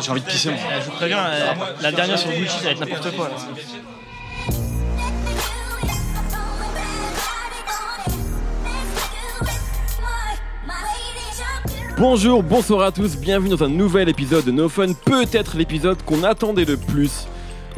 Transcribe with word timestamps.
J'ai 0.00 0.10
envie 0.10 0.20
de 0.20 0.26
pisser. 0.26 0.50
moi. 0.50 0.58
Je 0.80 0.84
vous 0.86 0.96
préviens, 0.96 1.24
euh, 1.26 1.54
la 1.80 1.92
dernière 1.92 2.18
sur 2.18 2.30
Gucci, 2.30 2.58
ça 2.58 2.64
va 2.64 2.70
être 2.70 2.80
n'importe 2.80 3.14
quoi. 3.16 3.28
là. 3.28 3.34
Bonjour, 11.98 12.44
bonsoir 12.44 12.82
à 12.82 12.92
tous, 12.92 13.16
bienvenue 13.16 13.50
dans 13.50 13.64
un 13.64 13.68
nouvel 13.68 14.08
épisode 14.08 14.44
de 14.44 14.52
No 14.52 14.68
Fun, 14.68 14.92
peut-être 15.04 15.56
l'épisode 15.56 16.00
qu'on 16.04 16.22
attendait 16.22 16.64
le 16.64 16.76
plus 16.76 17.26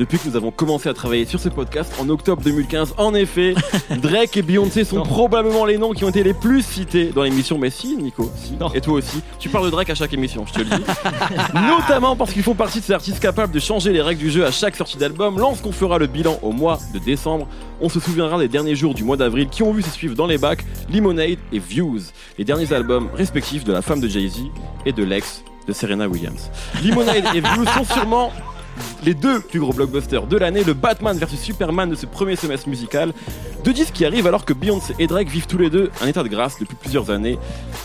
depuis 0.01 0.19
que 0.19 0.27
nous 0.27 0.37
avons 0.37 0.51
commencé 0.51 0.89
à 0.89 0.95
travailler 0.95 1.27
sur 1.27 1.39
ce 1.39 1.51
podcast 1.51 1.93
en 2.01 2.09
octobre 2.09 2.41
2015. 2.43 2.95
En 2.97 3.15
effet, 3.15 3.53
Drake 3.91 4.35
et 4.39 4.41
Beyoncé 4.41 4.83
sont 4.85 5.03
probablement 5.03 5.67
les 5.67 5.77
noms 5.77 5.93
qui 5.93 6.05
ont 6.05 6.09
été 6.09 6.23
les 6.23 6.33
plus 6.33 6.63
cités 6.63 7.13
dans 7.15 7.23
l'émission. 7.23 7.59
Mais 7.59 7.69
si, 7.69 7.99
Nico, 7.99 8.33
si. 8.35 8.55
Non. 8.55 8.73
Et 8.73 8.81
toi 8.81 8.95
aussi. 8.95 9.21
Tu 9.39 9.51
parles 9.51 9.67
de 9.67 9.71
Drake 9.71 9.91
à 9.91 9.95
chaque 9.95 10.15
émission, 10.15 10.47
je 10.47 10.55
te 10.55 10.59
le 10.61 10.65
dis. 10.65 10.83
Notamment 11.55 12.17
parce 12.17 12.33
qu'ils 12.33 12.43
font 12.43 12.55
partie 12.55 12.81
de 12.81 12.85
ces 12.85 12.95
artistes 12.95 13.21
capables 13.21 13.53
de 13.53 13.61
changer 13.61 13.93
les 13.93 14.01
règles 14.01 14.23
du 14.23 14.31
jeu 14.31 14.47
à 14.47 14.51
chaque 14.51 14.75
sortie 14.75 14.97
d'album. 14.97 15.39
Lorsqu'on 15.39 15.71
fera 15.71 15.99
le 15.99 16.07
bilan 16.07 16.39
au 16.41 16.53
mois 16.53 16.79
de 16.95 16.99
décembre, 16.99 17.47
on 17.83 17.91
se 17.91 18.01
souviendra 18.01 18.39
des 18.39 18.49
derniers 18.49 18.77
jours 18.77 18.95
du 18.95 19.05
mois 19.05 19.19
d'avril 19.19 19.51
qui 19.51 19.63
ont 19.63 19.75
vu 19.75 19.83
se 19.83 19.91
suivre 19.91 20.15
dans 20.15 20.27
les 20.27 20.39
bacs 20.39 20.65
Lemonade 20.91 21.37
et 21.53 21.59
Views, 21.59 22.01
les 22.39 22.47
derniers 22.47 22.73
albums 22.73 23.11
respectifs 23.15 23.65
de 23.65 23.73
la 23.75 23.83
femme 23.83 24.01
de 24.01 24.09
Jay-Z 24.09 24.45
et 24.87 24.93
de 24.93 25.05
l'ex 25.05 25.45
de 25.69 25.75
Serena 25.75 26.09
Williams. 26.09 26.51
Lemonade 26.83 27.25
et 27.35 27.41
Views 27.43 27.67
sont 27.67 27.85
sûrement 27.85 28.33
les 29.05 29.15
deux 29.15 29.41
plus 29.41 29.61
gros 29.61 29.73
blockbusters 29.73 30.27
de 30.27 30.37
l'année, 30.37 30.65
le 30.65 30.75
Batman 30.75 31.17
vs 31.17 31.37
Superman 31.37 31.91
de 31.91 31.95
ce 31.95 32.07
premier 32.07 32.37
semestre 32.37 32.69
musical. 32.69 33.13
Deux 33.65 33.73
disques 33.75 33.93
qui 33.93 34.05
arrivent 34.07 34.27
alors 34.27 34.45
que 34.47 34.53
Beyoncé 34.55 34.95
et 34.99 35.07
Drake 35.07 35.29
vivent 35.29 35.47
tous 35.47 35.59
les 35.59 35.69
deux 35.69 35.91
un 36.01 36.07
état 36.07 36.23
de 36.23 36.29
grâce 36.29 36.59
depuis 36.59 36.77
plusieurs 36.77 37.11
années. 37.11 37.39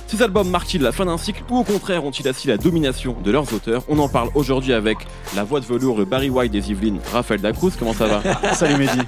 Ces 0.08 0.22
albums 0.22 0.50
marquent-ils 0.50 0.82
la 0.82 0.92
fin 0.94 1.06
d'un 1.06 1.18
cycle 1.18 1.44
ou 1.50 1.58
au 1.58 1.64
contraire 1.64 2.06
ont-ils 2.06 2.28
assis 2.28 2.48
la 2.48 2.58
domination 2.58 3.16
de 3.24 3.32
leurs 3.32 3.52
auteurs? 3.54 3.84
On 3.90 4.00
en 4.00 4.08
parle 4.08 4.30
aujourd'hui 4.36 4.72
avec 4.72 4.98
la 5.36 5.44
voix 5.44 5.60
de 5.60 5.66
velours 5.66 5.98
de 5.98 6.06
Barry 6.06 6.30
White 6.30 6.52
des 6.52 6.72
Yvelines, 6.72 7.00
Raphaël 7.12 7.42
Dacruz, 7.42 7.72
comment 7.78 7.94
ça 7.94 8.06
va? 8.08 8.22
Salut 8.54 8.78
Mehdi. 8.78 9.00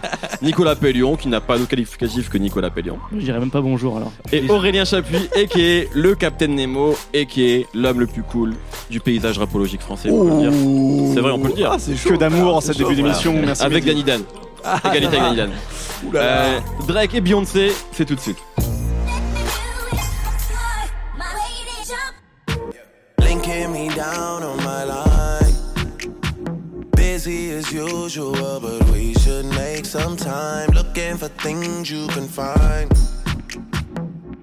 Nicolas 0.42 0.76
Pellion, 0.76 1.16
qui 1.16 1.30
n'a 1.30 1.40
pas 1.40 1.58
de 1.58 1.64
qualificatif 1.66 2.30
que 2.30 2.38
Nicolas 2.38 2.70
Pellion. 2.70 2.98
Je 3.14 3.24
dirais 3.24 3.40
même 3.40 3.52
pas 3.52 3.62
bonjour 3.62 3.98
alors. 3.98 4.12
Et 4.34 4.50
Aurélien 4.50 4.84
Chapuis, 4.84 5.30
et 5.36 5.88
le 5.94 6.16
Captain 6.16 6.48
Nemo, 6.48 6.96
et 7.14 7.28
l'homme 7.74 8.02
le 8.02 8.08
plus 8.08 8.24
cool 8.24 8.54
du 8.90 9.00
paysage 9.00 9.38
rapologique 9.38 9.82
français, 9.82 10.10
on 10.10 10.26
peut 10.26 10.30
le 10.30 10.50
dire. 10.50 11.14
C'est 11.14 11.22
vrai, 11.22 11.32
on 11.32 11.40
peut 11.40 11.48
le 11.48 11.54
dire. 11.54 11.72
Ah, 11.72 11.78
c'est 11.80 11.96
chaud. 11.96 12.10
Que 12.10 12.16
d'amour 12.16 12.56
en 12.58 12.62
C'est 12.62 12.68
cette 12.68 12.78
début 12.78 12.96
voilà. 12.96 13.10
d'émission. 13.10 13.34
Merci 13.34 13.64
Avec 13.64 13.86
Mehdi. 13.86 14.04
Danny 14.04 14.20
Dan. 14.20 14.47
Égalité 14.86 15.18
avec 15.18 15.22
Danny 15.22 15.36
Dan. 15.36 15.52
Ouh 16.04 16.12
là 16.12 16.20
là. 16.22 16.28
Euh, 16.28 16.60
Drake 16.88 17.14
et 17.16 17.22
Beyoncé, 17.22 17.74
c'est 17.92 18.06
tout 18.06 18.16
de 18.16 18.20
suite. 18.20 18.38
Linking 23.20 23.72
me 23.72 23.94
down 23.96 24.44
on 24.44 24.58
my 24.58 24.84
line. 24.84 25.54
Busy 26.96 27.52
as 27.52 27.72
usual, 27.72 28.60
but 28.60 28.84
we 28.92 29.14
should 29.16 29.46
make 29.46 29.86
some 29.86 30.16
time. 30.16 30.70
Looking 30.74 31.18
for 31.18 31.30
things 31.30 31.90
you 31.90 32.08
can 32.08 32.28
find. 32.28 32.92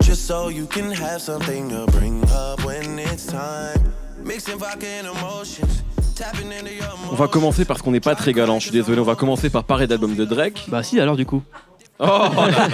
Just 0.03 0.27
so 0.27 0.49
you 0.49 0.67
can 0.67 0.91
have 0.91 1.21
something 1.21 1.69
to 1.71 1.87
bring 1.93 2.23
up 2.31 2.65
when 2.65 2.99
it's 2.99 3.27
time. 3.27 3.93
Mixing 4.23 4.59
vodka 4.59 4.87
and 4.87 5.07
emotions. 5.07 5.83
On 7.11 7.15
va 7.15 7.29
commencer 7.29 7.65
parce 7.65 7.83
qu'on 7.83 7.91
n'est 7.91 8.01
pas 8.01 8.15
très 8.15 8.33
galant, 8.33 8.59
je 8.59 8.65
suis 8.65 8.71
désolé. 8.73 9.01
On 9.01 9.05
va 9.05 9.15
commencer 9.17 9.51
par 9.51 9.65
parler 9.65 9.87
d'album 9.87 10.15
de 10.15 10.25
Drake. 10.25 10.65
Bah 10.69 10.83
si 10.83 11.01
alors 11.01 11.17
du 11.17 11.27
coup. 11.27 11.43
Oh 12.01 12.05
là 12.07 12.69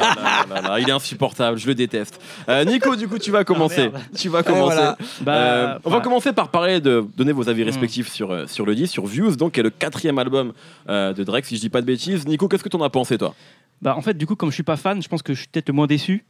là 0.49 0.61
là 0.63 0.81
il 0.81 0.89
est 0.89 0.93
insupportable, 0.93 1.59
je 1.59 1.67
le 1.67 1.75
déteste. 1.75 2.19
Euh, 2.49 2.65
Nico, 2.65 2.97
du 2.97 3.07
coup, 3.07 3.19
tu 3.19 3.31
vas 3.31 3.45
commencer. 3.45 3.91
tu 4.17 4.31
vas 4.31 4.43
commencer. 4.43 4.75
voilà. 4.77 4.97
Bah, 5.21 5.35
Euh, 5.35 5.79
on 5.85 5.91
va 5.91 5.99
ouais. 5.99 6.03
commencer 6.03 6.33
par 6.33 6.49
parler 6.49 6.81
de 6.81 7.05
donner 7.19 7.33
vos 7.33 7.49
avis 7.51 7.63
Mm. 7.63 7.67
respectifs 7.67 8.09
sur, 8.11 8.31
euh, 8.31 8.47
sur 8.47 8.65
le 8.65 8.75
disque, 8.75 8.93
sur 8.95 9.05
Views, 9.07 9.37
donc 9.37 9.53
qui 9.53 9.61
est 9.61 9.63
le 9.63 9.69
quatrième 9.71 10.19
album 10.19 10.53
euh, 10.89 11.13
de 11.13 11.23
Drake, 11.23 11.45
si 11.45 11.57
je 11.57 11.61
dis 11.61 11.69
pas 11.69 11.83
de 11.83 11.87
bêtises. 11.87 12.27
Nico, 12.27 12.49
qu'est-ce 12.49 12.65
que 12.65 12.71
t'en 12.71 12.83
as 12.83 12.89
pensé, 12.91 13.19
toi? 13.19 13.35
Bah 13.83 13.95
en 13.97 14.01
fait 14.03 14.15
du 14.15 14.27
coup 14.27 14.37
comme 14.37 14.51
je 14.51 14.55
suis 14.55 14.63
pas 14.63 14.77
fan, 14.77 15.03
je 15.03 15.09
pense 15.09 15.23
que 15.23 15.33
je 15.35 15.39
suis 15.41 15.49
peut-être 15.49 15.69
le 15.69 15.75
moins 15.75 15.87
déçu. 15.87 16.25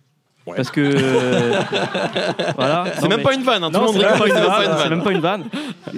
Ouais. 0.46 0.56
Parce 0.56 0.70
que 0.70 0.80
euh, 0.80 1.60
voilà. 2.56 2.84
C'est 2.94 3.02
Non, 3.02 3.08
même 3.08 3.18
mais- 3.18 3.22
pas 3.22 3.34
une 3.34 3.42
vanne, 3.42 3.62
hein, 3.62 3.70
tout 3.70 3.74
le 3.74 3.78
Non, 3.86 3.92
monde 3.92 3.96
c'est 4.00 4.02
même, 4.02 4.12
rigole, 4.14 4.18
pas 4.18 4.26
une 4.26 4.34
c'est 4.34 4.40
même 4.40 4.48
pas 4.48 4.62
une 4.62 4.68
vanne, 4.70 4.76
c'est 4.78 4.82
vanne. 4.82 4.90
même 4.90 5.02
pas 5.04 5.12
une 5.12 5.20
vanne. 5.20 5.44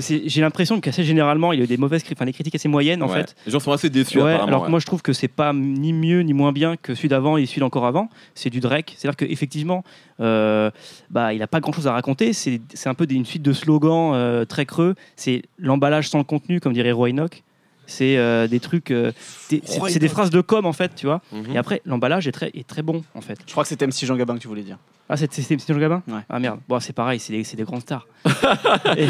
C'est- 0.01 0.23
J'ai 0.27 0.41
l'impression 0.41 0.81
qu'assez 0.81 1.05
généralement, 1.05 1.53
il 1.53 1.59
y 1.59 1.63
a 1.63 1.65
eu 1.65 1.69
des 1.69 1.77
mauvaises 1.77 2.03
critiques, 2.03 2.19
enfin 2.19 2.27
des 2.27 2.33
critiques 2.33 2.55
assez 2.57 2.69
moyennes 2.69 3.03
en 3.03 3.09
Ouais. 3.09 3.21
fait. 3.21 3.37
Les 3.47 3.53
gens 3.53 3.61
sont 3.61 3.73
assez 3.73 3.89
déçus, 3.89 4.19
Ouais, 4.19 4.33
apparemment. 4.33 4.49
alors 4.49 4.61
que 4.63 4.65
ouais. 4.67 4.71
moi 4.71 4.81
je 4.81 4.87
trouve 4.87 5.01
que 5.03 5.13
c'est 5.13 5.29
pas 5.29 5.53
ni 5.53 5.93
mieux 5.93 6.21
ni 6.23 6.33
moins 6.33 6.53
bien 6.53 6.77
que 6.77 6.95
celui 6.95 7.09
d'avant 7.09 7.37
et 7.37 7.47
celui 7.47 7.61
d'encore 7.61 7.87
avant. 7.87 8.09
C'est 8.35 8.51
du 8.51 8.61
Drake. 8.61 8.95
C'est-à-dire 8.97 9.17
qu'effectivement, 9.17 9.85
euh, 10.21 10.71
bah, 11.11 11.33
il 11.33 11.43
a 11.43 11.47
pas 11.47 11.61
grand-chose 11.61 11.87
à 11.87 11.93
raconter. 11.93 12.33
C'est 12.33 12.61
c'est 12.75 12.89
un 12.89 12.95
peu 12.95 13.07
des- 13.07 13.15
une 13.15 13.25
suite 13.25 13.43
de 13.43 13.53
slogans 13.53 14.13
euh, 14.15 14.45
très 14.45 14.67
creux. 14.67 14.95
C'est 15.17 15.43
l'emballage 15.59 16.09
sans 16.09 16.19
le 16.19 16.25
contenu, 16.25 16.59
comme 16.61 16.73
dirait 16.73 16.93
Roy 16.93 17.11
Enoch. 17.11 17.43
C'est 17.87 18.17
euh, 18.17 18.47
des 18.49 18.61
trucs, 18.61 18.91
euh, 18.91 19.13
des- 19.51 19.61
c'est 19.65 19.79
Roy 19.81 19.91
c'est 19.91 19.99
des 19.99 20.09
phrases 20.09 20.31
de 20.31 20.41
com 20.41 20.65
en 20.67 20.73
fait, 20.73 20.95
tu 20.95 21.07
vois. 21.07 21.21
Mhm. 21.33 21.55
Et 21.55 21.59
après, 21.59 21.83
l'emballage 21.85 22.27
est 22.29 22.33
très, 22.33 22.51
est 22.55 22.67
très 22.67 22.83
bon 22.83 23.03
en 23.15 23.21
fait. 23.21 23.39
Je 23.47 23.53
crois 23.53 23.65
que 23.65 23.69
c'était 23.69 23.87
MC 23.87 24.07
Jean 24.07 24.17
Gabin 24.17 24.35
que 24.35 24.41
tu 24.41 24.49
voulais 24.49 24.63
dire. 24.63 24.79
Ah, 25.09 25.17
c'est 25.17 25.31
c'est- 25.35 25.43
c'est 25.43 25.73
Jean 25.75 25.79
Gabin? 25.81 26.03
Ouais. 26.09 26.21
Ah 26.31 26.39
merde. 26.39 26.61
Bon, 26.69 26.81
c'est 26.81 26.93
pareil, 26.95 27.19
c'est 27.19 27.33
des, 27.35 27.45
c'est 27.45 27.57
des 27.57 27.65
grandes 27.65 27.83
stars. 27.83 28.07
et, 28.97 29.07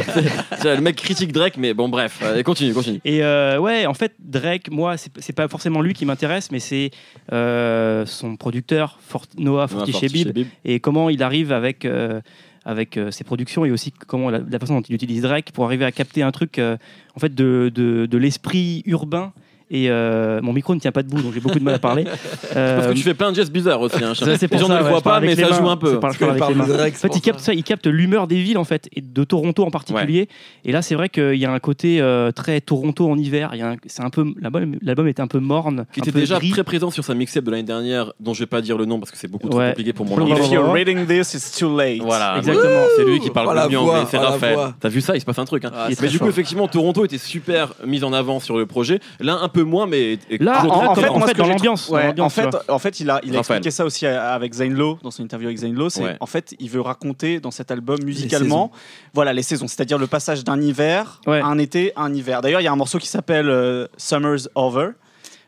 Le 0.64 0.80
mec 0.80 0.96
critique 0.96 1.32
Drake, 1.32 1.56
mais 1.58 1.74
bon, 1.74 1.88
bref, 1.88 2.22
continue, 2.44 2.72
continue. 2.72 3.00
et, 3.04 3.22
euh, 3.22 3.58
ouais, 3.58 3.86
en 3.86 3.94
fait, 3.94 4.14
Drake, 4.18 4.70
moi, 4.70 4.96
c'est 4.96 5.12
c'est 5.20 5.32
pas 5.34 5.46
forcément 5.48 5.80
lui 5.80 5.92
qui 5.94 6.04
m'intéresse, 6.06 6.50
mais 6.50 6.58
c'est 6.60 6.90
euh, 7.32 8.04
son 8.06 8.36
producteur, 8.36 8.98
Fort- 9.06 9.26
Noah 9.38 9.68
Fortichebib, 9.68 10.32
Bib. 10.32 10.46
et 10.64 10.80
comment 10.80 11.08
il 11.10 11.22
arrive 11.22 11.52
avec, 11.52 11.84
euh, 11.84 12.20
avec 12.64 12.96
euh, 12.96 13.10
ses 13.10 13.24
productions 13.24 13.64
et 13.64 13.70
aussi 13.70 13.92
comment 13.92 14.30
la, 14.30 14.38
la 14.38 14.58
façon 14.58 14.74
dont 14.74 14.82
il 14.82 14.94
utilise 14.94 15.22
Drake 15.22 15.52
pour 15.52 15.64
arriver 15.64 15.84
à 15.84 15.92
capter 15.92 16.22
un 16.22 16.32
truc 16.32 16.58
euh, 16.58 16.76
en 17.16 17.20
fait 17.20 17.34
de, 17.34 17.70
de, 17.74 18.06
de 18.06 18.18
l'esprit 18.18 18.82
urbain. 18.86 19.32
Et 19.74 19.88
euh, 19.90 20.40
mon 20.42 20.52
micro 20.52 20.74
ne 20.74 20.80
tient 20.80 20.92
pas 20.92 21.02
debout, 21.02 21.22
donc 21.22 21.32
j'ai 21.32 21.40
beaucoup 21.40 21.58
de 21.58 21.64
mal 21.64 21.72
à 21.74 21.78
parler. 21.78 22.04
Parce 22.54 22.86
que 22.88 22.92
tu 22.92 23.02
fais 23.02 23.14
plein 23.14 23.30
de 23.30 23.36
gestes 23.36 23.50
bizarres 23.52 23.80
aussi. 23.80 23.96
Hein, 24.04 24.12
c'est 24.14 24.52
les 24.52 24.58
gens 24.58 24.66
ça, 24.66 24.74
ne 24.74 24.78
le 24.78 24.84
ouais, 24.84 24.90
voient 24.90 25.00
pas, 25.00 25.18
mais 25.20 25.34
ça 25.34 25.48
mains. 25.48 25.56
joue 25.56 25.68
un 25.70 25.76
peu. 25.78 25.98
Parce 25.98 26.20
avec 26.20 26.38
parle 26.38 26.54
les. 26.54 26.66
Drake, 26.66 26.94
En 26.94 26.98
fait, 26.98 27.16
il 27.16 27.20
capte 27.22 27.40
ça. 27.40 27.54
il 27.54 27.64
capte 27.64 27.86
l'humeur 27.86 28.26
des 28.26 28.36
villes 28.42 28.58
en 28.58 28.64
fait, 28.64 28.88
et 28.94 29.00
de 29.00 29.24
Toronto 29.24 29.64
en 29.64 29.70
particulier. 29.70 30.28
Et 30.66 30.72
là, 30.72 30.82
c'est 30.82 30.94
vrai 30.94 31.08
qu'il 31.08 31.36
y 31.36 31.46
a 31.46 31.50
un 31.50 31.58
côté 31.58 32.00
euh, 32.02 32.32
très 32.32 32.60
Toronto 32.60 33.10
en 33.10 33.16
hiver. 33.16 33.50
Il 33.54 33.60
y 33.60 33.62
a 33.62 33.70
un- 33.70 33.76
C'est 33.86 34.02
un 34.02 34.10
peu 34.10 34.26
l'album, 34.40 34.76
l'album 34.82 35.08
était 35.08 35.22
un 35.22 35.26
peu 35.26 35.38
morne, 35.38 35.86
Qui 35.94 36.00
un 36.00 36.02
était 36.02 36.12
peu 36.12 36.20
déjà 36.20 36.38
gris. 36.38 36.50
très 36.50 36.64
présent 36.64 36.90
sur 36.90 37.02
sa 37.04 37.14
mixtape 37.14 37.44
de 37.44 37.50
l'année 37.50 37.62
dernière, 37.62 38.12
dont 38.20 38.34
je 38.34 38.40
vais 38.40 38.46
pas 38.46 38.60
dire 38.60 38.76
le 38.76 38.84
nom 38.84 38.98
parce 39.00 39.10
que 39.10 39.16
c'est 39.16 39.28
beaucoup 39.28 39.48
trop 39.48 39.58
Ouais. 39.58 39.68
compliqué 39.70 39.92
pour 39.94 40.04
mon 40.06 40.16
Blablabla. 40.16 40.44
anglais. 40.44 40.56
If 40.58 40.62
you're 40.62 40.72
reading 40.72 41.06
this, 41.06 41.32
it's 41.34 41.56
too 41.58 41.74
late. 41.74 42.02
Voilà, 42.02 42.36
Exactement. 42.36 42.82
c'est 42.96 43.04
lui 43.04 43.20
qui 43.20 43.30
parle 43.30 43.48
Oh, 43.64 43.70
mieux 43.70 43.78
anglais, 43.78 44.04
c'est 44.10 44.18
oh, 44.18 44.22
Raphaël. 44.22 44.58
T'as 44.80 44.88
vu 44.90 45.00
ça 45.00 45.16
Il 45.16 45.20
se 45.20 45.24
passe 45.24 45.38
un 45.38 45.44
truc. 45.46 45.64
Hein. 45.64 45.70
Ah, 45.74 45.88
mais 46.00 46.08
du 46.08 46.18
coup, 46.18 46.28
effectivement, 46.28 46.68
Toronto 46.68 47.04
était 47.06 47.16
super 47.18 47.72
mis 47.86 48.04
en 48.04 48.12
avant 48.12 48.38
sur 48.40 48.58
le 48.58 48.66
projet. 48.66 49.00
Là, 49.20 49.38
un 49.40 49.48
peu 49.48 49.61
moins, 49.64 49.86
mais 49.86 50.18
Là, 50.40 50.64
en- 50.66 50.94
fait, 50.94 51.08
en 51.08 51.18
dans 51.18 51.46
l'ambiance, 51.46 51.88
ouais, 51.88 52.18
en 52.20 52.28
fait, 52.28 52.48
en 52.68 52.78
fait, 52.78 53.00
il 53.00 53.10
a, 53.10 53.20
il 53.24 53.34
a 53.36 53.40
expliqué 53.40 53.70
ça 53.70 53.84
aussi 53.84 54.06
avec 54.06 54.52
Zane 54.54 54.74
Lowe 54.74 54.98
dans 55.02 55.10
son 55.10 55.22
interview 55.22 55.48
avec 55.48 55.58
Zane 55.58 55.74
Lowe. 55.74 55.88
C'est 55.90 56.02
Ouais. 56.02 56.16
en 56.20 56.26
fait, 56.26 56.54
il 56.58 56.68
veut 56.70 56.80
raconter 56.80 57.40
dans 57.40 57.50
cet 57.50 57.70
album 57.70 57.98
musicalement, 58.04 58.70
voilà, 59.14 59.32
les 59.32 59.42
saisons, 59.42 59.66
c'est-à-dire 59.68 59.98
le 59.98 60.06
passage 60.06 60.44
d'un 60.44 60.60
hiver 60.60 61.20
Ouais. 61.26 61.40
à 61.40 61.46
un 61.46 61.58
été, 61.58 61.92
à 61.96 62.02
un 62.02 62.14
hiver. 62.14 62.40
D'ailleurs, 62.42 62.60
il 62.60 62.64
y 62.64 62.68
a 62.68 62.72
un 62.72 62.76
morceau 62.76 62.98
qui 62.98 63.08
s'appelle 63.08 63.48
euh, 63.48 63.86
Summer's 63.96 64.48
Over. 64.54 64.88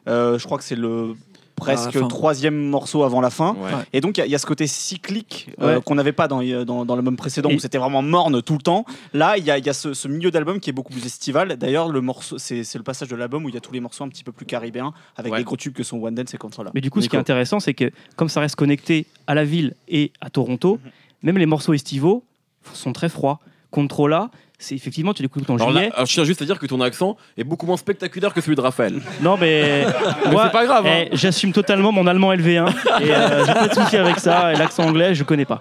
Euh, 0.08 0.38
je 0.38 0.44
crois 0.44 0.58
que 0.58 0.64
c'est 0.64 0.76
le 0.76 1.14
presque 1.56 1.98
troisième 2.08 2.56
morceau 2.68 3.04
avant 3.04 3.20
la 3.20 3.30
fin. 3.30 3.54
Ouais. 3.60 3.70
Et 3.92 4.00
donc, 4.00 4.16
il 4.18 4.20
y 4.20 4.22
a- 4.22 4.26
il 4.26 4.30
y, 4.32 4.34
a 4.34 4.38
ce 4.38 4.46
côté 4.46 4.66
cyclique 4.66 5.50
euh, 5.60 5.76
Ouais. 5.76 5.82
qu'on 5.82 5.94
n'avait 5.94 6.12
pas 6.12 6.26
dans, 6.28 6.42
dans, 6.64 6.84
dans 6.84 6.94
l'album 6.96 7.16
précédent 7.16 7.48
Et- 7.50 7.54
où 7.54 7.58
c'était 7.58 7.78
vraiment 7.78 8.02
morne 8.02 8.42
tout 8.42 8.54
le 8.54 8.60
temps. 8.62 8.84
Là, 9.12 9.38
il 9.38 9.44
y 9.44 9.50
a, 9.50 9.58
il 9.58 9.64
y 9.64 9.68
a 9.68 9.72
ce, 9.72 9.94
ce 9.94 10.08
milieu 10.08 10.30
d'album 10.30 10.60
qui 10.60 10.70
est 10.70 10.72
beaucoup 10.72 10.92
plus 10.92 11.06
estival. 11.06 11.56
D'ailleurs, 11.56 11.88
le 11.88 12.00
morceau, 12.00 12.38
c'est 12.38 12.64
c'est 12.64 12.78
le 12.78 12.84
passage 12.84 13.08
de 13.08 13.16
l'album 13.16 13.44
où 13.44 13.48
il 13.48 13.54
y 13.54 13.58
a 13.58 13.60
tous 13.60 13.72
les 13.72 13.80
morceaux 13.80 14.04
un 14.04 14.08
petit 14.08 14.24
peu 14.24 14.32
plus 14.32 14.46
caribéens 14.46 14.92
avec 15.16 15.32
Ouais. 15.32 15.38
des 15.38 15.44
gros 15.44 15.56
tubes 15.56 15.72
que 15.74 15.82
sont 15.84 16.02
One 16.02 16.14
Dance 16.14 16.34
et 16.34 16.38
Controla. 16.38 16.70
Mais 16.74 16.80
du 16.80 16.90
coup, 16.90 17.00
ce 17.00 17.08
qui 17.08 17.16
est 17.16 17.18
intéressant, 17.20 17.60
c'est 17.60 17.74
que 17.74 17.90
comme 18.16 18.28
ça 18.28 18.40
reste 18.40 18.56
connecté 18.56 19.06
à 19.26 19.34
la 19.34 19.44
ville 19.44 19.74
et 19.88 20.12
à 20.20 20.30
Toronto, 20.30 20.80
Mhm. 20.84 20.90
même 21.22 21.38
les 21.38 21.46
morceaux 21.46 21.72
estivaux 21.72 22.24
sont 22.72 22.92
très 22.92 23.08
froids. 23.08 23.38
Controla, 23.70 24.30
c'est 24.64 24.74
effectivement, 24.74 25.12
tu 25.14 25.22
l'écoutes 25.22 25.48
en 25.50 25.56
Alors 25.56 25.70
là, 25.70 25.80
juillet. 25.80 25.92
alors, 25.94 26.06
je 26.06 26.12
tiens 26.14 26.24
juste 26.24 26.42
à 26.42 26.44
dire 26.44 26.58
que 26.58 26.66
ton 26.66 26.80
accent 26.80 27.16
est 27.36 27.44
beaucoup 27.44 27.66
moins 27.66 27.76
spectaculaire 27.76 28.32
que 28.32 28.40
celui 28.40 28.56
de 28.56 28.60
Raphaël. 28.60 29.00
Non, 29.22 29.36
mais. 29.40 29.84
moi, 30.32 30.44
c'est 30.46 30.52
pas 30.52 30.64
grave, 30.64 30.86
hein. 30.86 31.04
eh, 31.12 31.16
J'assume 31.16 31.52
totalement 31.52 31.92
mon 31.92 32.06
allemand 32.06 32.32
LV1. 32.32 32.68
et 33.02 33.14
euh, 33.14 33.44
j'ai 33.46 33.52
pas 33.52 33.68
de 33.68 33.74
souci 33.74 33.96
avec 33.96 34.18
ça. 34.18 34.52
Et 34.52 34.56
l'accent 34.56 34.84
anglais, 34.88 35.14
je 35.14 35.22
connais 35.24 35.44
pas. 35.44 35.60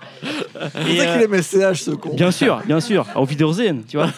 C'est 0.73 0.91
Et, 0.94 0.97
ça 0.97 1.03
euh, 1.03 1.13
qu'il 1.15 1.21
aimait 1.23 1.41
CH, 1.41 1.81
ce 1.81 1.91
con. 1.91 2.13
Bien 2.15 2.31
sûr, 2.31 2.61
bien 2.65 2.79
sûr. 2.79 3.05
Au 3.15 3.25
Wiedersehen, 3.25 3.83
tu 3.88 3.97
vois. 3.97 4.09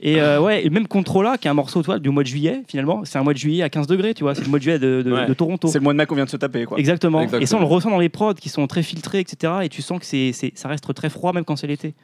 Et 0.00 0.20
euh, 0.20 0.40
ouais, 0.40 0.64
et 0.64 0.70
même 0.70 0.86
Controla, 0.88 1.36
qui 1.38 1.46
est 1.48 1.50
un 1.50 1.54
morceau 1.54 1.82
toi, 1.82 1.98
du 1.98 2.10
mois 2.10 2.22
de 2.22 2.28
juillet, 2.28 2.62
finalement, 2.68 3.02
c'est 3.04 3.18
un 3.18 3.22
mois 3.22 3.32
de 3.34 3.38
juillet 3.38 3.62
à 3.62 3.68
15 3.68 3.86
degrés, 3.86 4.14
tu 4.14 4.22
vois. 4.24 4.34
C'est 4.34 4.42
le 4.44 4.48
mois 4.48 4.58
de 4.58 4.62
juillet 4.64 4.78
de, 4.78 5.02
de- 5.02 5.12
Ouais. 5.12 5.26
de 5.26 5.34
Toronto. 5.34 5.68
C'est 5.68 5.78
le 5.78 5.84
mois 5.84 5.92
de 5.92 5.98
mai 5.98 6.06
qu'on 6.06 6.14
vient 6.14 6.24
de 6.24 6.30
se 6.30 6.36
taper, 6.36 6.64
quoi. 6.64 6.78
Exactement. 6.78 7.20
Et 7.40 7.46
ça, 7.46 7.56
on 7.56 7.60
le 7.60 7.66
ressent 7.66 7.90
dans 7.90 7.98
les 7.98 8.08
prods 8.08 8.34
qui 8.34 8.48
sont 8.48 8.66
très 8.66 8.82
filtrés, 8.82 9.20
etc. 9.20 9.52
Et 9.62 9.68
tu 9.68 9.82
sens 9.82 9.98
que 10.00 10.06
c'est, 10.06 10.32
c'est- 10.32 10.52
ça 10.56 10.68
reste 10.68 10.92
très 10.94 11.10
froid, 11.10 11.32
même 11.32 11.44
quand 11.44 11.56
c'est 11.56 11.66
l'été. 11.66 11.94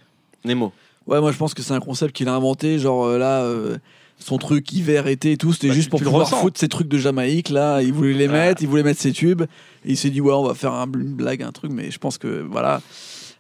Nemo. 0.45 0.73
Ouais, 1.11 1.21
moi 1.21 1.33
je 1.33 1.37
pense 1.37 1.53
que 1.55 1.63
c'est 1.63 1.75
un 1.75 1.81
concept 1.81 2.15
qu'il 2.15 2.29
a 2.29 2.35
inventé. 2.35 2.79
Genre 2.79 3.05
euh, 3.05 3.19
là, 3.19 3.43
euh, 3.43 3.77
son 4.19 4.39
truc 4.39 4.73
hiver, 4.73 5.07
été 5.07 5.33
et 5.33 5.37
tout, 5.37 5.53
c'était 5.53 5.69
Bah, 5.69 5.75
juste 5.75 5.87
tu- 5.87 5.91
pour 5.91 5.99
tu 6.01 6.05
pouvoir 6.05 6.29
foutre 6.29 6.59
ces 6.59 6.69
trucs 6.69 6.89
de 6.89 6.99
Jamaïque. 6.99 7.49
Là, 7.51 7.83
il 7.83 7.93
voulait 7.93 8.15
les 8.15 8.29
mettre, 8.29 8.63
il 8.63 8.69
voulait 8.69 8.83
mettre 8.83 9.01
ses 9.01 9.13
tubes. 9.13 9.43
Et 9.85 9.91
il 9.93 9.97
s'est 9.97 10.11
dit, 10.11 10.21
ouais, 10.21 10.33
on 10.33 10.45
va 10.45 10.55
faire 10.55 10.73
un- 10.75 10.87
une 10.95 11.15
blague, 11.15 11.43
un 11.43 11.53
truc. 11.53 11.73
Mais 11.73 11.91
je 11.91 11.99
pense 11.99 12.17
que 12.19 12.47
voilà. 12.51 12.81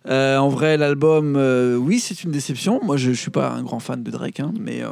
Euh, 0.08 0.38
en 0.38 0.48
vrai, 0.48 0.76
l'album, 0.78 1.34
euh, 1.36 1.76
oui, 1.76 2.00
c'est 2.00 2.24
une 2.24 2.30
déception. 2.30 2.80
Moi, 2.82 2.96
je, 2.96 3.12
je 3.12 3.20
suis 3.20 3.30
pas 3.30 3.50
un 3.50 3.62
grand 3.62 3.80
fan 3.80 4.02
de 4.02 4.10
Drake, 4.10 4.40
hein, 4.40 4.52
mais 4.58 4.82
euh, 4.82 4.88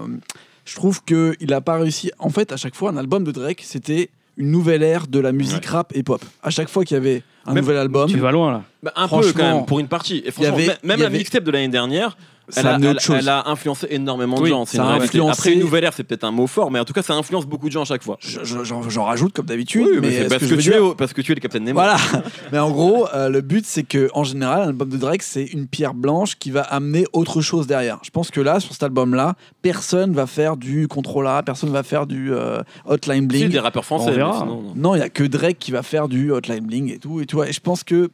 je 0.66 0.74
trouve 0.76 1.02
que 1.02 1.34
il 1.40 1.52
a 1.54 1.62
pas 1.62 1.78
réussi. 1.78 2.10
En 2.18 2.28
fait, 2.28 2.52
à 2.52 2.58
chaque 2.58 2.74
fois, 2.74 2.90
un 2.90 2.96
album 2.98 3.24
de 3.24 3.32
Drake, 3.32 3.62
c'était 3.64 4.10
une 4.36 4.50
nouvelle 4.50 4.82
ère 4.82 5.06
de 5.06 5.18
la 5.18 5.32
musique 5.32 5.64
rap 5.66 5.92
et 5.96 6.02
pop. 6.02 6.22
À 6.42 6.50
chaque 6.50 6.68
fois 6.68 6.84
qu'il 6.84 6.94
y 6.94 6.98
avait 6.98 7.22
un 7.46 7.54
Même- 7.54 7.64
nouvel 7.64 7.78
album, 7.78 8.08
Tu 8.10 8.18
vas 8.18 8.30
loin 8.30 8.52
là. 8.52 8.62
Bah, 8.82 8.92
un 8.96 9.08
peu 9.08 9.32
quand 9.32 9.42
même, 9.54 9.64
pour 9.66 9.80
une 9.80 9.88
partie. 9.88 10.22
Et 10.26 10.30
franchement, 10.30 10.54
avait- 10.54 10.76
même- 10.84 10.98
y 10.98 11.00
la 11.00 11.06
avait- 11.06 11.18
mixtape 11.18 11.42
de 11.42 11.50
l'année 11.50 11.68
dernière, 11.68 12.16
ça 12.48 12.60
elle 12.60 12.66
a 12.66 12.70
a, 12.70 12.74
amené 12.74 12.86
elle- 12.88 12.96
autre 12.96 13.02
chose. 13.04 13.16
elle 13.18 13.28
a 13.28 13.48
influencé 13.48 13.86
énormément 13.90 14.36
de 14.36 14.42
Oui, 14.42 14.50
gens. 14.50 14.64
C'est 14.66 14.76
ça 14.78 14.84
une 14.84 14.88
a 14.88 15.04
influencé- 15.04 15.30
Après, 15.32 15.52
une 15.54 15.60
nouvelle 15.60 15.84
ère, 15.84 15.92
c'est 15.92 16.04
peut-être 16.04 16.24
un 16.24 16.30
mot 16.30 16.46
fort, 16.46 16.70
mais 16.70 16.78
en 16.80 16.84
tout 16.84 16.92
cas, 16.92 17.02
ça 17.02 17.14
influence 17.14 17.46
beaucoup 17.46 17.66
de 17.68 17.72
gens 17.72 17.82
à 17.82 17.86
chaque 17.86 18.02
fois. 18.02 18.16
Je- 18.20 18.44
je- 18.44 18.64
J'en 18.64 18.88
j'en 18.88 19.04
rajoute 19.04 19.32
comme 19.32 19.46
d'habitude, 19.46 19.86
Oui, 19.90 19.98
mais 20.00 20.24
ce 20.24 20.28
parce, 20.28 20.42
que 20.42 20.48
je 20.48 20.54
tu 20.56 20.70
dire- 20.70 20.84
es, 20.92 20.94
parce 20.96 21.12
que 21.12 21.20
tu 21.22 21.32
es 21.32 21.34
le 21.34 21.40
Captain 21.40 21.60
Nemo. 21.60 21.74
Voilà. 21.74 21.96
Mais 22.52 22.58
en 22.58 22.70
gros, 22.70 23.06
euh, 23.14 23.28
le 23.28 23.40
but, 23.40 23.64
c'est 23.66 23.82
que 23.82 24.08
en 24.14 24.24
général, 24.24 24.62
un 24.62 24.68
album 24.68 24.88
de 24.88 24.96
Drake, 24.96 25.22
c'est 25.22 25.44
une 25.44 25.66
pierre 25.66 25.94
blanche 25.94 26.36
qui 26.38 26.50
va 26.50 26.62
amener 26.62 27.04
autre 27.12 27.40
chose 27.40 27.66
derrière. 27.66 27.98
Je 28.02 28.10
pense 28.10 28.30
que 28.30 28.40
là, 28.40 28.60
sur 28.60 28.72
cet 28.72 28.82
album-là, 28.82 29.34
personne 29.62 30.12
va 30.12 30.26
faire 30.26 30.56
du 30.56 30.88
Controlla, 30.88 31.42
personne 31.42 31.70
va 31.70 31.82
faire 31.82 32.06
du 32.06 32.32
euh, 32.32 32.60
Hotline 32.86 33.26
Bling. 33.26 33.48
des 33.48 33.58
rappeurs 33.58 33.84
français. 33.84 34.10
On 34.10 34.14
verra. 34.14 34.32
mais 34.32 34.38
sinon, 34.38 34.62
non. 34.62 34.72
Non, 34.76 34.94
il 34.94 34.98
y 34.98 35.02
a 35.02 35.08
que 35.08 35.24
Drake 35.24 35.58
qui 35.58 35.70
va 35.72 35.82
faire 35.82 36.08
du 36.08 36.30
Hotline 36.32 36.66
Bling 36.66 36.92
et 36.92 36.98
tout. 36.98 37.20
Et 37.20 37.26
tu 37.26 37.36
vois, 37.36 37.48
et 37.48 37.52
je 37.52 37.60
pense 37.60 37.84
que 37.84 38.10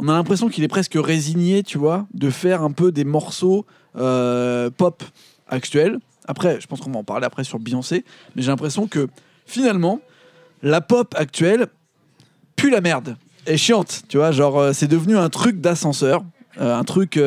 on 0.00 0.08
a 0.08 0.12
l'impression 0.12 0.48
qu'il 0.48 0.64
est 0.64 0.68
presque 0.68 0.96
résigné, 0.96 1.62
tu 1.62 1.78
vois, 1.78 2.06
de 2.14 2.30
faire 2.30 2.62
un 2.62 2.72
peu 2.72 2.92
des 2.92 3.04
morceaux 3.04 3.66
euh, 3.96 4.70
pop 4.70 5.02
actuels. 5.48 5.98
Après, 6.26 6.60
je 6.60 6.66
pense 6.66 6.80
qu'on 6.80 6.90
va 6.90 6.98
en 6.98 7.04
parler 7.04 7.26
après 7.26 7.44
sur 7.44 7.58
Beyoncé, 7.58 8.04
mais 8.34 8.42
j'ai 8.42 8.50
l'impression 8.50 8.86
que 8.86 9.08
finalement, 9.46 10.00
la 10.62 10.80
pop 10.80 11.14
actuelle 11.18 11.66
pue 12.56 12.70
la 12.70 12.80
merde. 12.80 13.16
Est 13.46 13.56
chiante, 13.56 14.02
tu 14.08 14.18
vois, 14.18 14.32
genre 14.32 14.58
euh, 14.58 14.72
c'est 14.74 14.86
devenu 14.86 15.16
un 15.16 15.30
truc 15.30 15.60
d'ascenseur, 15.60 16.22
euh, 16.60 16.76
un 16.76 16.84
truc. 16.84 17.18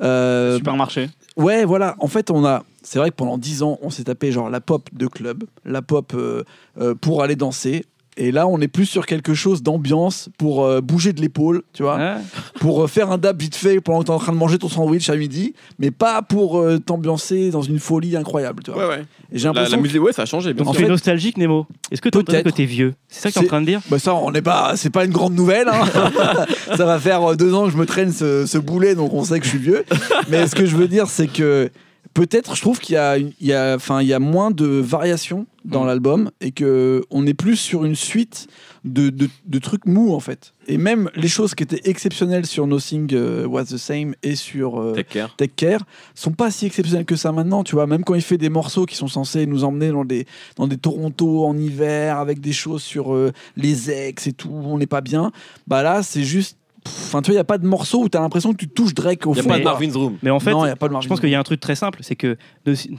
Supermarché. 0.00 1.08
Ouais, 1.38 1.64
voilà. 1.64 1.94
En 2.00 2.08
fait, 2.08 2.30
on 2.30 2.44
a. 2.44 2.64
C'est 2.82 2.98
vrai 2.98 3.10
que 3.10 3.16
pendant 3.16 3.38
10 3.38 3.62
ans, 3.62 3.78
on 3.80 3.90
s'est 3.90 4.04
tapé 4.04 4.32
genre 4.32 4.50
la 4.50 4.60
pop 4.60 4.88
de 4.92 5.06
club, 5.06 5.44
la 5.64 5.82
pop 5.82 6.12
euh, 6.14 6.42
euh, 6.80 6.94
pour 6.94 7.22
aller 7.22 7.36
danser. 7.36 7.84
Et 8.20 8.32
là, 8.32 8.48
on 8.48 8.60
est 8.60 8.66
plus 8.68 8.84
sur 8.86 9.06
quelque 9.06 9.32
chose 9.32 9.62
d'ambiance 9.62 10.28
pour 10.38 10.64
euh, 10.64 10.80
bouger 10.80 11.12
de 11.12 11.20
l'épaule, 11.20 11.62
tu 11.72 11.84
vois, 11.84 11.96
Ouais. 11.96 12.14
pour 12.58 12.82
euh, 12.82 12.86
faire 12.88 13.12
un 13.12 13.16
dab 13.18 13.40
vite 13.40 13.54
fait 13.54 13.80
pendant 13.80 14.00
que 14.00 14.06
t'es 14.06 14.10
en 14.10 14.18
train 14.18 14.32
de 14.32 14.36
manger 14.36 14.58
ton 14.58 14.68
sandwich 14.68 15.08
à 15.08 15.14
midi, 15.14 15.54
mais 15.78 15.92
pas 15.92 16.20
pour 16.22 16.58
euh, 16.58 16.78
t'ambiancer 16.78 17.50
dans 17.50 17.62
une 17.62 17.78
folie 17.78 18.16
incroyable, 18.16 18.64
tu 18.64 18.72
vois. 18.72 18.88
Ouais, 18.88 18.96
ouais. 18.96 19.04
Et 19.32 19.38
j'ai 19.38 19.44
La, 19.44 19.52
la 19.52 19.60
l'impression. 19.60 19.76
que- 19.78 19.82
musique, 19.82 20.02
ouais, 20.02 20.12
ça 20.12 20.22
a 20.22 20.26
changé. 20.26 20.52
bien 20.52 20.68
es 20.68 20.74
fait- 20.74 20.88
nostalgique, 20.88 21.36
Nemo. 21.38 21.66
Est-ce 21.92 22.02
que 22.02 22.08
tu 22.08 22.18
es 22.18 22.22
Peut-être. 22.24 22.44
que 22.44 22.50
t'es 22.50 22.64
vieux? 22.64 22.94
C'est 23.08 23.20
ça 23.20 23.28
que 23.28 23.34
tu 23.34 23.38
es 23.38 23.40
en 23.40 23.42
C'est- 23.42 23.48
train 23.48 23.60
de 23.60 23.66
dire? 23.66 23.80
Bah 23.88 24.00
ça, 24.00 24.14
on 24.16 24.32
n'est 24.32 24.42
pas, 24.42 24.72
c'est 24.76 24.90
pas 24.90 25.04
une 25.04 25.12
grande 25.12 25.34
nouvelle. 25.34 25.68
hein. 25.68 25.84
ça 26.76 26.84
va 26.84 26.98
faire 26.98 27.22
euh, 27.22 27.36
deux 27.36 27.54
ans 27.54 27.66
que 27.66 27.70
je 27.72 27.76
me 27.76 27.86
traîne 27.86 28.12
ce, 28.12 28.46
ce 28.46 28.58
boulet, 28.58 28.94
donc 28.96 29.14
on 29.14 29.22
sait 29.22 29.38
que 29.38 29.44
je 29.44 29.50
suis 29.50 29.58
vieux. 29.58 29.84
Mais 30.28 30.46
ce 30.48 30.56
que 30.56 30.66
je 30.66 30.76
veux 30.76 30.88
dire, 30.88 31.06
c'est 31.08 31.28
que 31.28 31.70
peut-être, 32.18 32.56
je 32.56 32.60
trouve 32.60 32.80
qu'il 32.80 32.94
y 32.94 32.98
a, 32.98 33.16
il 33.16 33.32
y 33.40 33.52
a, 33.52 33.76
enfin, 33.76 34.02
il 34.02 34.08
y 34.08 34.12
a 34.12 34.18
moins 34.18 34.50
de 34.50 34.66
variations 34.66 35.46
dans 35.64 35.84
Mm. 35.84 35.86
l'album 35.86 36.30
et 36.40 36.50
que 36.50 37.04
on 37.10 37.26
est 37.26 37.34
plus 37.34 37.56
sur 37.56 37.84
une 37.84 37.94
suite 37.94 38.48
de, 38.84 39.10
de, 39.10 39.28
de 39.46 39.58
trucs 39.60 39.86
mous 39.86 40.12
en 40.14 40.18
fait. 40.18 40.54
Et 40.66 40.78
même 40.78 41.10
les 41.14 41.28
choses 41.28 41.54
qui 41.54 41.62
étaient 41.62 41.82
exceptionnelles 41.88 42.46
sur 42.46 42.66
Nothing 42.66 43.08
euh, 43.12 43.46
Was 43.46 43.66
the 43.66 43.76
Same 43.76 44.14
et 44.24 44.34
sur 44.34 44.80
euh, 44.80 44.94
Take 44.94 45.12
care. 45.12 45.36
Take 45.36 45.52
Care 45.54 45.80
sont 46.16 46.32
pas 46.32 46.50
si 46.50 46.66
exceptionnels 46.66 47.04
que 47.04 47.16
ça 47.16 47.30
maintenant, 47.30 47.62
tu 47.62 47.76
vois. 47.76 47.86
Même 47.86 48.02
quand 48.02 48.14
il 48.14 48.22
fait 48.22 48.38
des 48.38 48.48
morceaux 48.48 48.84
qui 48.84 48.96
sont 48.96 49.08
censés 49.08 49.46
nous 49.46 49.62
emmener 49.62 49.90
dans 49.90 50.04
des, 50.04 50.26
dans 50.56 50.66
des 50.66 50.76
Toronto 50.78 51.44
en 51.44 51.56
hiver 51.56 52.18
avec 52.18 52.40
des 52.40 52.52
choses 52.52 52.82
sur 52.82 53.14
euh, 53.14 53.32
les 53.56 53.92
ex 53.92 54.26
et 54.26 54.32
tout, 54.32 54.50
on 54.50 54.78
n'est 54.78 54.86
pas 54.86 55.02
bien. 55.02 55.30
Bah 55.68 55.84
là, 55.84 56.02
c'est 56.02 56.24
juste. 56.24 56.56
Enfin, 56.88 57.22
tu 57.22 57.26
vois, 57.26 57.34
il 57.34 57.36
n'y 57.36 57.40
a 57.40 57.44
pas 57.44 57.58
de 57.58 57.66
morceau 57.66 58.02
où 58.04 58.08
tu 58.08 58.16
as 58.16 58.20
l'impression 58.20 58.52
que 58.52 58.56
tu 58.58 58.68
touches 58.68 58.94
Drake 58.94 59.26
au 59.26 59.32
Il 59.32 59.34
n'y 59.34 59.40
a 59.40 59.42
fond. 59.42 59.48
pas 59.50 59.58
de. 59.58 59.64
Marvin's 59.64 59.96
Room. 59.96 60.18
Mais 60.22 60.30
en 60.30 60.40
fait, 60.40 60.50
non, 60.52 60.64
n'y 60.64 60.70
a 60.70 60.76
pas 60.76 60.88
de 60.88 61.00
je 61.00 61.08
pense 61.08 61.20
qu'il 61.20 61.28
y 61.30 61.34
a 61.34 61.38
un 61.38 61.42
truc 61.42 61.60
très 61.60 61.74
simple, 61.74 62.00
c'est 62.02 62.16
que 62.16 62.36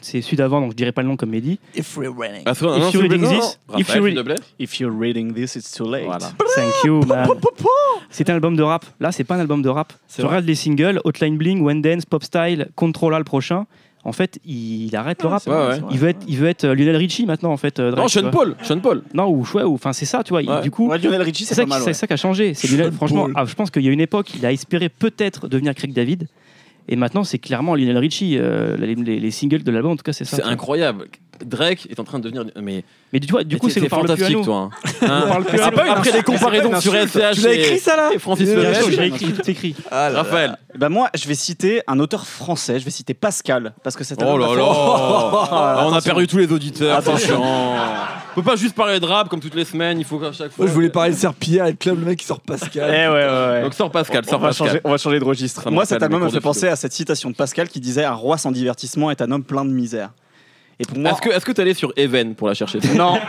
c'est 0.02 0.22
celui 0.22 0.38
d'avant, 0.38 0.62
donc 0.62 0.72
je 0.72 0.76
dirais 0.76 0.92
pas 0.92 1.02
le 1.02 1.08
nom 1.08 1.16
comme 1.18 1.30
Mehdi. 1.30 1.60
If 1.76 1.98
we're 1.98 2.12
running. 2.16 2.44
Ah, 2.46 2.54
c'est 2.54 2.66
vrai, 2.66 2.78
If 2.78 2.84
non, 2.86 2.92
you're 2.92 3.04
reading 3.04 3.22
this- 3.28 3.60
if 3.78 3.94
you're. 3.96 4.36
If 4.60 4.80
you're 4.80 4.96
reading 4.98 5.34
this, 5.34 5.56
it's 5.56 5.72
too 5.72 5.90
late. 5.90 6.06
Voilà. 6.06 6.32
Thank 6.56 6.74
you, 6.86 7.02
man. 7.06 7.28
C'est 8.10 8.30
un 8.30 8.34
album 8.36 8.56
de 8.56 8.64
rap. 8.64 8.86
Là, 9.00 9.12
c'est 9.12 9.24
pas 9.24 9.36
un 9.36 9.40
album 9.40 9.62
de 9.62 9.70
rap. 9.70 9.94
C'est 10.08 10.22
Je 10.22 10.28
vrai. 10.28 10.36
regarde 10.38 10.46
les 10.48 10.56
singles, 10.56 11.00
Hotline 11.04 11.38
Bling, 11.38 11.62
One 11.66 11.82
Dance, 11.82 12.06
Pop 12.06 12.24
Style, 12.24 12.70
Controlla 12.76 13.18
le 13.20 13.24
prochain. 13.24 13.66
En 14.06 14.14
fait, 14.14 14.40
il 14.46 14.96
arrête 14.96 15.22
le 15.22 15.28
rap. 15.30 15.44
vrai, 15.46 15.56
Ouais, 15.58 15.68
ouais. 15.74 15.82
Il 15.92 15.98
veut 16.00 16.08
être, 16.10 16.20
il 16.28 16.38
veut 16.38 16.48
être 16.48 16.64
euh, 16.64 16.74
Lionel 16.74 16.96
Richie 16.96 17.26
maintenant, 17.26 17.52
en 17.52 17.58
fait. 17.58 17.80
euh, 17.80 17.92
Drake, 17.92 18.02
Non, 18.04 18.08
Sean. 18.08 18.32
Paul. 18.32 18.56
Sean 18.64 18.80
Paul. 18.80 19.04
Non, 19.14 19.28
ou 19.28 19.46
ouais, 19.54 19.64
ou 19.64 19.74
enfin 19.74 19.92
c'est 19.94 20.06
ça, 20.06 20.24
tu 20.24 20.30
vois. 20.30 20.42
Ouais. 20.42 20.62
Du 20.62 20.72
coup, 20.72 20.88
Ouais, 20.88 20.98
Lionel 20.98 21.22
Richie, 21.22 21.46
c'est 21.46 21.54
ça, 21.54 21.66
qui- 21.66 21.94
ça 21.94 22.08
a 22.10 22.16
changé. 22.16 22.54
C'est 22.54 22.68
Lionel- 22.70 22.92
Sean 22.92 22.96
franchement, 22.96 23.28
ah, 23.36 23.44
je 23.46 23.54
pense 23.56 23.70
qu'il 23.72 23.84
y 23.84 23.90
a 23.90 23.92
une 23.92 24.00
époque, 24.00 24.34
il 24.36 24.46
a 24.46 24.52
espéré 24.54 24.88
peut-être 24.90 25.48
devenir 25.50 25.76
Craig 25.76 25.92
David. 25.94 26.28
Et 26.92 26.96
maintenant, 26.96 27.24
c'est 27.24 27.38
clairement 27.38 27.76
Lionel 27.76 27.98
Richie. 28.00 28.38
euh, 28.40 28.76
les, 28.78 28.96
les- 28.96 29.20
les 29.20 29.32
singles 29.32 29.64
de 29.64 29.72
l'album, 29.72 29.92
en 29.92 29.96
tout 29.96 30.04
cas, 30.04 30.12
c'est 30.14 30.26
ça. 30.26 30.38
C'est 30.38 30.44
incroyable. 30.44 31.06
Drake 31.46 31.88
est 31.90 32.00
en 32.00 32.04
train 32.04 32.20
de 32.20 32.24
devenir. 32.30 32.44
Mais 32.62 32.84
Mais 33.14 33.20
tu 33.22 33.28
vois, 33.32 33.44
du 33.46 33.58
coup, 33.60 33.70
c'est 33.70 33.88
fantastique, 33.88 34.42
toi. 34.42 34.70
hein. 34.84 34.90
Hein 35.08 35.24
parle 35.30 35.46
plus 35.46 35.58
nous. 35.58 35.72
pas 35.72 35.86
une- 35.86 35.92
Après 35.94 36.18
une 36.18 36.24
comparaisons 36.24 36.82
sur. 36.82 36.94
SCH 36.94 37.32
Tu 37.36 37.42
l'as 37.42 37.54
écrit 37.54 37.80
ça 37.80 37.96
là 37.96 38.10
et 38.14 38.20
Francis 38.20 38.46
Il 38.50 38.52
est 38.52 38.56
Le 38.56 38.62
Bien 38.62 38.70
là, 38.72 38.76
sûr, 38.80 38.86
Belge. 38.88 38.96
je 38.98 39.02
l'ai 39.02 39.08
écrit, 39.08 39.32
tout 39.32 39.50
écrit. 39.52 39.76
Ah 39.92 40.08
là 40.08 40.10
là. 40.10 40.18
Raphaël. 40.24 40.58
Bah 40.78 40.90
moi, 40.90 41.10
je 41.16 41.26
vais 41.28 41.36
citer 41.36 41.82
un 41.88 41.98
auteur 42.00 42.26
français. 42.28 42.78
Je 42.80 42.84
vais 42.86 42.92
citer 42.92 43.14
Pascal 43.14 43.74
parce 43.84 43.96
que 43.96 44.04
c'est 44.04 44.22
Oh 44.22 44.38
là 44.38 44.54
là 44.54 44.64
Ah, 44.70 45.86
On 45.88 45.94
a 45.94 46.02
perdu 46.02 46.28
tous 46.28 46.40
les 46.40 46.52
auditeurs. 46.52 46.98
Attention. 46.98 47.42
On 48.40 48.42
peut 48.42 48.52
pas 48.52 48.56
juste 48.56 48.74
parler 48.76 49.02
de 49.02 49.06
rap 49.06 49.28
comme 49.28 49.42
toutes 49.42 49.56
les 49.56 49.66
semaines. 49.66 50.00
Il 50.00 50.06
faut 50.06 50.18
qu'à 50.18 50.32
chaque 50.32 50.54
fois. 50.54 50.64
Moi, 50.64 50.68
je 50.68 50.74
voulais 50.74 50.90
parler 50.90 51.12
de 51.12 51.18
Serpillère 51.18 51.66
et 51.66 51.72
le 51.72 51.76
club, 51.76 52.00
le 52.00 52.06
mec 52.06 52.20
qui 52.20 52.26
sort 52.26 52.40
Eh 52.46 52.48
Pascal. 52.48 52.90
ouais, 52.90 53.08
ouais, 53.10 53.28
ouais. 53.28 53.62
Donc 53.64 53.74
sors 53.74 53.92
Pascal, 53.92 54.24
on, 54.32 54.38
va 54.38 54.48
Pascal. 54.48 54.68
changer, 54.68 54.82
on 54.86 54.92
va 54.92 54.98
changer 54.98 55.20
de 55.20 55.26
registre. 55.26 55.70
Moi, 55.70 55.86
cet 55.86 56.02
album 56.02 56.24
me 56.24 56.30
fait 56.30 56.36
de 56.36 56.40
penser 56.42 56.70
à 56.70 56.78
cette 56.78 56.94
citation 56.94 57.30
de 57.30 57.36
Pascal 57.36 57.68
qui 57.68 57.82
disait 57.82 58.06
Un 58.06 58.14
roi 58.14 58.38
sans 58.38 58.52
divertissement 58.52 59.12
est 59.12 59.22
un 59.22 59.30
homme 59.32 59.44
plein 59.44 59.66
de 59.66 59.72
misère. 59.72 60.12
Et 60.82 60.86
pour 60.86 60.98
moi. 60.98 61.12
Est-ce 61.12 61.22
que 61.22 61.30
est-ce 61.30 61.46
que 61.46 61.52
t'es 61.52 61.62
allé 61.62 61.74
sur 61.74 61.92
Even 61.98 62.36
pour 62.36 62.48
la 62.48 62.54
chercher 62.54 62.80
Non 62.96 63.20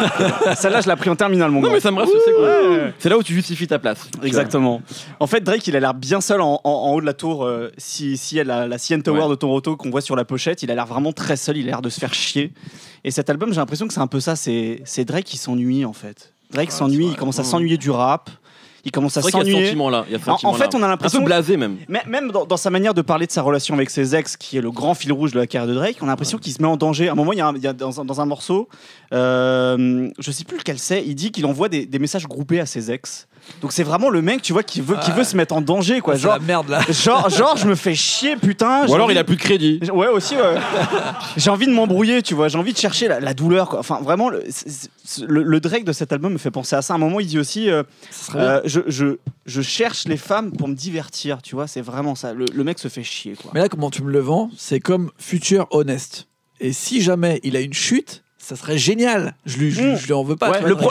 Celle-là, 0.56 0.80
je 0.80 0.88
l'ai 0.88 0.96
pris 0.96 1.10
en 1.10 1.16
terminale, 1.16 1.50
mon 1.50 1.60
Non 1.60 1.68
gars. 1.68 1.74
mais 1.74 1.80
ça 1.80 1.90
me 1.90 1.98
rassure, 1.98 2.20
c'est 2.24 2.32
cool. 2.32 2.92
C'est 2.98 3.08
là 3.08 3.18
où 3.18 3.22
tu 3.22 3.34
justifies 3.34 3.66
ta 3.66 3.78
place. 3.78 4.08
Exactement. 4.22 4.80
En 5.18 5.26
fait, 5.26 5.40
Drake, 5.40 5.66
il 5.66 5.74
a 5.76 5.80
l'air 5.80 5.94
bien 5.94 6.20
seul 6.20 6.40
en, 6.40 6.60
en- 6.62 6.70
en 6.70 6.92
haut 6.94 7.00
de 7.00 7.06
la 7.06 7.14
tour. 7.14 7.44
euh, 7.44 7.70
si, 7.78 8.16
si 8.16 8.38
elle 8.38 8.50
a 8.50 8.66
la 8.68 8.78
CN 8.78 9.02
Tower 9.02 9.22
Ouais. 9.22 9.28
de 9.28 9.34
Toronto 9.34 9.76
qu'on 9.76 9.90
voit 9.90 10.00
sur 10.02 10.14
la 10.16 10.24
pochette, 10.24 10.62
il 10.62 10.70
a 10.70 10.74
l'air 10.74 10.86
vraiment 10.86 11.12
très 11.12 11.36
seul. 11.36 11.56
Il 11.56 11.64
a 11.64 11.70
l'air 11.72 11.82
de 11.82 11.88
se 11.90 11.98
faire 11.98 12.14
chier. 12.14 12.52
Et 13.04 13.10
cet 13.10 13.28
album, 13.28 13.50
j'ai 13.52 13.56
l'impression 13.60 13.88
que 13.88 13.92
c'est 13.94 14.00
un 14.00 14.06
peu 14.06 14.20
ça. 14.20 14.36
C'est 14.36 14.80
c'est 14.84 15.04
Drake 15.04 15.24
qui 15.24 15.36
s'ennuie, 15.36 15.84
en 15.84 15.92
fait. 15.92 16.32
Drake 16.52 16.70
s'ennuie. 16.72 17.06
Il 17.06 17.16
commence 17.16 17.38
à 17.38 17.44
s'ennuyer 17.44 17.76
du 17.76 17.90
rap. 17.90 18.30
Il 18.84 18.90
commence 18.92 19.16
à 19.16 19.22
s'ennuyer. 19.22 19.64
sentiment 19.66 19.90
là. 19.90 20.04
Il 20.08 20.12
y 20.12 20.14
a 20.16 20.18
ce 20.18 20.28
En- 20.28 20.32
en 20.32 20.38
sentiment 20.38 20.52
fait, 20.54 20.74
on 20.74 20.82
a 20.82 20.86
Un 20.86 20.88
l'impression 20.88 21.18
peu 21.20 21.24
blasé 21.26 21.56
même. 21.56 21.76
Mais 21.88 22.00
même 22.06 22.30
dans, 22.32 22.46
dans 22.46 22.56
sa 22.56 22.70
manière 22.70 22.94
de 22.94 23.02
parler 23.02 23.26
de 23.26 23.32
sa 23.32 23.42
relation 23.42 23.74
avec 23.74 23.90
ses 23.90 24.14
ex, 24.16 24.36
qui 24.36 24.56
est 24.56 24.60
le 24.62 24.70
grand 24.70 24.94
fil 24.94 25.12
rouge 25.12 25.32
de 25.32 25.38
la 25.38 25.46
carrière 25.46 25.68
de 25.68 25.74
Drake, 25.74 25.96
on 26.00 26.04
a 26.04 26.08
l'impression 26.08 26.38
qu'il 26.38 26.52
se 26.52 26.62
met 26.62 26.68
en 26.68 26.76
danger. 26.76 27.08
À 27.08 27.12
un 27.12 27.14
moment, 27.14 27.32
il 27.32 27.38
y 27.38 27.42
a, 27.42 27.46
un- 27.48 27.54
il 27.54 27.62
y 27.62 27.66
a 27.66 27.72
dans, 27.72 28.00
un, 28.00 28.04
dans 28.04 28.20
un 28.20 28.26
morceau, 28.26 28.68
euh, 29.12 30.08
je 30.18 30.30
sais 30.30 30.44
plus 30.44 30.56
lequel 30.58 30.78
c'est, 30.78 31.04
il 31.06 31.14
dit 31.14 31.30
qu'il 31.30 31.46
envoie 31.46 31.68
des, 31.68 31.86
des 31.86 31.98
messages 31.98 32.26
groupés 32.26 32.60
à 32.60 32.66
ses 32.66 32.90
ex. 32.90 33.26
Donc 33.60 33.72
c'est 33.72 33.82
vraiment 33.82 34.08
le 34.10 34.22
mec, 34.22 34.42
tu 34.42 34.52
vois, 34.52 34.62
qui 34.62 34.80
veut, 34.80 34.96
qui 35.04 35.10
veut 35.12 35.24
se 35.24 35.36
mettre 35.36 35.54
en 35.54 35.60
danger, 35.60 36.00
quoi. 36.00 36.14
Genre, 36.16 36.34
la 36.34 36.38
merde 36.38 36.68
là. 36.68 36.80
genre, 36.90 37.28
genre, 37.30 37.56
je 37.56 37.66
me 37.68 37.74
fais 37.74 37.94
chier, 37.94 38.36
putain. 38.36 38.86
Ou 38.86 38.94
alors 38.94 39.06
envie- 39.06 39.14
il 39.14 39.18
a 39.18 39.24
plus 39.24 39.36
de 39.36 39.40
crédit. 39.40 39.80
Ouais, 39.92 40.08
aussi, 40.08 40.34
ouais. 40.36 40.56
J'ai 41.36 41.50
envie 41.50 41.66
de 41.66 41.72
m'embrouiller, 41.72 42.22
tu 42.22 42.34
vois. 42.34 42.48
J'ai 42.48 42.58
envie 42.58 42.72
de 42.72 42.78
chercher 42.78 43.08
la, 43.08 43.20
la 43.20 43.34
douleur, 43.34 43.68
quoi. 43.68 43.78
Enfin, 43.80 44.00
vraiment, 44.02 44.28
le, 44.30 44.42
le- 45.26 45.42
le 45.42 45.60
Drake 45.60 45.84
de 45.84 45.92
cet 45.92 46.12
album 46.12 46.32
me 46.32 46.38
fait 46.38 46.50
penser 46.50 46.76
à 46.76 46.82
ça. 46.82 46.94
À 46.94 46.96
un 46.96 47.00
moment, 47.00 47.20
il 47.20 47.26
dit 47.26 47.38
aussi 47.38 47.70
euh, 47.70 47.82
euh, 48.34 48.60
je, 48.64 48.80
je, 48.86 49.16
je 49.46 49.62
cherche 49.62 50.06
les 50.06 50.16
femmes 50.16 50.52
pour 50.52 50.68
me 50.68 50.74
divertir, 50.74 51.42
tu 51.42 51.54
vois. 51.54 51.66
C'est 51.66 51.80
vraiment 51.82 52.14
ça. 52.14 52.32
Le, 52.32 52.46
le 52.52 52.64
mec 52.64 52.78
se 52.78 52.88
fait 52.88 53.02
chier, 53.02 53.34
quoi. 53.40 53.50
Mais 53.54 53.60
là, 53.60 53.68
comment 53.68 53.90
tu 53.90 54.02
me 54.02 54.10
le 54.10 54.20
vends, 54.20 54.50
c'est 54.56 54.80
comme 54.80 55.10
Future 55.18 55.66
Honest. 55.70 56.26
Et 56.60 56.72
si 56.72 57.00
jamais 57.02 57.40
il 57.42 57.56
a 57.56 57.60
une 57.60 57.72
chute, 57.72 58.22
ça 58.38 58.56
serait 58.56 58.78
génial. 58.78 59.34
Je 59.46 59.58
lui, 59.58 59.70
je, 59.70 59.80
Mm. 59.82 59.96
je 59.96 60.06
lui 60.06 60.12
en 60.12 60.22
veux 60.22 60.36
pas. 60.36 60.50
Ouais, 60.50 60.56
tu 60.56 60.60
vois, 60.60 60.68
le, 60.68 60.76
pro- 60.76 60.90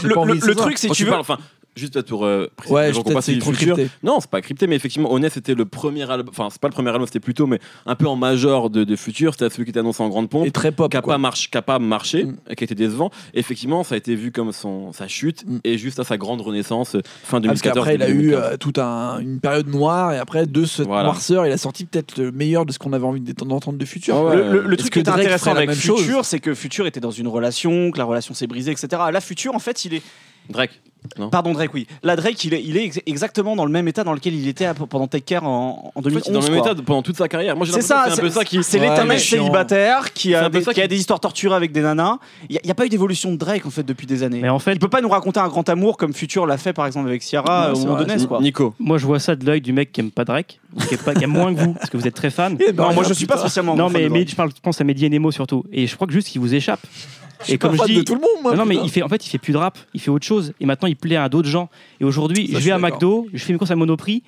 truc, 0.55 0.77
c'est 0.77 0.87
que 0.87 0.93
tu 0.93 0.97
tu 0.99 1.03
veux. 1.05 1.09
parles, 1.09 1.21
enfin, 1.21 1.37
juste 1.75 2.01
pour 2.03 2.25
euh, 2.25 2.47
préciser, 2.55 2.75
Ouais, 2.75 2.87
les 2.87 2.89
je- 2.89 2.93
gens 2.95 2.99
qui 2.99 2.99
ont 2.99 3.03
peut-être 3.05 3.15
pas 3.17 3.21
c'est 3.21 3.31
suivi 3.31 3.39
trop 3.41 3.51
le 3.51 3.57
futur. 3.57 3.75
crypté. 3.75 3.91
Non, 4.03 4.17
c'est 4.19 4.29
pas 4.29 4.41
crypté, 4.41 4.67
mais 4.67 4.75
effectivement, 4.75 5.11
Honest 5.11 5.35
c'était 5.35 5.53
le 5.55 5.65
premier 5.65 6.09
album. 6.09 6.27
Enfin, 6.29 6.49
c'est 6.51 6.59
pas 6.61 6.67
le 6.67 6.73
premier 6.73 6.89
album, 6.89 7.05
c'était 7.05 7.19
plutôt, 7.19 7.47
mais 7.47 7.59
un 7.85 7.95
peu 7.95 8.07
en 8.07 8.15
major 8.15 8.69
de, 8.69 8.83
de 8.83 8.95
Future. 8.95 9.33
C'était 9.33 9.49
celui 9.49 9.63
qui 9.65 9.69
était 9.69 9.79
annoncé 9.79 10.03
en 10.03 10.09
grande 10.09 10.29
pompe. 10.29 10.45
Et 10.45 10.51
très 10.51 10.71
pop. 10.71 10.91
qui 10.91 10.97
n'a 10.97 11.01
quoi. 11.01 11.13
pas, 11.13 11.17
marche, 11.17 11.49
qui 11.49 11.57
a 11.57 11.61
pas 11.61 11.79
marché, 11.79 12.25
Mm. 12.25 12.35
qui 12.55 12.63
a 12.63 12.65
été 12.65 12.75
décevant. 12.75 13.11
Effectivement, 13.33 13.83
ça 13.83 13.95
a 13.95 13.97
été 13.97 14.15
vu 14.15 14.31
comme 14.31 14.51
son, 14.51 14.91
sa 14.93 15.07
chute 15.07 15.45
Mm. 15.47 15.57
et 15.63 15.77
juste 15.77 15.99
à 15.99 16.03
sa 16.03 16.17
grande 16.17 16.41
renaissance 16.41 16.95
euh, 16.95 17.01
fin 17.23 17.37
Ah, 17.37 17.41
parce 17.47 17.61
2014. 17.61 17.75
qu'après, 17.75 17.95
il 17.95 18.03
a 18.03 18.09
eu 18.09 18.13
2015. 18.31 18.43
euh, 18.53 18.57
toute 18.57 18.77
un- 18.77 19.19
une 19.19 19.39
période 19.39 19.67
noire, 19.67 20.11
et 20.13 20.17
après, 20.17 20.45
de 20.47 20.65
cette 20.65 20.87
Voilà. 20.87 21.03
noirceur, 21.03 21.45
il 21.45 21.51
a 21.51 21.57
sorti 21.57 21.85
peut-être 21.85 22.17
le 22.17 22.31
meilleur 22.31 22.65
de 22.65 22.71
ce 22.73 22.79
qu'on 22.79 22.93
avait 22.93 23.05
envie 23.05 23.21
d'entendre 23.21 23.77
de 23.77 23.85
Future. 23.85 24.15
Ah 24.17 24.23
ouais. 24.25 24.35
Le, 24.35 24.43
le- 24.43 24.61
le 24.63 24.73
Est-ce 24.73 24.81
truc 24.81 24.93
qui 24.93 24.99
est 24.99 25.09
intéressant 25.09 25.51
avec 25.55 25.71
Future, 25.71 26.25
c'est 26.25 26.39
que 26.39 26.53
Future 26.53 26.87
était 26.87 26.99
dans 26.99 27.11
une 27.11 27.27
relation, 27.27 27.91
que 27.91 27.97
la 27.97 28.03
relation 28.05 28.33
s'est 28.33 28.47
brisée, 28.47 28.71
etc. 28.71 28.87
Là, 29.11 29.21
Future, 29.21 29.55
en 29.55 29.59
fait, 29.59 29.85
il 29.85 29.93
est. 29.95 30.01
Drake. 30.49 30.71
Pardon, 31.31 31.53
Drake, 31.53 31.73
oui. 31.73 31.87
Là, 32.03 32.17
Drake, 32.17 32.43
il 32.43 32.53
est, 32.53 32.61
il 32.61 32.75
est 32.75 32.83
ex- 32.83 32.99
exactement 33.05 33.55
dans 33.55 33.65
le 33.65 33.71
même 33.71 33.87
état 33.87 34.03
dans 34.03 34.13
lequel 34.13 34.35
il 34.35 34.47
était 34.49 34.67
pendant 34.89 35.07
Take 35.07 35.23
Care 35.23 35.45
en, 35.45 35.91
en 35.95 35.99
En 35.99 36.01
fait, 36.03 36.09
2011. 36.09 36.25
il 36.27 36.29
est 36.29 36.33
dans 36.33 36.39
le 36.41 36.51
même 36.51 36.61
quoi. 36.61 36.71
état 36.73 36.81
pendant 36.85 37.01
toute 37.01 37.15
sa 37.17 37.29
carrière. 37.29 37.55
Moi, 37.55 37.65
j'ai 37.65 37.71
C'est 37.71 37.81
ça, 37.81 38.05
c'est 38.09 38.19
un 38.19 38.23
peu 38.23 38.29
ça 38.29 38.43
qui. 38.43 38.61
c'est 38.63 38.79
Ouais, 38.81 38.89
l'état 38.89 39.05
mec 39.05 39.19
célibataire 39.19 40.11
qui 40.13 40.35
a, 40.35 40.49
des, 40.49 40.61
ça 40.61 40.73
qui 40.73 40.81
a 40.81 40.83
qui- 40.83 40.89
des 40.89 40.97
histoires 40.99 41.21
torturées 41.21 41.55
avec 41.55 41.71
des 41.71 41.81
nanas. 41.81 42.17
Il 42.49 42.59
n'y 42.63 42.69
a, 42.69 42.75
pas 42.75 42.85
eu 42.85 42.89
d'évolution 42.89 43.31
de 43.31 43.37
Drake 43.37 43.65
en 43.65 43.69
fait 43.69 43.83
depuis 43.83 44.07
des 44.07 44.23
années. 44.23 44.39
Mais 44.41 44.49
en 44.49 44.59
fait, 44.59 44.73
il 44.73 44.79
peut 44.79 44.89
pas 44.89 44.99
nous 45.01 45.09
raconter 45.09 45.39
un 45.39 45.47
grand 45.47 45.67
amour 45.69 45.95
comme 45.97 46.13
Future 46.13 46.45
l'a 46.45 46.57
fait 46.57 46.73
par 46.73 46.85
exemple 46.85 47.07
avec 47.07 47.21
Ciara 47.23 47.71
quoi. 48.27 48.41
Nico. 48.41 48.73
moi 48.77 48.97
je 48.97 49.05
vois 49.05 49.19
ça 49.19 49.35
de 49.37 49.45
l'œil 49.45 49.61
du 49.61 49.71
mec 49.71 49.93
qui 49.93 50.01
aime 50.01 50.11
pas 50.11 50.25
Drake, 50.25 50.59
ou 50.75 50.81
qui, 50.81 50.95
est 50.95 51.01
pas- 51.03 51.15
qui 51.15 51.23
aime 51.23 51.31
moins 51.31 51.53
que 51.55 51.59
vous, 51.61 51.73
parce 51.75 51.89
que 51.89 51.95
vous 51.97 52.07
êtes 52.07 52.13
très 52.15 52.29
fan. 52.29 52.57
Eh 52.59 52.73
ben, 52.73 52.83
Non, 52.89 52.93
moi 52.93 53.03
je 53.07 53.13
suis 53.13 53.25
pas 53.25 53.37
spécialement. 53.37 53.75
Non, 53.75 53.89
mais, 53.89 54.03
de 54.03 54.09
mais 54.09 54.19
Drake. 54.19 54.29
je, 54.31 54.35
parle, 54.35 54.49
je 54.53 54.61
pense 54.61 54.81
à 54.81 54.83
Mehdi 54.83 55.05
et 55.05 55.09
Nemo 55.09 55.31
surtout. 55.31 55.63
Et 55.71 55.87
je 55.87 55.95
crois 55.95 56.07
que 56.07 56.13
juste 56.13 56.27
qu'il 56.27 56.41
vous 56.41 56.53
échappe. 56.53 56.81
Et 57.47 57.57
pas 57.57 57.67
comme 57.67 57.75
je 57.75 57.81
fan 57.81 57.87
dis, 57.87 57.95
de 57.95 58.01
tout 58.01 58.15
le 58.15 58.21
monde, 58.21 58.43
moi. 58.43 58.55
non, 58.55 58.65
mais 58.65 58.75
il 58.75 58.89
fait, 58.89 59.01
en 59.01 59.07
fait, 59.09 59.25
il 59.25 59.29
fait 59.29 59.37
plus 59.37 59.53
de 59.53 59.57
rap, 59.57 59.77
il 59.93 60.01
fait 60.01 60.09
autre 60.11 60.25
chose. 60.25 60.53
Et 60.59 60.65
maintenant, 60.65 60.87
il 60.87 60.95
plaît 60.95 61.15
à 61.15 61.29
d'autres 61.29 61.47
gens. 61.47 61.69
Et 62.01 62.03
aujourd'hui, 62.03 62.47
je 62.51 62.57
vais 62.57 62.71
à. 62.71 62.77
McDo, 62.79 63.27
je 63.33 63.43
fais 63.43 63.53
mes 63.53 63.59
courses 63.59 63.71
à 63.71 63.75
Monoprix. 63.75 64.23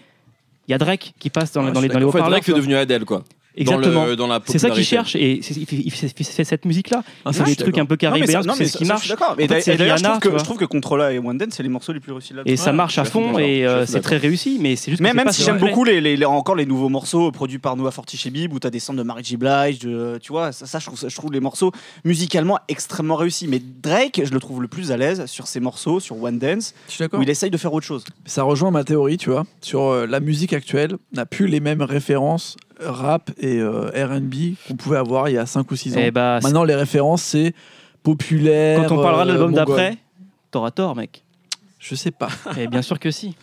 Il 0.67 0.71
y 0.71 0.73
a 0.73 0.77
Drake 0.77 1.13
qui 1.19 1.29
passe 1.29 1.51
dans, 1.51 1.63
les- 1.63 1.71
dans 1.71 1.81
les, 1.81 1.87
dans 1.89 1.99
haut-parleurs. 2.03 2.29
Drake, 2.29 2.43
vois. 2.51 2.59
devenu 2.59 2.75
Adèle, 2.75 3.03
quoi. 3.03 3.23
Exactement. 3.55 3.93
Dans, 3.93 4.05
le, 4.05 4.15
dans 4.15 4.27
la 4.27 4.39
C'est 4.45 4.59
ça 4.59 4.69
qu'il 4.69 4.83
cherche 4.85 5.15
et 5.15 5.39
c'est- 5.41 5.55
il 5.55 5.65
fait, 5.65 5.75
il 5.77 6.45
cette 6.45 6.65
musique-là. 6.65 7.03
Ah, 7.25 7.31
je 7.33 7.43
des 7.43 7.55
trucs 7.55 7.77
un 7.77 7.85
peu 7.85 7.97
caribéens, 7.97 8.41
c'est 8.55 8.65
ce 8.65 8.77
qui 8.77 8.85
marche. 8.85 9.07
D'accord. 9.09 9.35
Et 9.37 9.43
En 9.43 9.47
fait, 9.47 9.47
d'ailleurs- 9.47 9.63
c'est 9.63 9.73
et 9.73 9.77
d'ailleurs, 9.77 9.97
je 9.97 10.03
trouve 10.03 10.19
que 10.19 10.27
tu 10.27 10.29
vois. 10.29 10.39
je 10.39 10.43
trouve 10.43 10.57
que 10.57 10.65
Controla 10.65 11.11
et 11.13 11.19
One 11.19 11.37
Dance, 11.37 11.49
c'est 11.51 11.63
les 11.63 11.69
morceaux 11.69 11.91
les 11.93 11.99
plus 11.99 12.11
réussis 12.13 12.33
là. 12.33 12.43
Et 12.45 12.55
ça 12.55 12.71
marche 12.71 12.97
à 12.97 13.03
fond 13.03 13.37
et 13.39 13.65
euh, 13.65 13.85
c'est 13.85 13.99
très 14.01 14.17
réussi, 14.17 14.57
mais 14.59 14.75
c'est 14.75 14.91
juste 14.91 14.99
que 14.99 15.03
Mais 15.03 15.09
c'est 15.09 15.15
même 15.15 15.31
si 15.31 15.43
j'aime 15.43 15.57
beaucoup 15.57 15.83
les, 15.83 15.99
les- 16.01 16.15
les- 16.17 16.25
encore 16.25 16.55
les 16.55 16.65
nouveaux 16.65 16.89
morceaux 16.89 17.31
produits 17.31 17.59
par 17.59 17.75
Noah 17.75 17.91
Fortichebib 17.91 18.53
où 18.53 18.59
t'as 18.59 18.69
des 18.69 18.79
sons 18.79 18.93
de 18.93 19.03
Mary 19.03 19.23
J. 19.23 19.37
Blige, 19.37 19.79
de- 19.79 20.17
tu 20.21 20.31
vois, 20.31 20.51
ça, 20.51 20.65
ça, 20.65 20.79
je, 20.79 20.85
trouve, 20.85 20.97
ça- 20.99 21.09
je 21.09 21.15
trouve 21.15 21.31
les 21.33 21.39
morceaux 21.39 21.71
musicalement 22.05 22.59
extrêmement 22.67 23.15
réussis. 23.15 23.47
Mais 23.47 23.59
Drake, 23.59 24.21
je 24.23 24.31
le 24.31 24.39
trouve 24.39 24.61
le 24.61 24.67
plus 24.67 24.91
à 24.91 24.97
l'aise 24.97 25.25
sur 25.25 25.47
ses 25.47 25.59
morceaux, 25.59 25.99
sur 25.99 26.21
One 26.21 26.39
Dance, 26.39 26.73
où 27.13 27.21
il 27.21 27.29
essaye 27.29 27.49
de 27.51 27.57
faire 27.57 27.73
autre 27.73 27.85
chose. 27.85 28.03
Ça 28.25 28.43
rejoint 28.43 28.71
ma 28.71 28.83
théorie, 28.83 29.17
tu 29.17 29.29
vois, 29.29 29.45
sur 29.61 29.81
euh, 29.83 30.05
la 30.07 30.19
musique 30.19 30.53
actuelle 30.53 30.97
n'a 31.13 31.25
plus 31.25 31.47
les 31.47 31.59
mêmes 31.59 31.81
références 31.81 32.55
rap 32.83 33.31
et 33.37 33.57
euh, 33.59 33.89
R&B 33.93 34.55
qu'on 34.67 34.75
pouvait 34.75 34.97
avoir 34.97 35.29
il 35.29 35.33
y 35.33 35.37
a 35.37 35.45
5 35.45 35.69
ou 35.71 35.75
6 35.75 35.95
ans. 35.97 36.01
Eh 36.01 36.11
bah, 36.11 36.39
Maintenant, 36.41 36.63
les 36.63 36.75
références, 36.75 37.21
c'est 37.23 37.53
populaire. 38.03 38.85
quand 38.87 38.97
on 38.97 39.01
parlera 39.01 39.25
de 39.25 39.29
euh, 39.29 39.33
l'album 39.33 39.53
d'après, 39.53 39.97
t'auras 40.51 40.71
tort, 40.71 40.95
mec. 40.95 41.23
Je 41.79 41.95
sais 41.95 42.11
pas. 42.11 42.29
Et 42.57 42.67
bien 42.67 42.81
sûr 42.81 42.99
que 42.99 43.09
si. 43.11 43.35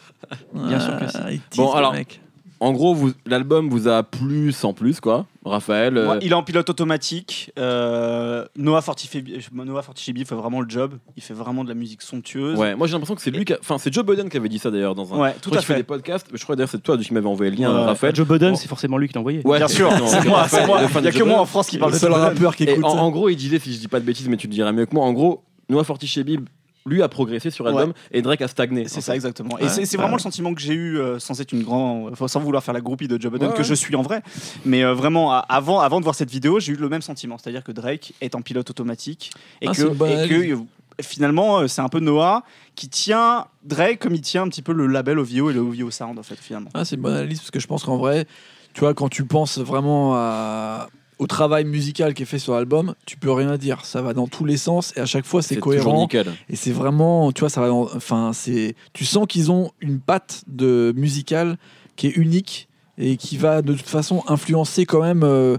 Bien 0.54 0.78
sûr 0.80 0.98
que 0.98 1.08
si. 1.08 1.16
Ah, 1.18 1.30
Bon, 1.56 1.72
alors, 1.72 1.92
mec. 1.92 2.20
En 2.60 2.72
gros, 2.72 2.92
vous- 2.94 3.12
l'album 3.24 3.68
vous 3.68 3.86
a 3.86 4.02
plu 4.02 4.50
sans 4.52 4.72
plus, 4.72 4.98
quoi. 5.00 5.26
Raphaël. 5.44 5.96
euh, 5.96 6.10
Ouais, 6.10 6.18
il 6.22 6.32
est 6.32 6.34
en 6.34 6.42
pilote 6.42 6.68
automatique. 6.68 7.52
Euh, 7.58 8.44
Noah 8.56 8.82
Fortichebib 8.82 9.28
Noah 9.52 9.82
Fortichebib 9.82 10.26
fait 10.26 10.34
vraiment 10.34 10.60
le 10.60 10.68
job. 10.68 10.94
Il 11.16 11.22
fait 11.22 11.34
vraiment 11.34 11.62
de 11.64 11.68
la 11.68 11.74
musique 11.74 12.02
somptueuse. 12.02 12.58
Ouais, 12.58 12.74
moi 12.74 12.86
j'ai 12.86 12.92
l'impression 12.94 13.14
que 13.14 13.22
c'est 13.22 13.30
lui 13.30 13.44
qui 13.44 13.52
a- 13.52 13.58
Enfin, 13.60 13.78
c'est 13.78 13.92
Joe 13.94 14.04
Biden 14.04 14.28
qui 14.28 14.36
avait 14.36 14.48
dit 14.48 14.58
ça 14.58 14.70
d'ailleurs 14.70 14.94
dans 14.94 15.14
un. 15.14 15.18
Ouais, 15.18 15.34
tout 15.40 15.50
à 15.54 15.60
fait 15.62 15.76
des 15.76 15.82
podcasts. 15.84 16.26
Je 16.34 16.42
crois 16.42 16.56
d'ailleurs 16.56 16.68
c'est 16.68 16.82
toi 16.82 16.98
qui 16.98 17.14
m'avais 17.14 17.26
envoyé 17.28 17.50
le 17.52 17.56
lien, 17.56 17.72
Ouais. 17.74 17.84
Raphaël. 17.84 18.14
Joe 18.14 18.26
Budden, 18.26 18.50
Bon. 18.50 18.56
c'est 18.56 18.68
forcément 18.68 18.98
lui 18.98 19.08
qui 19.08 19.14
l'a 19.14 19.20
envoyé. 19.20 19.40
Ouais, 19.46 19.58
Bien 19.58 19.68
sûr, 19.68 19.90
c'est 20.08 20.24
moi, 20.28 20.46
c'est 20.48 20.66
moi. 20.66 20.80
Il 20.98 21.04
y 21.04 21.08
a 21.08 21.12
que 21.12 21.22
moi 21.22 21.40
en 21.40 21.46
France 21.46 21.68
qui 21.68 21.78
parle 21.78 21.92
Le 21.92 21.96
de 21.96 22.00
seul 22.00 22.12
rappeur 22.12 22.56
qui 22.56 22.64
Et 22.64 22.72
écoute 22.72 22.84
en, 22.84 23.10
gros, 23.10 23.28
il 23.28 23.36
disait, 23.36 23.58
si 23.58 23.72
je 23.72 23.78
dis 23.78 23.88
pas 23.88 24.00
de 24.00 24.04
bêtises, 24.04 24.28
mais 24.28 24.36
tu 24.36 24.48
le 24.48 24.52
diras 24.52 24.72
mieux 24.72 24.84
que 24.86 24.94
moi, 24.94 25.04
en 25.04 25.12
gros, 25.12 25.44
Noah 25.70 25.84
Fortichebib, 25.84 26.46
lui, 26.86 27.02
a 27.02 27.08
progressé 27.08 27.50
sur 27.50 27.64
l'album 27.64 27.92
et 28.12 28.22
Drake 28.22 28.40
a 28.42 28.48
stagné. 28.48 28.88
C'est 28.88 29.00
ça 29.00 29.12
fait. 29.12 29.16
exactement. 29.16 29.58
Et 29.58 29.64
Ouais. 29.64 29.68
c'est 29.68 29.84
c'est 29.84 29.96
vraiment 29.96 30.16
le 30.16 30.20
sentiment 30.22 30.54
que 30.54 30.60
j'ai 30.60 30.72
eu 30.74 30.98
euh, 30.98 31.18
sans 31.18 31.40
être 31.40 31.52
une 31.52 31.62
grande, 31.62 32.12
enfin, 32.12 32.28
sans 32.28 32.40
vouloir 32.40 32.62
faire 32.64 32.74
la 32.74 32.80
groupie 32.80 33.08
de 33.08 33.20
Joe 33.20 33.30
Budden 33.32 33.48
Ouais, 33.48 33.54
que 33.54 33.58
ouais. 33.58 33.64
je 33.64 33.74
suis 33.74 33.94
en 33.96 34.02
vrai, 34.02 34.22
mais 34.64 34.82
euh, 34.84 34.94
vraiment 34.94 35.32
avant, 35.32 35.80
avant 35.80 35.98
de 36.00 36.04
voir 36.04 36.14
cette 36.14 36.30
vidéo, 36.30 36.60
j'ai 36.60 36.72
eu 36.72 36.76
le 36.76 36.88
même 36.88 37.02
sentiment, 37.02 37.36
c'est-à-dire 37.38 37.62
que 37.64 37.72
Drake 37.72 38.14
est 38.20 38.34
en 38.34 38.40
pilote 38.42 38.70
automatique 38.70 39.32
et 39.60 39.68
Ah, 39.68 39.72
que, 39.72 40.04
et 40.04 40.52
euh, 40.52 40.56
finalement 41.02 41.58
euh, 41.60 41.66
c'est 41.68 41.80
un 41.80 41.88
peu 41.88 42.00
Noah 42.00 42.42
qui 42.74 42.88
tient 42.88 43.46
Drake 43.64 43.98
comme 44.00 44.14
il 44.14 44.20
tient 44.20 44.42
un 44.42 44.48
petit 44.48 44.62
peu 44.62 44.72
le 44.72 44.86
label 44.86 45.18
OVO 45.18 45.50
et 45.50 45.52
le 45.52 45.60
OVO 45.60 45.90
Sound 45.90 46.18
en 46.18 46.22
fait 46.22 46.36
finalement. 46.40 46.70
Ah, 46.74 46.84
c'est 46.84 46.96
une 46.96 47.02
bonne 47.02 47.14
analyse 47.14 47.38
parce 47.38 47.50
que 47.50 47.60
je 47.60 47.66
pense 47.66 47.84
qu'en 47.84 47.96
vrai, 47.98 48.26
tu 48.74 48.80
vois, 48.80 48.94
quand 48.94 49.08
tu 49.08 49.24
penses 49.24 49.58
vraiment 49.58 50.14
à- 50.16 50.88
au 51.18 51.26
travail 51.26 51.64
musical 51.64 52.14
qui 52.14 52.22
est 52.22 52.26
fait 52.26 52.38
sur 52.38 52.54
l'album, 52.54 52.94
tu 53.06 53.16
peux 53.16 53.32
rien 53.32 53.56
dire. 53.56 53.84
Ça 53.84 54.02
va 54.02 54.14
dans 54.14 54.26
tous 54.28 54.44
les 54.44 54.56
sens 54.56 54.92
et 54.96 55.00
à 55.00 55.06
chaque 55.06 55.24
fois 55.26 55.42
c'est 55.42 55.56
cohérent. 55.56 56.00
nickel. 56.02 56.26
Et 56.48 56.56
c'est 56.56 56.70
vraiment, 56.72 57.32
tu 57.32 57.40
vois, 57.40 57.50
ça 57.50 57.60
va 57.60 57.68
dans- 57.68 57.88
enfin, 57.94 58.32
c'est, 58.32 58.74
tu 58.92 59.04
sens 59.04 59.26
qu'ils 59.28 59.50
ont 59.50 59.72
une 59.80 60.00
patte 60.00 60.42
de 60.46 60.92
musicale 60.96 61.58
qui 61.96 62.06
est 62.06 62.16
unique 62.16 62.68
et 62.98 63.16
qui 63.16 63.36
va 63.36 63.62
de 63.62 63.74
toute 63.74 63.88
façon 63.88 64.22
influencer 64.28 64.86
quand 64.86 65.00
même 65.02 65.22
euh, 65.24 65.56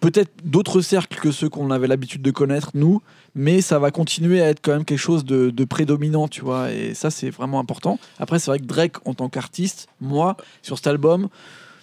peut-être 0.00 0.30
d'autres 0.44 0.80
cercles 0.82 1.18
que 1.20 1.30
ceux 1.30 1.48
qu'on 1.48 1.70
avait 1.70 1.86
l'habitude 1.86 2.22
de 2.22 2.30
connaître 2.30 2.70
nous, 2.74 3.00
mais 3.34 3.60
ça 3.60 3.78
va 3.78 3.90
continuer 3.90 4.40
à 4.42 4.48
être 4.50 4.60
quand 4.62 4.72
même 4.72 4.84
quelque 4.84 4.98
chose 4.98 5.24
de, 5.24 5.50
de 5.50 5.64
prédominant, 5.64 6.28
tu 6.28 6.42
vois. 6.42 6.72
Et 6.72 6.94
ça, 6.94 7.10
c'est 7.10 7.30
vraiment 7.30 7.58
important. 7.60 7.98
Après, 8.18 8.38
c'est 8.38 8.50
vrai 8.50 8.58
que 8.58 8.64
Drake, 8.66 8.96
en 9.06 9.14
tant 9.14 9.28
qu'artiste, 9.28 9.88
moi, 10.00 10.36
sur 10.62 10.76
cet 10.76 10.86
album. 10.88 11.28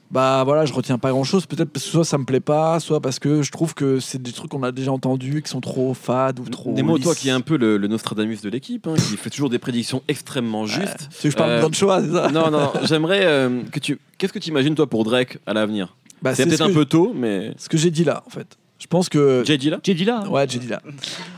Bah 0.10 0.44
voilà, 0.46 0.66
je 0.66 0.72
retiens 0.74 0.98
pas 0.98 1.10
grand 1.12 1.26
chose. 1.26 1.46
Peut-être 1.46 1.70
parce 1.70 1.84
que 1.86 1.92
soit 1.92 2.06
ça 2.06 2.18
me 2.18 2.24
plaît 2.24 2.40
pas, 2.40 2.80
soit 2.80 3.02
parce 3.02 3.20
que 3.20 3.42
je 3.42 3.52
trouve 3.52 3.74
que 3.74 4.00
c'est 4.00 4.22
des 4.22 4.32
trucs 4.32 4.50
qu'on 4.52 4.64
a 4.64 4.72
déjà 4.72 4.92
entendus, 4.92 5.42
qui 5.42 5.50
sont 5.50 5.60
trop 5.60 5.94
fades 5.94 6.40
ou 6.40 6.46
trop. 6.50 6.72
Nemo, 6.72 6.98
toi 6.98 7.14
qui 7.14 7.28
est 7.28 7.32
un 7.32 7.42
peu 7.42 7.58
le, 7.58 7.76
le 7.78 7.88
Nostradamus 7.88 8.38
de 8.42 8.50
l'équipe, 8.50 8.88
hein, 8.88 8.94
qui 8.96 9.18
fait 9.18 9.30
toujours 9.30 9.50
des 9.50 9.60
prédictions 9.60 10.02
extrêmement 10.08 10.66
justes. 10.66 11.10
Tu 11.12 11.16
veux 11.16 11.24
que 11.24 11.30
je 11.32 11.36
parle 11.36 11.52
Euh, 11.52 11.68
de 11.70 11.76
choix, 11.76 12.02
c'est 12.02 12.12
ça? 12.12 12.30
non, 12.32 12.50
non, 12.50 12.72
j'aimerais 12.84 13.26
euh, 13.26 13.62
que 13.72 13.80
tu. 13.80 14.00
Qu'est-ce 14.18 14.32
que 14.32 14.40
tu 14.40 14.50
imagines, 14.50 14.76
toi, 14.76 14.88
pour 14.88 15.04
Drake 15.04 15.40
à 15.46 15.54
l'avenir? 15.54 15.96
Bah, 16.22 16.34
C'est 16.34 16.44
ce 16.44 16.48
peut-être 16.50 16.62
un 16.62 16.74
peu 16.74 16.86
tôt, 16.86 17.12
mais. 17.14 17.52
ce 17.58 17.68
que 17.68 17.78
j'ai 17.78 17.92
dit 17.92 18.06
là, 18.06 18.24
en 18.26 18.30
fait. 18.30 18.48
Je 18.80 18.88
pense 18.88 19.10
que. 19.10 19.44
J'ai 19.46 19.58
dit 19.58 19.70
là 19.70 19.80
J'ai 19.84 19.94
dit 19.94 20.06
là. 20.06 20.22
hein. 20.26 20.30
Ouais, 20.30 20.46
j'ai 20.48 20.60
dit 20.60 20.68
là. 20.68 20.82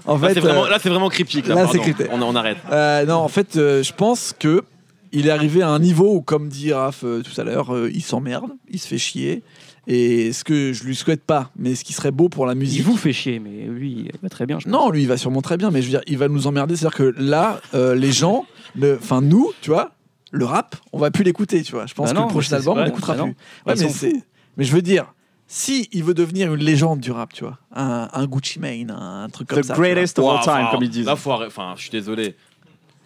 En 0.06 0.18
Là, 0.18 0.30
fait, 0.30 0.40
vraiment, 0.42 0.66
euh, 0.66 0.70
là, 0.70 0.78
c'est 0.80 0.90
vraiment 0.90 1.10
cryptique. 1.10 1.48
Là, 1.48 1.68
c'est 1.72 1.80
cryptique. 1.80 2.08
On, 2.12 2.22
on 2.22 2.36
arrête. 2.36 2.58
euh, 2.72 3.06
non, 3.06 3.16
en 3.16 3.28
fait, 3.30 3.56
euh, 3.58 3.82
je 3.82 3.94
pense 3.94 4.36
que 4.38 4.64
il 5.12 5.28
est 5.28 5.32
arrivé 5.32 5.62
à 5.62 5.70
un 5.70 5.80
niveau 5.80 6.14
où, 6.16 6.22
comme 6.22 6.50
dit 6.50 6.72
Raph 6.74 7.04
euh, 7.04 7.22
tout 7.22 7.40
à 7.40 7.44
l'heure, 7.44 7.74
euh, 7.76 7.90
il 7.94 8.02
s'emmerde, 8.04 8.52
il 8.70 8.80
se 8.80 8.88
fait 8.88 8.98
chier. 8.98 9.44
Et 9.88 10.34
ce 10.34 10.44
que 10.44 10.72
je 10.72 10.84
lui 10.84 10.96
souhaite 10.96 11.24
pas, 11.24 11.50
mais 11.56 11.74
ce 11.74 11.84
qui 11.84 11.94
serait 11.94 12.12
beau 12.12 12.30
pour 12.30 12.46
la 12.46 12.54
Il 12.54 12.60
musique. 12.60 12.84
vous 12.84 12.96
fait 12.98 13.14
chier, 13.14 13.40
mais 13.40 13.66
lui, 13.66 14.06
il 14.08 14.12
va 14.22 14.30
très 14.30 14.46
bien. 14.46 14.60
je. 14.60 14.70
Non, 14.70 14.92
lui, 14.92 15.02
il 15.02 15.08
va 15.08 15.18
sûrement 15.18 15.42
très 15.42 15.58
bien, 15.58 15.72
mais 15.72 15.82
je 15.82 15.88
veux 15.88 15.92
dire, 15.92 16.02
il 16.06 16.18
va 16.18 16.28
nous 16.28 16.46
emmerder. 16.46 16.76
C'est-à-dire 16.76 16.98
que 16.98 17.14
là, 17.18 17.60
euh, 17.74 17.96
les 17.96 18.12
gens, 18.12 18.46
le- 18.76 19.00
enfin 19.02 19.22
nous, 19.22 19.52
tu 19.62 19.72
vois, 19.72 19.92
le 20.32 20.46
rap, 20.46 20.76
on 20.94 21.00
va 21.00 21.10
plus 21.10 21.24
l'écouter, 21.24 21.64
tu 21.64 21.72
vois. 21.72 21.88
Je 21.88 21.96
pense 21.96 22.10
Bah 22.10 22.14
que 22.14 22.20
non, 22.20 22.26
le 22.26 22.30
prochain 22.32 22.58
album, 22.58 22.78
on 22.78 22.84
l'écoutera 22.84 23.16
bah 23.16 23.24
plus. 23.24 23.32
Ouais, 23.66 23.90
Ils 24.06 24.22
mais 24.58 24.64
je 24.64 24.74
veux 24.76 24.84
dire, 24.84 25.12
si 25.48 25.90
il 25.92 26.04
veut 26.04 26.14
devenir 26.14 26.54
une 26.54 26.62
légende 26.64 27.00
du 27.00 27.10
rap, 27.12 27.34
tu 27.34 27.44
vois, 27.44 27.58
un, 27.74 28.10
un 28.14 28.28
Gucci 28.28 28.60
Mane, 28.60 28.92
un 28.92 29.28
truc 29.30 29.48
comme 29.48 29.62
The 29.62 29.66
ça. 29.66 29.74
vois, 29.74 29.84
greatest 29.86 30.20
of 30.20 30.26
all 30.30 30.44
time 30.44 30.68
comme 30.70 30.84
ils 30.84 30.90
disent. 30.92 31.08
Là, 31.08 31.16
faut 31.16 31.32
arrêter- 31.32 31.48
Enfin, 31.48 31.74
je 31.78 31.82
suis 31.82 31.90
désolé. 31.92 32.36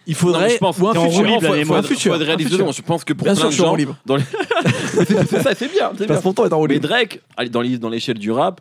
Il 0.06 0.14
faudrait 0.14 0.50
je 0.50 0.58
pense 0.58 0.78
ou 0.78 0.88
un 0.88 0.94
futur, 0.94 1.22
libre, 1.24 1.40
faut, 1.40 1.46
faut, 1.48 2.56
dedans. 2.58 2.72
Je 2.72 2.82
pense 2.82 3.04
que 3.04 3.12
pour 3.12 3.24
Bien 3.24 3.34
plein 3.34 3.40
sûr, 3.40 3.46
de 3.48 3.50
je 3.52 3.56
suis 3.56 3.62
en 3.62 3.66
gens, 3.70 3.74
libre. 3.76 3.96
dans 4.06 4.16
les- 4.16 4.22
c'est 5.28 5.42
ça, 5.42 5.54
c'est 5.54 5.72
bien. 5.72 5.90
c'est 5.96 6.06
bien. 6.06 6.14
passe 6.20 6.22
temps 6.34 6.44
être 6.46 6.52
en 6.52 6.58
roue 6.58 6.66
Mais 6.66 6.74
libre. 6.74 6.88
Drake, 6.88 7.20
allez, 7.36 7.48
dans 7.50 7.60
l'é- 7.60 7.78
dans 7.78 7.88
l'échelle 7.88 8.18
du 8.18 8.30
rap, 8.30 8.60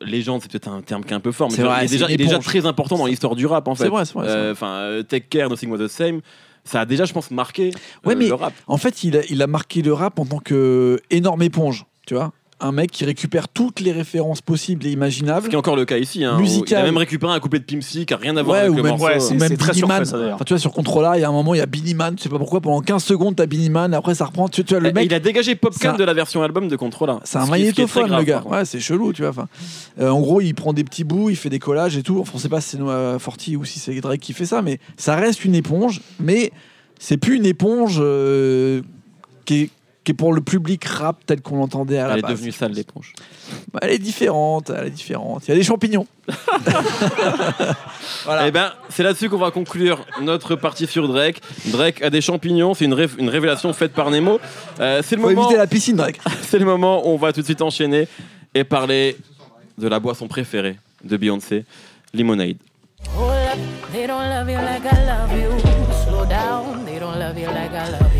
légende, 0.00 0.42
c'est 0.42 0.50
peut-être 0.50 0.68
un 0.68 0.80
terme 0.82 1.04
qui 1.04 1.12
est 1.12 1.16
un 1.16 1.20
peu 1.20 1.32
fort, 1.32 1.48
mais 1.50 1.56
C'est 1.56 1.62
vrai, 1.62 1.78
il, 1.80 1.84
est 1.84 1.88
c'est 1.88 1.94
déjà, 1.94 2.04
une 2.06 2.10
il 2.10 2.14
est 2.14 2.16
déjà 2.24 2.32
éponge. 2.34 2.44
très 2.44 2.66
important 2.66 2.98
dans 2.98 3.06
l'histoire 3.06 3.34
du 3.36 3.46
rap 3.46 3.66
en 3.68 3.74
fait. 3.74 3.84
C'est 3.84 3.88
vrai, 3.90 4.04
c'est 4.04 4.14
vrai. 4.14 4.26
c'est 4.26 4.32
vrai. 4.34 4.40
Euh, 4.42 4.52
Enfin, 4.52 4.66
euh, 4.74 5.02
Take 5.02 5.26
Care, 5.30 5.48
Nothing 5.48 5.70
Was 5.70 5.78
the 5.78 5.88
Same, 5.88 6.20
ça 6.64 6.80
a 6.82 6.84
déjà, 6.86 7.04
je 7.04 7.12
pense, 7.12 7.30
marqué 7.30 7.70
Ouais, 8.04 8.14
euh, 8.14 8.16
mais- 8.18 8.28
le 8.28 8.34
rap. 8.34 8.52
En 8.66 8.76
fait, 8.76 9.04
il 9.04 9.16
a, 9.16 9.20
il 9.30 9.40
a 9.42 9.46
marqué 9.46 9.82
le 9.82 9.92
rap 9.92 10.18
en 10.18 10.26
tant 10.26 10.38
que 10.38 11.00
énorme 11.10 11.42
éponge, 11.42 11.86
tu 12.06 12.14
vois. 12.14 12.32
Un 12.60 12.72
mec 12.72 12.90
qui 12.90 13.04
récupère 13.04 13.46
toutes 13.48 13.78
les 13.78 13.92
références 13.92 14.40
possibles 14.40 14.84
et 14.84 14.88
Ce 14.88 14.92
imaginables. 14.94 15.48
qui 15.48 15.54
est 15.54 15.58
encore 15.58 15.76
le 15.76 15.84
cas 15.84 15.96
ici. 15.98 16.24
Hein. 16.24 16.42
Il 16.66 16.74
a 16.74 16.82
même 16.82 16.96
récupéré 16.96 17.32
un 17.32 17.38
couplet 17.38 17.60
de 17.60 17.64
Pimp 17.64 17.84
C 17.84 18.04
qui 18.04 18.12
a 18.12 18.16
rien 18.16 18.36
à 18.36 18.42
voir 18.42 18.56
Ouais, 18.56 18.60
avec 18.62 18.72
ou 18.72 18.76
le 18.78 18.82
même, 18.82 18.90
morceau. 18.98 19.04
ouais, 19.06 19.16
ou 19.16 19.20
c'est- 19.20 19.34
même 19.34 19.56
très 19.56 19.74
surfait, 19.74 20.04
ça. 20.04 20.16
Enfin, 20.34 20.44
tu 20.44 20.54
vois, 20.54 20.58
sur 20.58 20.72
Controla, 20.72 21.16
il 21.16 21.20
y 21.20 21.24
a 21.24 21.28
un 21.28 21.32
moment, 21.32 21.54
il 21.54 21.58
y 21.58 21.60
a 21.60 21.66
Billy 21.66 21.94
Man, 21.94 22.16
tu 22.16 22.24
sais 22.24 22.28
pas 22.28 22.38
pourquoi, 22.38 22.60
pendant 22.60 22.80
15 22.80 23.04
secondes, 23.04 23.36
t'as 23.36 23.46
Billy 23.46 23.70
Man, 23.70 23.94
après 23.94 24.16
ça 24.16 24.24
reprend. 24.24 24.48
Tu, 24.48 24.64
tu 24.64 24.74
vois, 24.74 24.80
le 24.80 24.88
Et 24.88 24.92
mec, 24.92 25.04
il 25.06 25.14
a 25.14 25.20
dégagé 25.20 25.56
un- 25.84 25.92
de 25.94 26.02
la 26.02 26.14
version 26.14 26.42
album 26.42 26.66
de 26.66 26.74
Controla. 26.74 27.20
c'est 27.22 27.36
un 27.38 27.42
Ce 27.42 27.46
ce 27.46 27.50
magnétophone, 27.52 28.06
grave, 28.08 28.18
le 28.18 28.24
gars. 28.24 28.42
Ouais, 28.44 28.64
c'est 28.64 28.80
chelou, 28.80 29.12
tu 29.12 29.22
vois. 29.22 29.30
Enfin, 29.30 29.46
euh, 30.00 30.08
en 30.10 30.18
gros, 30.20 30.40
il 30.40 30.52
prend 30.54 30.72
des 30.72 30.82
petits 30.82 31.04
bouts, 31.04 31.30
il 31.30 31.36
fait 31.36 31.50
des 31.50 31.60
collages 31.60 31.96
et 31.96 32.02
tout. 32.02 32.18
Enfin, 32.20 32.32
on 32.34 32.38
sait 32.38 32.48
pas 32.48 32.60
si 32.60 32.70
c'est 32.70 32.78
Noah 32.78 33.20
Forti 33.20 33.54
ou 33.54 33.64
si 33.64 33.78
c'est 33.78 33.94
Drake 34.00 34.20
qui 34.20 34.32
fait 34.32 34.46
ça, 34.46 34.62
mais 34.62 34.80
ça 34.96 35.14
reste 35.14 35.44
une 35.44 35.54
éponge. 35.54 36.00
Mais 36.18 36.50
c'est 36.98 37.18
plus 37.18 37.36
une 37.36 37.46
éponge 37.46 37.98
euh, 38.00 38.82
qui, 39.44 39.54
est, 39.62 39.70
qui 40.08 40.12
est 40.12 40.14
pour 40.14 40.32
le 40.32 40.40
public 40.40 40.86
rap 40.86 41.18
tel 41.26 41.42
qu'on 41.42 41.56
l'entendait 41.58 41.98
à 41.98 42.06
la 42.06 42.12
Elle 42.14 42.18
est 42.20 42.22
base. 42.22 42.30
devenue 42.30 42.50
sale 42.50 42.72
l'éponge. 42.72 43.12
Bah, 43.74 43.80
elle 43.82 43.90
est 43.90 43.98
différente, 43.98 44.70
elle 44.74 44.86
est 44.86 44.90
différente. 44.90 45.42
Il 45.46 45.50
y 45.50 45.52
a 45.52 45.54
des 45.56 45.62
champignons. 45.62 46.06
voilà. 48.24 48.46
Eh 48.48 48.50
ben, 48.50 48.72
c'est 48.88 49.02
là-dessus 49.02 49.28
qu'on 49.28 49.36
va 49.36 49.50
conclure 49.50 50.06
notre 50.22 50.56
partie 50.56 50.86
sur 50.86 51.08
Drake. 51.08 51.42
Drake 51.66 52.00
a 52.00 52.08
des 52.08 52.22
champignons, 52.22 52.72
c'est 52.72 52.86
une, 52.86 52.94
ré- 52.94 53.06
une 53.18 53.28
révélation 53.28 53.70
faite 53.74 53.92
par 53.92 54.10
Nemo. 54.10 54.40
Euh, 54.80 55.02
c'est 55.04 55.16
le 55.16 55.20
Faut 55.20 55.28
moment. 55.28 55.42
éviter 55.42 55.58
la 55.58 55.66
piscine, 55.66 55.96
Drake. 55.96 56.18
C'est 56.42 56.58
le 56.58 56.64
moment 56.64 57.06
où 57.06 57.10
on 57.10 57.16
va 57.18 57.34
tout 57.34 57.40
de 57.40 57.44
suite 57.44 57.60
enchaîner 57.60 58.08
et 58.54 58.64
parler 58.64 59.18
de 59.76 59.88
la 59.88 60.00
boisson 60.00 60.26
préférée 60.26 60.76
de 61.04 61.18
Beyoncé, 61.18 61.66
Lemonade. 62.14 62.56
Up, 63.18 63.58
they 63.92 64.06
don't 64.06 64.22
love 64.30 64.48
you 64.48 64.56
like 64.56 64.84
I 64.90 65.06
love 65.06 65.32
you. 65.38 65.50
Slow 66.06 66.24
down, 66.24 66.86
they 66.86 66.98
don't 66.98 67.18
love 67.18 67.36
you 67.38 67.46
like 67.48 67.72
I 67.74 67.90
love 67.90 68.16
you. 68.16 68.17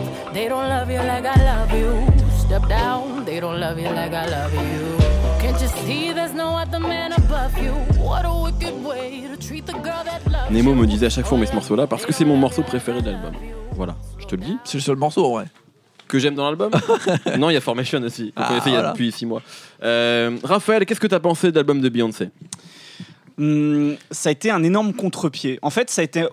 Up, 0.00 0.32
they 0.32 0.48
don't 0.48 0.68
love 0.68 0.90
you 0.90 0.98
like 0.98 1.24
I 1.26 1.36
love 1.44 1.72
you. 1.72 2.06
Step 2.38 2.66
down, 2.68 3.24
they 3.24 3.40
don't 3.40 3.58
love 3.60 3.78
you 3.78 3.88
like 3.88 4.12
I 4.12 4.26
love 4.28 4.52
you. 4.54 5.40
Can't 5.40 5.60
you 5.60 5.68
see 5.86 6.12
there's 6.12 6.34
no 6.34 6.56
other 6.56 6.78
man 6.80 7.12
above 7.12 7.56
you? 7.62 7.72
What 8.02 8.24
a 8.24 8.32
wicked 8.44 8.74
way 8.84 9.22
to 9.28 9.36
treat 9.36 9.66
the 9.66 9.72
girl 9.72 10.02
that 10.04 10.20
loves 10.30 10.50
Nemo 10.50 10.74
me 10.74 10.86
disait 10.86 11.06
à 11.06 11.10
chaque 11.10 11.26
fois 11.26 11.36
on 11.38 11.40
met 11.40 11.46
ce 11.46 11.54
morceau 11.54 11.76
là 11.76 11.86
parce 11.86 12.04
que 12.06 12.12
c'est 12.12 12.24
mon 12.24 12.36
morceau 12.36 12.62
préféré 12.62 13.00
de 13.02 13.10
l'album. 13.10 13.32
Voilà, 13.72 13.96
je 14.18 14.26
te 14.26 14.34
le 14.36 14.42
dis. 14.42 14.56
C'est 14.64 14.78
le 14.78 14.82
seul 14.82 14.96
morceau 14.96 15.24
en 15.26 15.32
vrai. 15.32 15.46
Que 16.08 16.18
j'aime 16.18 16.34
dans 16.34 16.44
l'album 16.46 16.70
Non, 17.38 17.50
il 17.50 17.54
y 17.54 17.56
a 17.56 17.60
Formation 17.60 18.02
aussi, 18.02 18.32
qu'on 18.32 18.42
Ah, 18.42 18.48
connaissait 18.48 18.70
il 18.70 18.72
y 18.72 18.76
a 18.76 18.80
voilà. 18.80 18.92
depuis 18.92 19.12
6 19.12 19.26
mois. 19.26 19.42
Euh, 19.82 20.36
Raphaël, 20.42 20.84
qu'est-ce 20.84 20.98
que 21.00 21.06
t'as 21.06 21.20
pensé 21.20 21.50
de 21.52 21.56
l'album 21.56 21.80
de 21.80 21.88
Beyoncé? 21.88 22.30
Hum, 23.38 23.96
ça 24.10 24.28
a 24.28 24.32
été 24.32 24.50
un 24.50 24.62
énorme 24.62 24.92
contre-pied. 24.92 25.58
En 25.62 25.70
fait, 25.70 25.88
ça 25.88 26.00
a 26.02 26.04
été 26.04 26.26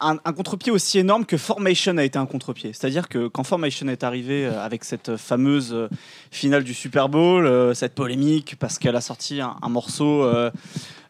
un, 0.00 0.16
un 0.24 0.32
contre-pied 0.32 0.72
aussi 0.72 0.98
énorme 0.98 1.24
que 1.26 1.36
Formation 1.36 1.96
a 1.98 2.04
été 2.04 2.18
un 2.18 2.26
contre-pied. 2.26 2.72
C'est-à-dire 2.72 3.08
que 3.08 3.28
quand 3.28 3.44
Formation 3.44 3.88
est 3.88 4.02
arrivé 4.04 4.46
euh, 4.46 4.64
avec 4.64 4.84
cette 4.84 5.16
fameuse 5.16 5.72
euh, 5.72 5.88
finale 6.30 6.64
du 6.64 6.74
Super 6.74 7.08
Bowl, 7.08 7.46
euh, 7.46 7.74
cette 7.74 7.94
polémique, 7.94 8.56
parce 8.58 8.78
qu'elle 8.78 8.96
a 8.96 9.00
sorti 9.00 9.40
un, 9.40 9.56
un 9.62 9.68
morceau 9.68 10.24
euh, 10.24 10.50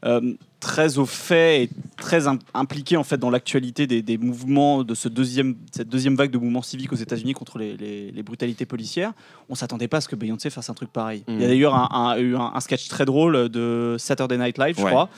euh, 0.04 0.32
très 0.60 0.98
au 0.98 1.06
fait 1.06 1.64
et 1.64 1.70
très 1.96 2.26
im- 2.26 2.38
impliqué 2.54 2.96
en 2.96 3.04
fait 3.04 3.16
dans 3.18 3.30
l'actualité 3.30 3.86
des, 3.86 4.02
des 4.02 4.18
mouvements 4.18 4.82
de 4.82 4.94
ce 4.94 5.08
deuxième, 5.08 5.56
cette 5.72 5.88
deuxième 5.88 6.16
vague 6.16 6.30
de 6.30 6.38
mouvements 6.38 6.62
civiques 6.62 6.92
aux 6.92 6.96
États-Unis 6.96 7.32
contre 7.34 7.58
les, 7.58 7.76
les- 7.76 8.10
les 8.10 8.22
brutalités 8.22 8.66
policières, 8.66 9.12
on 9.48 9.54
s'attendait 9.54 9.88
pas 9.88 9.98
à 9.98 10.00
ce 10.00 10.08
que 10.08 10.16
Beyoncé 10.16 10.50
fasse 10.50 10.68
un 10.70 10.74
truc 10.74 10.90
pareil. 10.92 11.22
Il 11.28 11.40
y 11.40 11.44
a 11.44 11.48
d'ailleurs 11.48 11.74
un, 11.74 11.88
un- 11.92 12.18
eu 12.18 12.34
un, 12.36 12.52
un 12.54 12.60
sketch 12.60 12.88
très 12.88 13.04
drôle 13.04 13.48
de 13.50 13.96
Saturday 13.98 14.36
Night 14.38 14.58
Live, 14.58 14.76
je 14.78 14.82
Ouais. 14.84 14.90
crois, 14.90 15.08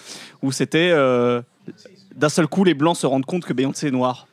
où 0.42 0.52
c'était 0.52 0.90
euh, 0.92 1.42
d'un 2.16 2.28
seul 2.28 2.46
coup 2.46 2.64
les 2.64 2.74
blancs 2.74 2.96
se 2.96 3.06
rendent 3.06 3.26
compte 3.26 3.44
que 3.44 3.52
Beyoncé 3.52 3.88
est 3.88 3.90
noire. 3.90 4.26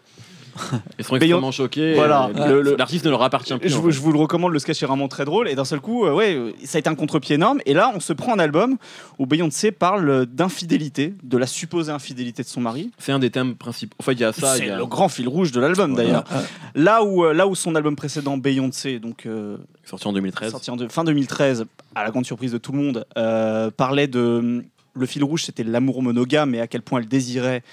Ils 1.00 1.06
sont 1.06 1.14
Beyon- 1.16 1.22
extrêmement 1.22 1.52
choqués. 1.52 1.94
Voilà. 1.94 2.30
euh, 2.36 2.62
le- 2.62 2.76
L'artiste 2.76 3.06
ne 3.06 3.12
leur 3.12 3.22
appartient 3.24 3.56
plus. 3.58 3.70
Je, 3.70 3.76
en 3.78 3.80
vous- 3.82 3.88
fait. 3.92 3.94
je 3.96 4.02
vous 4.02 4.12
le 4.12 4.20
recommande, 4.20 4.52
le 4.52 4.60
sketch 4.60 4.84
est 4.84 4.86
vraiment 4.86 5.08
très 5.08 5.24
drôle. 5.24 5.48
Et 5.48 5.56
d'un 5.56 5.64
seul 5.64 5.80
coup, 5.80 6.06
euh, 6.06 6.14
ouais, 6.14 6.36
euh, 6.36 6.52
ça 6.66 6.78
a 6.78 6.80
été 6.80 6.90
un 6.90 6.96
contre-pied 6.96 7.36
énorme. 7.36 7.60
Et 7.66 7.74
là, 7.74 7.94
on 7.96 8.02
se 8.02 8.12
prend 8.12 8.34
un 8.34 8.40
album 8.40 8.76
où 9.20 9.26
Beyoncé 9.26 9.72
parle 9.72 10.26
d'infidélité, 10.26 11.14
de 11.24 11.38
la 11.38 11.48
supposée 11.48 11.92
infidélité 11.94 12.44
de 12.44 12.48
son 12.48 12.60
mari. 12.60 12.92
C'est 12.98 13.14
un 13.14 13.20
des 13.20 13.30
thèmes 13.30 13.56
principaux. 13.56 13.96
Enfin, 14.00 14.12
il 14.12 14.20
y 14.20 14.24
a 14.26 14.34
ça. 14.34 14.56
C'est 14.58 14.70
a- 14.70 14.78
le 14.78 14.86
grand 14.86 15.08
fil 15.08 15.30
rouge 15.30 15.54
de 15.54 15.62
l'album 15.62 15.96
d'ailleurs. 15.96 16.26
Ah, 16.30 16.42
Là 16.76 17.04
où, 17.04 17.24
euh, 17.24 17.32
là 17.34 17.48
où 17.48 17.56
son 17.56 17.76
album 17.76 17.96
précédent, 17.96 18.36
Beyoncé, 18.38 19.00
donc 19.00 19.28
euh, 19.28 19.56
Sorti 19.86 20.08
en 20.10 20.14
2013. 20.14 20.52
sorti 20.52 20.72
en 20.72 20.76
de- 20.76 20.90
fin 20.90 21.06
2013, 21.06 21.66
à 21.96 22.04
la 22.04 22.12
grande 22.12 22.26
surprise 22.26 22.52
de 22.52 22.58
tout 22.58 22.74
le 22.74 22.80
monde, 22.80 23.06
euh, 23.18 23.72
parlait 23.72 24.08
de. 24.08 24.66
Le 24.94 25.06
fil 25.06 25.24
rouge, 25.24 25.44
c'était 25.44 25.64
l'amour 25.64 26.02
monogame 26.02 26.56
et 26.56 26.62
à 26.62 26.68
quel 26.68 26.82
point 26.82 27.00
elle 27.00 27.08
désirait 27.08 27.64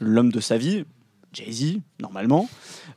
l'homme 0.00 0.30
de 0.30 0.40
sa 0.40 0.56
vie, 0.58 0.84
Jay-Z, 1.32 1.80
normalement. 2.00 2.48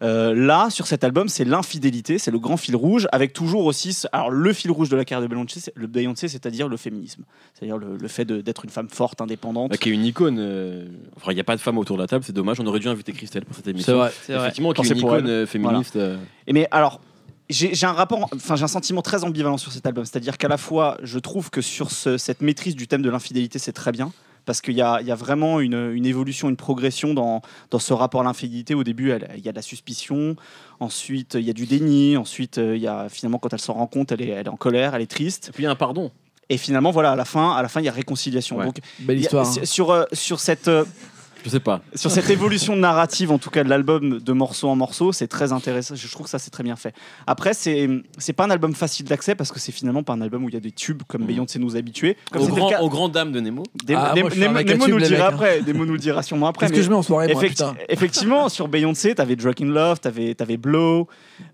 Euh, 0.02 0.34
là, 0.34 0.70
sur 0.70 0.88
cet 0.88 1.04
album, 1.04 1.28
c'est 1.28 1.44
l'infidélité, 1.44 2.18
c'est 2.20 2.32
le 2.32 2.40
grand 2.40 2.56
fil 2.56 2.76
rouge, 2.76 3.08
avec 3.12 3.34
toujours 3.34 3.66
aussi. 3.66 3.98
Alors, 4.14 4.30
le 4.30 4.54
fil 4.54 4.72
rouge 4.72 4.88
de 4.90 4.96
la 4.96 5.04
carrière 5.04 5.28
de 5.28 5.34
Beyoncé, 5.34 5.60
c'est- 5.60 5.74
le 5.76 5.88
Beyoncé, 5.88 6.28
c'est-à-dire 6.30 6.70
le 6.70 6.78
féminisme. 6.78 7.24
C'est-à-dire 7.54 7.78
le, 7.78 7.98
le 7.98 8.08
fait 8.08 8.24
de- 8.26 8.40
d'être 8.40 8.64
une 8.64 8.72
femme 8.72 8.88
forte, 8.90 9.20
indépendante. 9.20 9.72
Bah, 9.72 9.78
qui 9.78 9.90
est 9.90 9.94
une 9.94 10.06
icône. 10.06 10.38
euh, 10.40 10.88
Enfin, 11.18 11.32
il 11.32 11.36
n'y 11.36 11.42
a 11.42 11.46
pas 11.46 11.56
de 11.58 11.62
femme 11.62 11.78
autour 11.78 11.98
de 11.98 12.02
la 12.02 12.08
table, 12.08 12.24
c'est 12.24 12.32
dommage. 12.34 12.60
On 12.62 12.66
aurait 12.68 12.80
dû 12.80 12.88
inviter 12.88 13.12
Christelle 13.12 13.44
pour 13.44 13.56
cette 13.56 13.68
émission. 13.68 13.92
C'est 13.92 13.98
vrai. 13.98 14.12
C'est 14.26 14.34
vrai. 14.34 14.42
Effectivement, 14.44 14.72
qui 14.72 14.82
est 14.84 14.90
une 14.90 14.98
icône 15.00 15.26
elle. 15.26 15.32
euh, 15.32 15.46
féministe. 15.46 15.96
euh, 15.98 16.18
Et 16.48 16.54
mais 16.54 16.68
alors, 16.72 17.02
j'ai 17.50 17.74
j'ai 17.74 17.86
un 17.88 17.94
rapport, 17.94 18.30
enfin 18.36 18.56
j'ai 18.56 18.64
un 18.64 18.68
sentiment 18.68 19.02
très 19.02 19.24
ambivalent 19.24 19.58
sur 19.58 19.72
cet 19.72 19.86
album. 19.86 20.06
C'est-à-dire 20.06 20.38
qu'à 20.38 20.48
la 20.48 20.58
fois, 20.58 20.98
je 21.04 21.20
trouve 21.20 21.50
que 21.50 21.62
sur 21.62 21.92
ce- 21.92 22.18
cette 22.18 22.42
maîtrise 22.42 22.76
du 22.76 22.88
thème 22.88 23.02
de 23.02 23.10
l'infidélité, 23.10 23.60
c'est 23.60 23.74
très 23.74 23.92
bien. 23.92 24.12
Parce 24.46 24.62
qu'il 24.62 24.74
y 24.74 24.82
a, 24.82 25.00
il 25.02 25.06
y 25.06 25.12
a 25.12 25.16
vraiment 25.16 25.60
une, 25.60 25.92
une 25.94 26.06
évolution, 26.08 26.50
une 26.50 26.56
progression 26.56 27.14
dans, 27.14 27.44
dans 27.70 27.78
ce 27.78 27.94
rapport 27.94 28.22
à 28.22 28.24
l'infidélité. 28.24 28.74
Au 28.74 28.84
début, 28.84 29.12
elle- 29.12 29.30
il 29.38 29.46
y 29.46 29.50
a 29.50 29.52
de 29.52 29.56
la 29.56 29.62
suspicion, 29.62 30.36
ensuite 30.80 31.36
il 31.36 31.46
y 31.46 31.50
a 31.50 31.54
du 31.54 31.66
déni, 31.66 32.18
ensuite 32.18 32.58
euh, 32.58 32.76
il 32.76 32.82
y 32.82 32.88
a 32.88 33.10
finalement 33.10 33.38
quand 33.38 33.54
elle 33.54 33.60
s'en 33.60 33.74
rend 33.74 33.88
compte, 33.88 34.12
elle 34.12 34.22
est, 34.22 34.30
elle 34.30 34.46
est 34.48 34.50
en 34.50 34.56
colère, 34.58 34.96
elle 34.96 35.02
est 35.02 35.08
triste. 35.12 35.50
Et 35.50 35.52
puis 35.52 35.64
il 35.64 35.66
y 35.66 35.68
a 35.68 35.72
un 35.72 35.76
pardon. 35.76 36.12
Et 36.52 36.58
finalement, 36.58 36.90
voilà, 36.90 37.12
à 37.12 37.16
la 37.16 37.26
fin, 37.26 37.52
à 37.52 37.62
la 37.62 37.68
fin, 37.70 37.80
il 37.80 37.86
y 37.86 37.90
a 37.90 37.92
réconciliation. 37.92 38.58
Ouais. 38.58 38.66
Donc, 38.66 38.80
Belle 39.00 39.18
a- 39.18 39.22
histoire. 39.22 39.48
hein. 39.48 39.66
sur, 39.66 39.92
euh, 39.92 40.06
sur 40.14 40.40
cette 40.40 40.68
euh, 40.68 40.84
Je 41.44 41.50
sais 41.50 41.60
pas. 41.60 41.82
sur 41.96 42.12
cette 42.12 42.30
évolution 42.30 42.76
narrative, 42.76 43.32
en 43.32 43.38
tout 43.38 43.50
cas 43.50 43.64
de 43.64 43.70
l'album 43.70 44.20
de 44.20 44.34
morceau 44.34 44.68
en 44.70 44.76
morceau, 44.76 45.12
c'est 45.12 45.28
très 45.28 45.52
intéressant. 45.54 45.96
Je 45.96 46.08
trouve 46.12 46.26
que 46.26 46.30
ça 46.30 46.40
c'est 46.40 46.50
très 46.52 46.64
bien 46.64 46.76
fait. 46.76 46.94
Après, 47.28 47.54
c'est 47.54 47.90
c'est 48.18 48.34
pas 48.34 48.46
un 48.46 48.50
album 48.50 48.74
facile 48.76 49.06
d'accès 49.06 49.36
parce 49.36 49.52
que 49.52 49.60
c'est 49.60 49.72
finalement 49.72 50.04
pas 50.04 50.14
un 50.14 50.22
album 50.22 50.44
où 50.44 50.50
il 50.50 50.54
y 50.54 50.58
a 50.58 50.62
des 50.62 50.72
tubes 50.72 51.04
comme 51.08 51.22
Mhm. 51.22 51.28
Beyoncé 51.28 51.60
nous 51.60 51.76
habitués. 51.76 52.18
Comme 52.32 52.42
Au 52.42 52.46
c'était 52.46 52.56
le 52.58 52.62
grand, 52.62 52.70
cas- 52.70 52.82
aux 52.82 52.90
grandes 52.90 53.12
dames 53.14 53.32
de 53.32 53.40
Nemo. 53.40 53.64
Des- 53.86 53.96
Ah, 53.96 54.12
des- 54.14 54.22
moi, 54.22 54.30
je 54.30 54.36
suis 54.36 54.44
un 54.44 54.48
Nemo 54.48 54.58
mec 54.60 54.70
à 54.70 54.74
Nemo 54.74 54.86
tube, 54.86 54.94
nous 54.94 54.98
le 55.00 55.04
les 55.04 55.10
dira 55.10 55.32
mecs, 55.32 55.32
hein. 55.32 55.36
après. 55.36 55.62
Nemo 55.62 55.86
nous 55.86 55.94
le 55.94 56.00
dira 56.00 56.24
sûrement 56.24 56.48
après. 56.48 56.66
Qu'est-ce 56.66 56.74
mais 56.74 56.78
que 56.80 56.86
je 56.86 56.90
mets 56.90 56.96
en 56.96 57.02
soirée, 57.04 57.34
moi, 57.34 57.42
effecti- 57.42 57.50
putain 57.50 57.76
effectivement, 57.88 58.50
sur 58.50 58.68
Beyoncé, 58.68 59.16
t'avais 59.16 59.36
Drunk 59.36 59.62
in 59.62 59.66
Love, 59.68 60.00
t'avais 60.00 60.36
avais 60.42 60.58
Blow, 60.58 61.08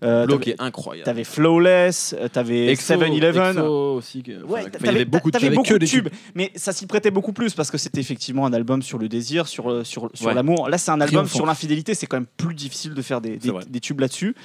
euh, 0.04 0.26
Bloc 0.26 0.40
t'avais- 0.42 0.52
est 0.52 0.62
incroyable. 0.62 1.06
t'avais 1.06 1.24
Flawless, 1.24 2.16
euh, 2.20 2.28
t'avais 2.28 2.74
Exo- 2.74 2.82
7-Eleven. 2.86 3.58
Exo 3.58 3.96
aussi. 3.96 4.24
que- 4.24 4.32
enfin, 4.44 4.54
Ouais, 4.54 4.60
enfin, 4.62 4.62
il 4.62 4.66
y 4.68 4.72
t'avais 4.72 4.90
avait 4.90 5.06
beaucoup 5.06 5.30
de 5.30 5.34
t'avais 5.34 5.48
tubes. 5.48 5.56
beaucoup 5.56 5.70
que 5.70 5.74
de 5.74 5.80
des 5.80 5.86
tubes, 5.88 6.10
mais 6.34 6.52
ça 6.56 6.72
s'y 6.74 6.86
prêtait 6.88 7.12
beaucoup 7.12 7.34
plus 7.34 7.54
parce 7.54 7.70
que 7.72 7.78
c'était 7.78 8.00
effectivement 8.02 8.46
un 8.46 8.54
album 8.54 8.82
sur 8.82 8.98
le 8.98 9.08
désir, 9.08 9.48
sur, 9.48 9.75
euh, 9.76 9.84
sur, 9.84 10.10
sur 10.14 10.28
Ouais. 10.28 10.34
l'amour. 10.34 10.70
Là, 10.70 10.78
c'est 10.78 10.92
un 10.92 11.02
album 11.02 11.24
Triomphant. 11.26 11.36
sur 11.36 11.46
l'infidélité, 11.46 11.94
c'est 11.94 12.08
quand 12.08 12.18
même 12.18 12.26
plus 12.38 12.54
difficile 12.56 12.94
de 12.94 13.02
faire 13.02 13.22
des, 13.22 13.40
tubes 13.82 14.00
là-dessus. 14.00 14.36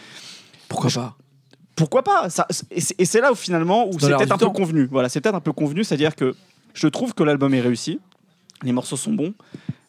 Pourquoi 0.68 0.90
pas 0.90 1.16
Pourquoi 1.76 2.02
pas 2.02 2.30
ça, 2.30 2.46
Et 2.70 3.04
c'est 3.04 3.20
là 3.20 3.32
où 3.32 3.34
finalement 3.34 3.88
où 3.88 3.98
c'est 3.98 4.08
peut-être 4.14 4.32
un 4.32 4.38
peu 4.38 4.50
convenu. 4.50 4.88
Voilà, 4.90 5.08
c'est 5.08 5.20
peut-être 5.20 5.34
un 5.34 5.40
peu 5.40 5.52
convenu, 5.52 5.84
c'est-à-dire 5.84 6.14
que 6.14 6.34
je 6.74 6.88
trouve 6.88 7.14
que 7.14 7.22
l'album 7.22 7.52
est 7.54 7.60
réussi, 7.60 7.98
les 8.62 8.72
morceaux 8.72 8.96
sont 8.96 9.12
bons. 9.12 9.34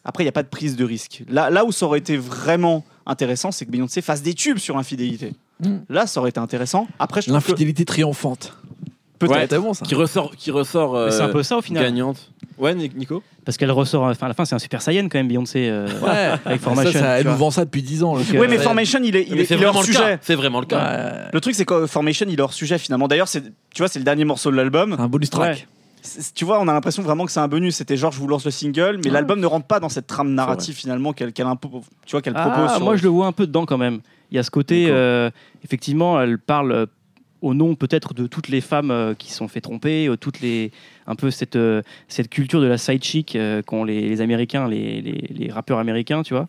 Après, 0.04 0.24
il 0.24 0.26
n'y 0.26 0.30
a 0.30 0.32
pas 0.32 0.42
de 0.42 0.48
prise 0.48 0.74
de 0.76 0.84
risque. 0.84 1.22
Là, 1.28 1.48
là 1.50 1.64
où 1.64 1.70
ça 1.70 1.86
aurait 1.86 2.00
été 2.00 2.16
vraiment 2.16 2.84
intéressant, 3.06 3.52
c'est 3.52 3.66
que 3.66 3.70
Beyoncé 3.70 4.02
fasse 4.02 4.22
des 4.22 4.34
tubes 4.34 4.58
sur 4.58 4.76
infidélité. 4.76 5.34
Mm. 5.60 5.76
Là, 5.88 6.06
ça 6.08 6.18
aurait 6.20 6.30
été 6.30 6.40
intéressant. 6.40 6.88
Après, 6.98 7.22
que 7.22 7.30
L'infidélité 7.30 7.84
triomphante. 7.84 8.56
peut-être. 9.20 9.52
Ouais. 9.52 9.58
Bon 9.60 9.74
ça. 9.74 9.84
Qui 9.86 9.94
ressort, 9.94 10.34
qui 10.34 10.50
ressort 10.50 10.96
euh, 10.96 11.10
c'est 11.10 11.20
un 11.20 11.28
peu 11.28 11.44
ça 11.44 11.56
au 11.56 11.62
final. 11.62 11.84
gagnante. 11.84 12.31
Ouais, 12.58 12.74
Nic- 12.74 12.96
Nico 12.96 13.22
Parce 13.44 13.56
qu'elle 13.56 13.70
ressort, 13.70 14.04
enfin 14.04 14.26
à 14.26 14.28
la 14.28 14.34
fin 14.34 14.44
c'est 14.44 14.54
un 14.54 14.58
super 14.58 14.82
saiyan 14.82 15.04
quand 15.08 15.18
même 15.18 15.28
Beyoncé 15.28 15.68
euh, 15.68 15.86
Ouais. 16.02 16.32
avec 16.44 16.60
Formation. 16.60 16.98
ça, 17.00 17.18
elle 17.20 17.26
nous 17.26 17.36
vend 17.36 17.50
ça 17.50 17.64
depuis 17.64 17.82
10 17.82 18.02
ans. 18.04 18.14
Oui, 18.16 18.24
euh, 18.34 18.46
mais. 18.48 18.58
Formation, 18.58 19.00
il 19.02 19.16
est, 19.16 19.26
il 19.28 19.38
est, 19.40 19.50
il 19.50 19.52
est 19.52 19.64
hors 19.64 19.72
vraiment 19.72 19.80
le 19.80 19.86
sujet. 19.86 19.98
cas. 19.98 20.18
C'est 20.22 20.34
vraiment 20.34 20.60
le 20.60 20.66
cas. 20.66 20.78
Ouais. 20.78 21.30
Le 21.32 21.40
truc, 21.40 21.54
c'est 21.54 21.64
que 21.64 21.86
Formation, 21.86 22.26
il 22.28 22.38
est 22.38 22.42
hors 22.42 22.52
sujet 22.52 22.78
finalement. 22.78 23.08
D'ailleurs, 23.08 23.28
c'est, 23.28 23.42
tu 23.42 23.78
vois, 23.78 23.88
c'est 23.88 23.98
le 23.98 24.04
dernier 24.04 24.24
morceau 24.24 24.50
de 24.50 24.56
l'album. 24.56 24.96
Un 24.98 25.08
bonus 25.08 25.30
track. 25.30 25.56
Ouais. 25.56 25.66
Tu 26.34 26.44
vois, 26.44 26.60
on 26.60 26.66
a 26.66 26.72
l'impression 26.72 27.02
vraiment 27.02 27.24
que 27.26 27.30
c'est 27.32 27.38
un 27.40 27.46
bonus. 27.48 27.76
C'était 27.76 27.96
genre, 27.96 28.10
je 28.12 28.18
vous 28.18 28.26
lance 28.26 28.44
le 28.44 28.50
single, 28.50 28.98
mais 28.98 29.06
Ouais. 29.06 29.12
l'album 29.12 29.38
ne 29.40 29.46
rentre 29.46 29.66
pas 29.66 29.78
dans 29.80 29.88
cette 29.88 30.06
trame 30.08 30.34
narrative 30.34 30.74
finalement 30.74 31.12
qu'elle, 31.12 31.30
impo- 31.30 31.82
tu 32.06 32.10
vois, 32.12 32.22
qu'elle 32.22 32.32
Ah, 32.36 32.50
propose. 32.50 32.70
sur- 32.74 32.80
moi 32.84 32.96
je 32.96 33.02
le 33.04 33.08
vois 33.08 33.26
un 33.26 33.32
peu 33.32 33.46
dedans 33.46 33.66
quand 33.66 33.78
même. 33.78 34.00
Il 34.32 34.36
y 34.36 34.38
a 34.38 34.42
ce 34.42 34.50
côté, 34.50 34.86
euh, 34.88 35.30
effectivement, 35.64 36.20
elle 36.20 36.38
parle 36.38 36.72
euh, 36.72 36.86
au 37.42 37.54
nom 37.54 37.74
peut-être 37.74 38.14
de 38.14 38.26
toutes 38.26 38.48
les 38.48 38.60
femmes 38.60 38.90
euh, 38.90 39.14
qui 39.14 39.30
se 39.30 39.36
sont 39.36 39.48
fait 39.48 39.60
tromper, 39.60 40.06
euh, 40.06 40.16
toutes 40.16 40.40
les, 40.40 40.70
un 41.06 41.16
peu 41.16 41.30
cette, 41.30 41.56
euh, 41.56 41.82
cette 42.08 42.30
culture 42.30 42.60
de 42.60 42.66
la 42.66 42.78
side 42.78 43.02
chick 43.02 43.36
euh, 43.36 43.62
qu'ont 43.62 43.84
les, 43.84 44.20
Américains, 44.20 44.68
les, 44.68 45.02
les, 45.02 45.50
rappeurs 45.50 45.78
américains, 45.78 46.22
tu 46.22 46.34
vois. 46.34 46.48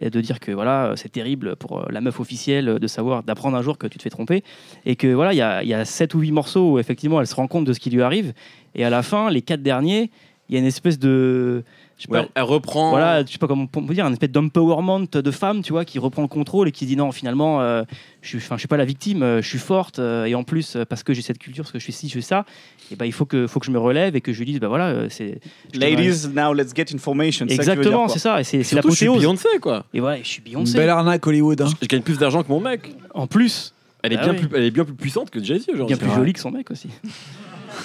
Et 0.00 0.08
de 0.08 0.20
dire 0.20 0.40
que 0.40 0.50
voilà, 0.50 0.94
c'est 0.96 1.10
terrible 1.10 1.56
pour 1.56 1.84
la 1.90 2.00
meuf 2.00 2.20
officielle 2.20 2.78
de 2.78 2.86
savoir, 2.86 3.22
d'apprendre 3.22 3.56
un 3.56 3.62
jour 3.62 3.76
que 3.76 3.86
tu 3.86 3.98
te 3.98 4.02
fais 4.02 4.08
tromper. 4.08 4.42
Et 4.86 4.96
que 4.96 5.08
voilà, 5.08 5.34
il 5.34 5.36
y 5.36 5.42
a, 5.42 5.62
y 5.62 5.74
a 5.74 5.84
7 5.84 6.14
ou 6.14 6.20
8 6.20 6.32
morceaux 6.32 6.72
où 6.72 6.78
effectivement 6.78 7.20
elle 7.20 7.26
se 7.26 7.34
rend 7.34 7.48
compte 7.48 7.66
de 7.66 7.72
ce 7.74 7.80
qui 7.80 7.90
lui 7.90 8.00
arrive. 8.00 8.32
Et 8.74 8.84
à 8.84 8.88
la 8.88 9.02
fin, 9.02 9.30
les 9.30 9.42
quatre 9.42 9.62
derniers, 9.62 10.10
il 10.48 10.54
y 10.54 10.56
a 10.56 10.60
une 10.60 10.66
espèce 10.66 10.98
de. 10.98 11.64
Je 12.00 12.06
sais 12.06 12.08
pas, 12.10 12.22
Ouais, 12.22 12.28
elle 12.34 12.42
reprend. 12.44 12.88
voilà, 12.90 13.22
je 13.26 13.30
sais 13.30 13.36
pas 13.36 13.46
comment 13.46 13.66
on 13.76 13.82
peut 13.84 13.92
dire, 13.92 14.06
un 14.06 14.12
espèce 14.12 14.30
d'empowerment 14.30 15.00
de 15.12 15.30
femme, 15.30 15.60
tu 15.62 15.72
vois, 15.72 15.84
qui 15.84 15.98
reprend 15.98 16.22
le 16.22 16.28
contrôle 16.28 16.66
et 16.66 16.72
qui 16.72 16.86
dit 16.86 16.96
non, 16.96 17.12
finalement, 17.12 17.60
euh, 17.60 17.82
je 18.22 18.28
suis, 18.30 18.38
enfin, 18.38 18.56
je 18.56 18.60
suis 18.60 18.68
pas 18.68 18.78
la 18.78 18.86
victime, 18.86 19.22
euh, 19.22 19.42
je 19.42 19.46
suis 19.48 19.58
forte, 19.58 19.98
euh, 19.98 20.24
et 20.24 20.34
en 20.34 20.42
plus, 20.42 20.76
euh, 20.76 20.84
parce 20.86 21.02
que 21.02 21.12
j'ai 21.12 21.20
cette 21.20 21.36
culture, 21.38 21.62
parce 21.64 21.72
que 21.72 21.78
je 21.78 21.84
suis 21.84 21.92
ci, 21.92 22.06
je 22.06 22.12
suis 22.12 22.22
ça, 22.22 22.46
et 22.90 22.96
ben 22.96 23.04
il 23.04 23.12
faut 23.12 23.26
que, 23.26 23.46
faut 23.46 23.60
que 23.60 23.66
je 23.66 23.70
me 23.70 23.78
relève 23.78 24.16
et 24.16 24.22
que 24.22 24.32
je 24.32 24.38
lui 24.38 24.46
dise, 24.46 24.60
bah 24.60 24.68
voilà, 24.68 24.86
euh, 24.88 25.06
c'est. 25.10 25.40
Ladies, 25.74 26.28
now 26.34 26.54
let's 26.54 26.72
get 26.74 26.86
information. 26.94 27.44
Exactement, 27.48 28.08
c'est 28.08 28.18
ça, 28.18 28.40
et 28.40 28.44
c'est 28.44 28.62
Surtout, 28.62 28.92
je 28.92 28.96
suis. 28.96 29.06
Beyoncé, 29.08 29.48
quoi. 29.60 29.84
Et 29.92 30.00
voilà, 30.00 30.22
je 30.22 30.26
suis 30.26 30.38
Une 30.38 30.52
Beyoncé. 30.52 30.78
belle 30.78 30.88
arnaque 30.88 31.26
Hollywood. 31.26 31.60
hein. 31.60 31.68
Je 31.82 31.86
gagne 31.86 32.00
plus 32.00 32.16
d'argent 32.16 32.42
que 32.42 32.48
mon 32.48 32.60
mec. 32.60 32.94
En 33.12 33.26
plus, 33.26 33.74
Elle 34.02 34.14
est, 34.14 34.16
Ah 34.16 34.22
bien, 34.22 34.32
oui. 34.32 34.46
plus, 34.46 34.56
elle 34.56 34.64
est 34.64 34.70
bien 34.70 34.84
plus 34.86 34.94
puissante 34.94 35.28
que 35.28 35.44
Jay-Z 35.44 35.66
aujourd'hui. 35.74 35.94
bien 35.96 36.06
plus 36.08 36.14
jolie 36.16 36.32
que 36.32 36.40
son 36.40 36.50
mec 36.50 36.70
aussi. 36.70 36.88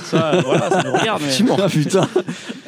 ça, 0.03 0.39
voilà, 0.43 0.69
ça 0.69 0.83
nous 0.83 0.93
regarde. 0.93 1.21
mais-. 1.41 1.51
Ah 1.61 1.67
putain. 1.69 2.07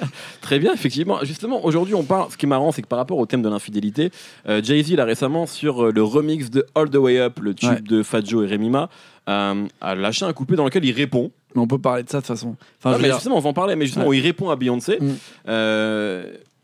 Très 0.48 0.60
bien, 0.60 0.74
effectivement. 0.74 1.20
Justement, 1.24 1.66
aujourd'hui, 1.66 1.94
on 1.94 2.04
parle. 2.04 2.32
Ce 2.32 2.38
qui 2.38 2.46
est 2.46 2.48
marrant, 2.48 2.72
c'est 2.72 2.82
que 2.82 2.88
par 2.88 2.98
rapport 3.00 3.18
au 3.18 3.26
thème 3.26 3.42
de 3.42 3.50
l'infidélité, 3.50 4.12
euh, 4.48 4.62
Jay-Z, 4.64 4.92
il 4.92 5.00
a 5.02 5.04
récemment, 5.04 5.46
sur 5.46 5.88
euh, 5.88 5.92
le 5.92 6.02
remix 6.02 6.50
de 6.50 6.66
All 6.74 6.90
the 6.90 6.96
Way 6.96 7.20
Up, 7.20 7.40
le 7.42 7.54
tube 7.54 7.70
Ouais. 7.70 7.82
de 7.82 8.02
Fat 8.02 8.22
Joe 8.24 8.48
et 8.50 8.54
Remy 8.54 8.70
Ma, 8.70 8.90
euh, 9.28 9.66
a 9.82 9.96
lâché 9.96 10.24
un 10.24 10.32
couplet 10.32 10.56
dans 10.56 10.64
lequel 10.64 10.86
il 10.86 10.94
répond. 10.94 11.32
Mais 11.54 11.62
on 11.62 11.68
peut 11.68 11.80
parler 11.80 12.04
de 12.04 12.10
ça 12.10 12.20
de 12.20 12.22
toute 12.22 12.28
façon. 12.34 12.56
Enfin, 12.80 12.94
veux 12.96 13.02
mais 13.02 13.10
dire, 13.10 13.16
justement, 13.16 13.36
on 13.36 13.42
va 13.42 13.50
en 13.50 13.54
parler, 13.54 13.76
mais 13.76 13.84
justement, 13.88 14.06
Ouais. 14.06 14.12
où 14.12 14.14
il 14.14 14.22
répond 14.22 14.50
à 14.50 14.56
Beyoncé. 14.56 15.00
Mm. 15.02 16.24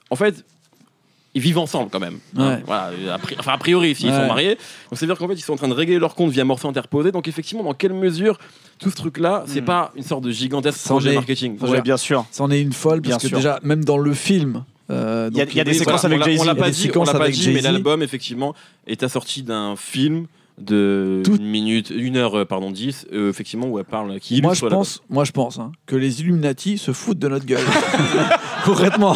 En 0.10 0.16
fait, 0.16 0.46
ils 1.36 1.42
vivent 1.42 1.58
ensemble 1.58 1.90
quand 1.92 2.00
même. 2.00 2.20
Ouais. 2.38 2.62
Voilà, 2.66 2.92
a 3.14 3.18
pri- 3.18 3.36
enfin, 3.40 3.54
a 3.54 3.58
priori, 3.58 3.96
s'ils 3.96 4.10
Ouais. 4.10 4.16
sont 4.16 4.28
mariés. 4.28 4.56
Donc, 4.56 5.00
ça 5.00 5.02
veut 5.02 5.08
dire 5.08 5.18
qu'en 5.18 5.28
fait, 5.28 5.34
ils 5.34 5.42
sont 5.42 5.54
en 5.54 5.58
train 5.58 5.68
de 5.68 5.74
régler 5.74 5.98
leur 6.00 6.14
compte 6.16 6.32
via 6.32 6.46
morceaux 6.46 6.68
interposés. 6.68 7.12
Donc, 7.12 7.28
effectivement, 7.28 7.64
dans 7.64 7.74
quelle 7.74 7.94
mesure 7.94 8.38
tout 8.80 8.90
ce 8.92 8.96
truc-là, 8.96 9.44
c'est 9.48 9.62
Mm. 9.62 9.66
pas 9.66 9.92
une 9.96 10.04
sorte 10.04 10.24
de 10.24 10.32
gigantesque 10.32 10.84
projet 10.86 11.12
est. 11.12 11.16
marketing? 11.16 11.58
Dire- 11.58 11.82
bien 11.84 11.98
sûr. 11.98 12.26
c'en 12.32 12.52
est 12.52 12.62
une 12.62 12.74
folle 12.74 13.00
Bien 13.02 13.12
parce 13.12 13.24
que 13.24 13.30
sûr. 13.30 13.38
déjà, 13.38 13.60
même 13.64 13.84
dans 13.84 13.98
le 13.98 14.14
film. 14.14 14.64
euh, 14.90 15.30
Il 15.32 15.38
y 15.38 15.42
a- 15.42 15.46
y 15.46 15.60
des 15.64 15.72
oui, 15.72 15.78
séquences 15.78 16.02
Voilà, 16.02 16.16
avec 16.18 16.26
Jay-Z. 16.26 16.42
On 16.42 16.44
l'a 16.44 16.56
pas 16.56 16.66
des 16.66 16.72
dit, 16.72 16.80
on 16.82 16.84
séquences 16.84 17.08
l'a 17.08 17.14
pas 17.14 17.20
avec 17.24 17.34
dit 17.36 17.50
mais 17.52 17.62
l'album, 17.62 18.04
effectivement, 18.04 18.54
est 18.86 19.02
assorti 19.02 19.42
d'un 19.42 19.76
film 19.78 20.28
de 20.60 21.22
Tout- 21.24 21.36
une 21.38 21.46
minute, 21.46 21.90
une 21.90 22.16
heure, 22.18 22.38
euh, 22.40 22.46
pardon, 22.46 22.72
10, 22.72 23.08
euh, 23.12 23.30
effectivement, 23.30 23.68
où 23.68 23.80
elle 23.80 23.86
parle, 23.86 24.20
qui 24.20 24.42
Moi 24.42 24.54
je 24.54 24.66
pense, 24.66 25.02
moi 25.10 25.24
je 25.24 25.32
pense 25.32 25.60
hein, 25.60 25.72
que 25.86 25.96
les 25.96 26.22
Illuminati 26.22 26.78
se 26.78 26.92
foutent 26.92 27.20
de 27.20 27.28
notre 27.28 27.46
gueule. 27.46 27.64
Concrètement, 28.66 29.16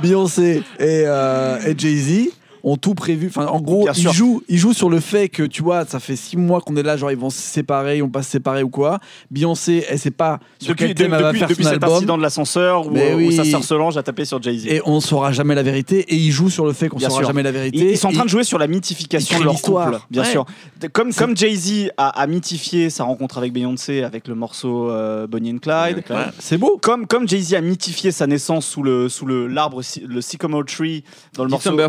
Beyoncé 0.00 0.62
et, 0.78 1.02
euh, 1.06 1.58
et 1.66 1.74
Jay-Z 1.76 2.30
ont 2.64 2.76
tout 2.76 2.94
prévu. 2.94 3.28
Enfin, 3.28 3.46
en 3.46 3.60
gros, 3.60 3.84
Bien 3.84 3.92
ils 3.94 4.00
sûr. 4.00 4.12
jouent, 4.12 4.42
ils 4.48 4.58
jouent 4.58 4.72
sur 4.72 4.90
le 4.90 5.00
fait 5.00 5.28
que 5.28 5.42
tu 5.42 5.62
vois, 5.62 5.84
ça 5.84 6.00
fait 6.00 6.16
six 6.16 6.36
mois 6.36 6.60
qu'on 6.60 6.76
est 6.76 6.82
là, 6.82 6.96
genre 6.96 7.10
ils 7.10 7.16
vont 7.18 7.30
se 7.30 7.40
séparer, 7.40 7.96
ils 7.98 8.02
vont 8.02 8.08
pas 8.08 8.22
se 8.22 8.30
séparer 8.30 8.62
ou 8.62 8.68
quoi. 8.68 8.98
Beyoncé, 9.30 9.84
elle 9.88 9.98
sait 9.98 10.10
pas 10.10 10.40
sur 10.58 10.70
Depuis, 10.70 10.86
quel 10.86 10.94
thème 10.94 11.10
de- 11.10 11.16
elle 11.16 11.22
va 11.22 11.28
depuis, 11.28 11.38
faire 11.40 11.48
depuis 11.48 11.64
son 11.64 11.70
cet 11.70 11.82
album. 11.82 11.96
incident 11.98 12.16
de 12.18 12.22
l'ascenseur 12.22 12.86
où, 12.86 12.90
Mais 12.90 13.14
où 13.14 13.18
oui. 13.18 13.36
sa 13.36 13.44
sœur 13.44 13.64
Solange 13.64 13.96
a 13.96 14.02
tapé 14.02 14.24
sur 14.24 14.42
Jay-Z. 14.42 14.66
Et 14.66 14.80
on 14.86 15.00
saura 15.00 15.32
jamais 15.32 15.54
la 15.54 15.62
vérité. 15.62 16.00
Et 16.08 16.16
ils 16.16 16.30
jouent 16.32 16.50
sur 16.50 16.64
le 16.66 16.72
fait 16.72 16.88
qu'on 16.88 16.96
Bien 16.98 17.08
saura 17.08 17.20
sûr. 17.20 17.28
jamais 17.28 17.42
la 17.42 17.52
vérité. 17.52 17.78
Ils, 17.78 17.90
ils 17.90 17.98
sont 17.98 18.08
en 18.08 18.12
train 18.12 18.22
Et- 18.22 18.24
de 18.26 18.30
jouer 18.30 18.44
sur 18.44 18.58
la 18.58 18.66
mythification 18.66 19.38
de 19.38 19.44
leur 19.44 19.60
couple, 19.60 19.98
bien 20.10 20.22
Ouais. 20.22 20.30
sûr. 20.30 20.44
Comme, 20.92 21.12
comme 21.14 21.36
Jay-Z 21.36 21.90
a, 21.96 22.08
a 22.08 22.26
mythifié 22.26 22.90
sa 22.90 23.04
rencontre 23.04 23.38
avec 23.38 23.52
Beyoncé 23.52 24.02
avec 24.02 24.28
le 24.28 24.34
morceau 24.34 24.90
euh, 24.90 25.26
Bonnie 25.26 25.52
and 25.52 25.58
Clyde. 25.58 26.02
Ouais, 26.10 26.16
c'est 26.38 26.58
beau. 26.58 26.78
Comme, 26.82 27.06
comme 27.06 27.28
Jay-Z 27.28 27.54
a 27.54 27.60
mythifié 27.60 28.10
sa 28.10 28.26
naissance 28.26 28.66
sous 28.66 28.82
le 28.82 29.08
sous 29.08 29.26
le 29.26 29.46
l'arbre 29.46 29.82
le 30.06 30.20
sycamore 30.20 30.64
tree 30.64 31.04
dans 31.34 31.44
le 31.44 31.50
morceau 31.50 31.70
December 31.70 31.88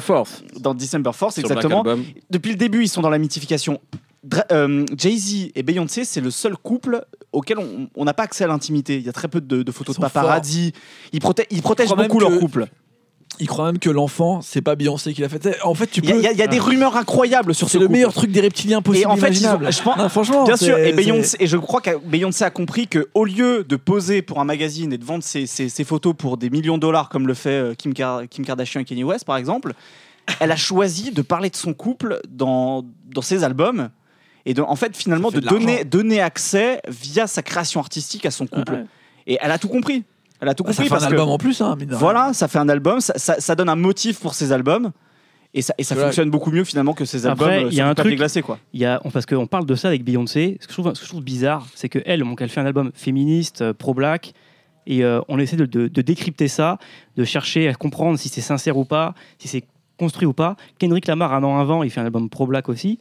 Force, 0.62 0.74
dans 0.74 0.74
December 0.74 1.12
Force 1.14 1.36
sur 1.36 1.44
Black 1.44 1.58
exactement. 1.58 1.82
Album. 1.82 2.04
Depuis 2.30 2.52
le 2.52 2.58
début, 2.58 2.84
ils 2.84 2.88
sont 2.90 3.02
dans 3.02 3.10
la 3.10 3.18
mythification. 3.18 3.80
Dra- 4.24 4.46
euh, 4.52 4.86
Jay-Z 4.98 5.52
et 5.56 5.64
Beyoncé, 5.64 6.06
c'est 6.06 6.22
le 6.22 6.30
seul 6.32 6.56
couple 6.56 7.04
auquel 7.32 7.58
on- 7.58 7.88
on 7.96 8.06
n'a 8.06 8.14
pas 8.14 8.24
accès 8.24 8.44
à 8.44 8.48
l'intimité. 8.48 8.98
Il 8.98 9.04
y 9.04 9.10
a 9.10 9.14
très 9.14 9.28
peu 9.28 9.42
de, 9.42 9.64
de 9.64 9.72
photos 9.72 9.96
Ils 9.96 10.00
de 10.00 10.06
sont 10.06 10.10
paparazzi. 10.12 10.74
Ils, 11.12 11.20
proté- 11.20 11.48
ils 11.50 11.62
protègent 11.62 11.88
crois 11.88 11.98
même 11.98 12.08
beaucoup 12.08 12.20
leur 12.20 12.30
que- 12.32 12.38
couple. 12.38 12.68
Ils 13.40 13.48
croient 13.48 13.66
même 13.66 13.80
que 13.80 13.90
l'enfant, 13.90 14.42
c'est 14.42 14.62
pas 14.62 14.76
Beyoncé 14.76 15.14
qui 15.14 15.22
l'a 15.22 15.30
fait. 15.30 15.58
En 15.64 15.74
fait, 15.74 15.88
tu 15.88 16.02
Il 16.04 16.10
y 16.10 16.12
a, 16.12 16.16
peux. 16.16 16.20
il 16.20 16.24
y 16.24 16.28
a- 16.28 16.32
il 16.34 16.38
y 16.38 16.42
a 16.44 16.48
des 16.48 16.60
rumeurs 16.60 16.98
incroyables 16.98 17.56
sur 17.56 17.68
ce 17.68 17.72
C'est 17.72 17.78
le 17.80 17.86
couple. 17.86 17.94
meilleur 17.94 18.14
truc 18.14 18.30
des 18.30 18.42
reptiliens 18.42 18.82
possible. 18.82 19.04
Et 19.04 19.06
en 19.08 19.16
fait, 19.16 19.30
ils 19.30 19.48
ont- 19.48 19.56
imaginable. 19.58 19.72
je 19.72 19.82
pense- 19.82 19.98
Non, 19.98 20.10
franchement, 20.10 20.44
Bien 20.44 20.58
sûr, 20.58 20.76
c'est- 20.76 20.90
et, 20.90 20.94
Beyoncé, 20.94 21.38
et 21.40 21.48
je 21.48 21.58
crois 21.58 21.80
que 21.82 21.98
Beyoncé 22.06 22.44
a 22.44 22.50
compris 22.52 22.88
que 22.88 23.08
au 23.16 23.24
lieu 23.24 23.64
de 23.64 23.76
poser 23.78 24.22
pour 24.22 24.40
un 24.42 24.44
magazine 24.46 24.92
et 24.94 24.98
de 24.98 25.06
vendre 25.06 25.24
ses, 25.24 25.48
ses- 25.48 25.70
ses 25.70 25.84
photos 25.86 26.14
pour 26.16 26.38
des 26.38 26.50
millions 26.52 26.76
de 26.76 26.82
dollars, 26.82 27.08
comme 27.10 27.26
le 27.26 27.34
fait 27.34 27.50
euh, 27.50 27.74
Kim, 27.74 27.94
Kar- 27.94 28.24
Kim 28.30 28.46
Kardashian 28.46 28.82
et 28.82 28.86
Kanye 28.86 29.06
West, 29.06 29.24
par 29.26 29.38
exemple, 29.38 29.74
elle 30.40 30.52
a 30.52 30.56
choisi 30.56 31.12
de 31.12 31.22
parler 31.22 31.50
de 31.50 31.56
son 31.56 31.74
couple 31.74 32.20
dans, 32.30 32.86
dans 33.14 33.22
ses 33.22 33.44
albums. 33.44 33.90
Et 34.46 34.54
de, 34.54 34.62
en 34.62 34.76
fait, 34.76 34.98
finalement, 34.98 35.30
Ça 35.30 35.36
fait 35.36 35.42
de, 35.42 35.46
de 35.46 35.50
donner, 35.50 35.84
donner 35.84 36.22
accès 36.22 36.82
via 36.88 37.28
sa 37.28 37.44
création 37.44 37.80
artistique 37.80 38.26
à 38.26 38.32
son 38.32 38.48
couple. 38.48 38.74
Ouais. 38.74 38.86
Et 39.28 39.38
elle 39.42 39.52
a 39.52 39.58
tout 39.60 39.68
compris. 39.68 40.04
Elle 40.40 40.50
a 40.50 40.56
tout 40.56 40.64
Bah, 40.64 40.74
ça 40.74 40.78
compris 40.78 40.88
fait 40.90 40.94
un 40.96 40.98
parce 40.98 41.06
que 41.08 41.12
album 41.14 41.30
en 41.30 41.38
plus, 41.38 41.62
hein, 41.62 41.78
voilà, 41.92 42.34
ça 42.34 42.48
fait 42.48 42.58
un 42.58 42.68
album, 42.70 43.00
ça, 43.02 43.14
ça- 43.18 43.40
ça 43.40 43.54
donne 43.56 43.70
un 43.70 43.76
motif 43.76 44.20
pour 44.20 44.34
ses 44.34 44.52
albums. 44.52 44.92
Et 45.54 45.62
ça, 45.62 45.74
et 45.78 45.84
ça 45.84 45.96
fonctionne 45.96 46.30
beaucoup 46.32 46.50
mieux 46.50 46.64
finalement 46.64 46.94
que 46.94 47.04
ses 47.06 47.26
albums 47.28 47.46
Après, 47.48 47.64
euh, 47.66 47.68
il 47.70 47.74
y 47.76 47.82
a 47.82 47.84
sur 47.84 47.92
un 47.92 47.94
papier 47.94 48.12
truc- 48.12 48.18
glacé 48.20 48.42
quoi. 48.42 48.58
Il 48.74 48.80
y 48.80 48.86
a, 48.86 49.02
parce 49.12 49.26
qu'on 49.26 49.46
parle 49.48 49.66
de 49.66 49.76
ça 49.76 49.90
avec 49.90 50.04
Beyoncé. 50.06 50.58
Ce 50.62 50.66
que 50.66 50.74
je 50.74 50.82
trouve, 50.82 50.94
ce 50.96 51.00
que 51.02 51.06
je 51.06 51.12
trouve 51.12 51.24
bizarre, 51.24 51.68
c'est 51.76 51.90
qu'elle, 51.90 52.22
donc, 52.22 52.42
elle 52.42 52.48
fait 52.50 52.62
un 52.62 52.66
album 52.66 52.92
féministe, 52.96 53.62
euh, 53.62 53.74
pro-black, 53.74 54.34
et 54.88 55.04
euh, 55.04 55.20
on 55.28 55.38
essaie 55.40 55.58
de, 55.58 55.66
de- 55.66 55.90
de 55.90 56.02
décrypter 56.02 56.48
ça, 56.48 56.80
de 57.18 57.24
chercher 57.26 57.68
à 57.68 57.74
comprendre 57.76 58.18
si 58.18 58.30
c'est 58.30 58.40
sincère 58.42 58.78
ou 58.78 58.86
pas, 58.86 59.14
si 59.40 59.48
c'est 59.50 59.64
construit 60.02 60.26
ou 60.26 60.34
pas. 60.34 60.56
Kendrick 60.80 61.06
Lamar, 61.06 61.32
un 61.32 61.44
an 61.44 61.60
avant, 61.60 61.84
il 61.84 61.92
fait 61.92 62.02
un 62.02 62.06
album 62.06 62.28
pro-black 62.28 62.70
aussi. 62.70 62.98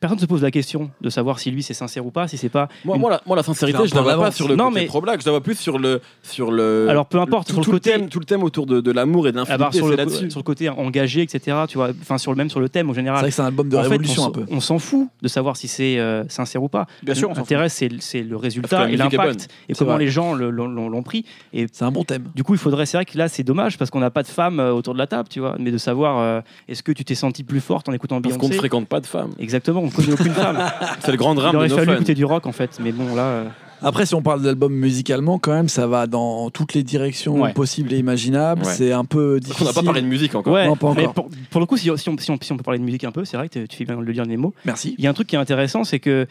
Personne 0.00 0.16
ne 0.16 0.20
se 0.22 0.26
pose 0.26 0.40
la 0.40 0.50
question 0.50 0.90
de 1.02 1.10
savoir 1.10 1.38
si 1.38 1.50
lui 1.50 1.62
c'est 1.62 1.74
sincère 1.74 2.06
ou 2.06 2.10
pas, 2.10 2.26
si 2.26 2.38
c'est 2.38 2.48
pas. 2.48 2.68
Moi, 2.86 2.96
une- 2.96 3.02
moi, 3.02 3.10
la, 3.10 3.20
moi, 3.26 3.36
la 3.36 3.42
sincérité, 3.42 3.78
je 3.86 3.94
la 3.94 4.00
vois 4.00 4.16
pas 4.18 4.30
sur 4.30 4.48
le 4.48 4.56
Non, 4.56 4.68
côté 4.70 4.80
mais- 4.80 4.86
pro 4.86 5.02
black, 5.02 5.20
je 5.20 5.26
la 5.26 5.32
vois 5.32 5.42
plus 5.42 5.58
sur 5.58 5.78
le. 5.78 6.00
Sur 6.22 6.50
le 6.52 6.86
Alors, 6.88 7.04
peu 7.04 7.20
importe, 7.20 7.48
tout, 7.48 7.52
sur 7.52 7.60
le 7.60 7.64
tout 7.66 7.70
côté- 7.72 7.90
thème, 7.90 8.08
tout 8.08 8.18
le 8.18 8.24
thème 8.24 8.42
autour 8.42 8.64
de, 8.64 8.80
de 8.80 8.90
l'amour 8.92 9.28
et 9.28 9.32
de 9.32 9.38
Ah 9.38 9.44
bah, 9.58 9.66
l'infidélité, 9.66 9.76
sur, 9.76 9.86
c'est 9.86 9.90
le, 9.90 9.96
là-dessus. 9.98 10.30
sur 10.30 10.40
le 10.40 10.44
côté 10.44 10.70
engagé, 10.70 11.20
etc. 11.20 11.54
Tu 11.68 11.76
vois, 11.76 11.90
enfin 12.00 12.16
sur 12.16 12.32
le 12.32 12.38
même 12.38 12.48
sur 12.48 12.60
le 12.60 12.70
thème 12.70 12.88
en 12.88 12.94
C'est 12.94 13.00
général. 13.00 13.20
vrai 13.20 13.28
que 13.28 13.34
c'est 13.34 13.42
un 13.42 13.46
album 13.46 13.68
de 13.68 13.76
En 13.76 13.82
fait, 13.82 13.88
révolution 13.90 14.22
on 14.22 14.26
un 14.28 14.30
peu. 14.30 14.44
on 14.50 14.60
s'en 14.60 14.78
fout 14.78 15.08
de 15.20 15.28
savoir 15.28 15.58
si 15.58 15.68
c'est 15.68 15.98
euh, 15.98 16.24
sincère 16.30 16.62
ou 16.62 16.68
pas. 16.70 16.86
Bien 17.02 17.14
sûr, 17.14 17.30
L'intérêt, 17.34 17.68
c'est 17.68 17.90
c'est 18.00 18.22
le 18.22 18.36
résultat 18.38 18.88
et 18.90 18.96
l'impact 18.96 19.48
et 19.68 19.74
C'est 19.74 19.78
comment 19.80 19.96
vrai. 19.96 20.04
les 20.04 20.10
gens 20.10 20.32
l'ont 20.34 21.02
pris. 21.02 21.26
Et 21.52 21.66
C'est 21.70 21.84
un 21.84 21.90
bon 21.92 22.04
thème. 22.04 22.24
du 22.34 22.42
coup, 22.42 22.54
il 22.54 22.58
faudrait, 22.58 22.86
c'est 22.86 22.96
vrai 22.96 23.04
que 23.04 23.18
là, 23.18 23.28
c'est 23.28 23.42
dommage 23.42 23.76
parce 23.76 23.90
qu'on 23.90 24.00
n'a 24.00 24.10
pas 24.10 24.22
de 24.22 24.28
femmes 24.28 24.60
euh, 24.60 24.72
autour 24.72 24.94
de 24.94 24.98
la 24.98 25.06
table, 25.06 25.28
tu 25.28 25.40
vois. 25.40 25.56
Mais 25.58 25.70
de 25.70 25.78
savoir, 25.78 26.18
euh, 26.20 26.40
est-ce 26.68 26.82
que 26.82 26.92
tu 26.92 27.04
t'es 27.04 27.14
senti 27.14 27.44
plus 27.44 27.60
forte 27.60 27.86
en 27.90 27.92
écoutant 27.92 28.22
Parce 28.22 28.34
qu'on 28.38 28.44
ne 28.46 28.48
Beyoncé 28.48 28.58
fréquente 28.60 28.88
pas 28.88 29.00
de 29.00 29.06
femmes. 29.06 29.32
Exactement, 29.38 29.89
on 29.96 30.00
ne 30.00 30.06
connaît 30.06 30.12
aucune 30.20 30.32
femme. 30.34 30.58
C'est 31.00 31.10
le 31.12 31.16
grand 31.16 31.34
drame 31.34 31.52
Il 31.54 31.56
aurait 31.56 31.68
de 31.68 31.74
fallu 31.74 31.92
écouter 31.92 32.14
du 32.14 32.24
rock 32.24 32.46
en 32.46 32.52
fait, 32.52 32.78
mais 32.82 32.92
bon 32.92 33.14
là. 33.14 33.22
euh, 33.22 33.44
Après, 33.82 34.04
si 34.06 34.14
on 34.14 34.22
parle 34.22 34.42
d'album 34.42 34.72
musicalement, 34.74 35.38
quand 35.38 35.52
même, 35.52 35.68
ça 35.68 35.86
va 35.86 36.06
dans 36.06 36.50
toutes 36.50 36.74
les 36.74 36.82
directions 36.82 37.40
Ouais. 37.40 37.52
possibles 37.54 37.92
et 37.92 37.98
imaginables. 37.98 38.62
Ouais. 38.64 38.72
C'est 38.72 38.92
un 38.92 39.04
peu 39.04 39.34
Parce 39.40 39.46
difficile. 39.46 39.66
qu'on 39.66 39.70
n'a 39.72 39.74
pas 39.74 39.82
parlé 39.82 40.02
de 40.02 40.06
musique 40.06 40.34
encore. 40.34 40.52
Ouais, 40.52 40.66
Non, 40.66 40.76
pas 40.76 40.92
mais 40.94 41.08
pour, 41.08 41.28
pour 41.50 41.60
le 41.60 41.66
coup, 41.66 41.76
si, 41.76 41.84
si 41.84 41.90
on, 41.90 41.96
si 42.18 42.30
on- 42.30 42.38
si 42.40 42.52
on 42.52 42.56
peut 42.56 42.62
parler 42.62 42.78
de 42.78 42.84
musique 42.84 43.04
un 43.04 43.10
peu, 43.12 43.24
c'est 43.24 43.36
vrai 43.38 43.48
que 43.48 43.58
tu- 43.66 43.76
fais 43.76 43.84
bien 43.84 43.96
de 43.96 44.02
le 44.02 44.12
dire 44.12 44.24
les 44.24 44.36
mots. 44.36 44.52
Merci. 44.64 44.94
Il 44.98 45.04
y 45.04 45.06
a 45.06 45.10
un 45.10 45.14
truc 45.14 45.28
qui 45.28 45.36
est 45.36 45.38
intéressant, 45.38 45.84
c'est 45.84 45.98
que 45.98 46.26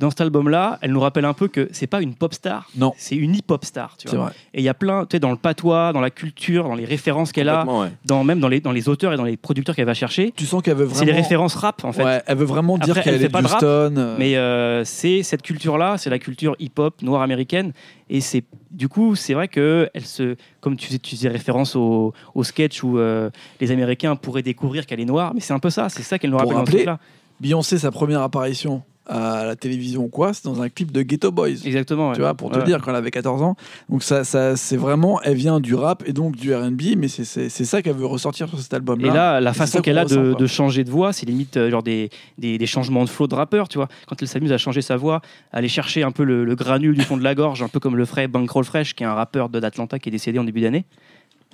dans 0.00 0.10
cet 0.10 0.22
album-là, 0.22 0.78
elle 0.82 0.92
nous 0.92 0.98
rappelle 1.00 1.24
un 1.26 1.34
peu 1.34 1.46
que 1.46 1.68
c'est 1.72 1.86
pas 1.86 2.00
une 2.00 2.14
pop 2.14 2.32
star, 2.34 2.68
Non. 2.76 2.92
c'est 2.96 3.14
une 3.16 3.34
hip-hop 3.36 3.64
star. 3.64 3.96
Tu 3.98 4.08
C'est 4.08 4.16
vois. 4.16 4.26
vrai. 4.26 4.34
Et 4.54 4.60
il 4.60 4.64
y 4.64 4.68
a 4.68 4.74
plein, 4.74 5.02
tu 5.04 5.14
sais, 5.16 5.20
dans 5.20 5.30
le 5.30 5.36
patois, 5.36 5.92
dans 5.92 6.00
la 6.00 6.10
culture, 6.10 6.64
dans 6.64 6.74
les 6.74 6.84
références 6.86 7.30
qu'elle 7.32 7.48
a, 7.50 7.64
ouais. 7.66 7.88
dans, 8.06 8.24
même 8.24 8.40
dans 8.40 8.48
les, 8.48 8.60
dans 8.60 8.72
les 8.72 8.88
auteurs 8.88 9.12
et 9.12 9.16
dans 9.16 9.24
les 9.24 9.36
producteurs 9.36 9.76
qu'elle 9.76 9.84
va 9.86 9.94
chercher. 9.94 10.32
Tu 10.36 10.46
sens 10.46 10.62
qu'elle 10.62 10.76
veut 10.76 10.88
C'est 10.92 11.04
les 11.04 11.12
vraiment. 11.12 11.22
références 11.22 11.54
rap 11.54 11.84
en 11.84 11.92
fait. 11.92 12.02
Ouais, 12.02 12.22
elle 12.26 12.36
veut 12.38 12.44
vraiment 12.46 12.78
dire 12.78 12.94
qu'elle 13.02 13.18
fait 13.18 13.26
est 13.26 13.28
pas 13.28 13.42
de 13.42 13.46
rap, 13.46 13.62
euh, 13.62 14.16
Mais 14.18 14.36
euh, 14.36 14.84
c'est 14.84 15.22
cette 15.22 15.42
culture-là, 15.42 15.98
c'est 15.98 16.10
la 16.10 16.18
culture 16.18 16.56
hip-hop 16.58 17.02
noire 17.02 17.22
américaine. 17.22 17.72
Et 18.08 18.20
c'est 18.20 18.42
du 18.70 18.88
coup, 18.88 19.14
c'est 19.16 19.34
vrai 19.34 19.48
que 19.48 19.88
elle 19.94 20.04
se, 20.06 20.34
comme 20.60 20.76
tu, 20.76 20.86
faisais- 20.86 20.98
tu 20.98 21.14
faisais 21.14 21.28
référence 21.28 21.76
au, 21.76 22.12
au 22.34 22.42
sketch 22.42 22.82
où 22.82 22.98
euh, 22.98 23.30
les 23.60 23.70
Américains 23.70 24.16
pourraient 24.16 24.42
découvrir 24.42 24.86
qu'elle 24.86 25.00
est 25.00 25.04
noire, 25.04 25.32
mais 25.34 25.40
c'est 25.40 25.52
un 25.52 25.58
peu 25.58 25.70
ça, 25.70 25.88
c'est 25.90 26.02
ça 26.02 26.18
qu'elle 26.18 26.30
nous 26.30 26.38
rappelle 26.38 26.54
dans 26.54 26.64
ce 26.66 26.70
truc-là. 26.72 26.98
Beyoncé, 27.40 27.78
sa 27.78 27.90
première 27.90 28.20
apparition 28.22 28.82
à 29.06 29.44
la 29.44 29.56
télévision 29.56 30.02
ou 30.04 30.08
quoi, 30.08 30.32
c'est 30.32 30.44
dans 30.44 30.62
un 30.62 30.68
clip 30.68 30.92
de 30.92 31.02
Ghetto 31.02 31.32
Boys. 31.32 31.48
Exactement. 31.64 32.10
ouais. 32.10 32.14
Tu 32.14 32.20
vois, 32.20 32.34
pour 32.34 32.50
te 32.50 32.58
Ouais. 32.58 32.64
dire, 32.64 32.80
quand 32.80 32.90
elle 32.90 32.96
avait 32.96 33.10
14 33.10 33.42
ans. 33.42 33.56
Donc, 33.88 34.04
ça, 34.04 34.22
ça, 34.22 34.54
c'est 34.56 34.76
vraiment, 34.76 35.20
elle 35.22 35.34
vient 35.36 35.58
du 35.58 35.74
rap 35.74 36.04
et 36.06 36.12
donc 36.12 36.36
du 36.36 36.54
RB, 36.54 36.96
mais 36.96 37.08
c'est, 37.08 37.24
ça 37.48 37.82
qu'elle 37.82 37.96
veut 37.96 38.06
ressortir 38.06 38.48
sur 38.48 38.60
cet 38.60 38.72
Et 38.72 38.76
album-là. 38.76 39.12
là, 39.12 39.40
la 39.40 39.52
façon 39.52 39.80
qu'elle 39.80 39.98
a 39.98 40.04
de, 40.04 40.46
changer 40.46 40.84
de 40.84 40.90
voix, 40.90 41.12
c'est 41.12 41.26
limite 41.26 41.56
euh, 41.56 41.70
genre 41.70 41.82
des, 41.82 42.10
des, 42.38 42.56
des 42.58 42.66
changements 42.66 43.02
de 43.04 43.08
flow 43.08 43.26
de 43.26 43.34
rappeur, 43.34 43.68
tu 43.68 43.78
vois. 43.78 43.88
Quand 44.06 44.20
elle 44.22 44.28
s'amuse 44.28 44.52
à 44.52 44.58
changer 44.58 44.82
sa 44.82 44.96
voix, 44.96 45.22
à 45.52 45.56
aller 45.58 45.68
chercher 45.68 46.02
un 46.04 46.12
peu 46.12 46.22
le, 46.22 46.44
le 46.44 46.54
granule 46.54 46.94
du 46.96 47.02
fond 47.02 47.16
de 47.16 47.24
la 47.24 47.34
gorge, 47.34 47.62
un 47.62 47.68
peu 47.68 47.80
comme 47.80 47.96
le 47.96 48.04
ferait 48.04 48.28
Bankroll 48.28 48.64
Fresh, 48.64 48.94
qui 48.94 49.02
est 49.02 49.06
un 49.06 49.14
rappeur 49.14 49.48
de- 49.48 49.58
d'Atlanta 49.58 49.98
qui 49.98 50.08
est 50.10 50.12
décédé 50.12 50.38
en 50.38 50.44
début 50.44 50.60
d'année. 50.60 50.84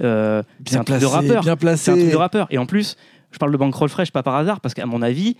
Euh, 0.02 0.42
c'est 0.66 0.76
un 0.76 0.84
truc 0.84 1.00
de 1.00 1.06
rappeur. 1.06 1.42
bien 1.42 1.76
C'est 1.76 1.90
un 1.92 1.96
truc 1.96 2.10
de 2.10 2.16
rappeur. 2.16 2.46
Et 2.50 2.58
en 2.58 2.66
plus, 2.66 2.96
je 3.30 3.38
parle 3.38 3.52
de 3.52 3.56
Bankroll 3.56 3.88
Fresh 3.88 4.10
pas 4.10 4.22
par 4.22 4.34
hasard, 4.34 4.60
parce 4.60 4.74
qu'à 4.74 4.84
mon 4.86 5.00
avis, 5.00 5.36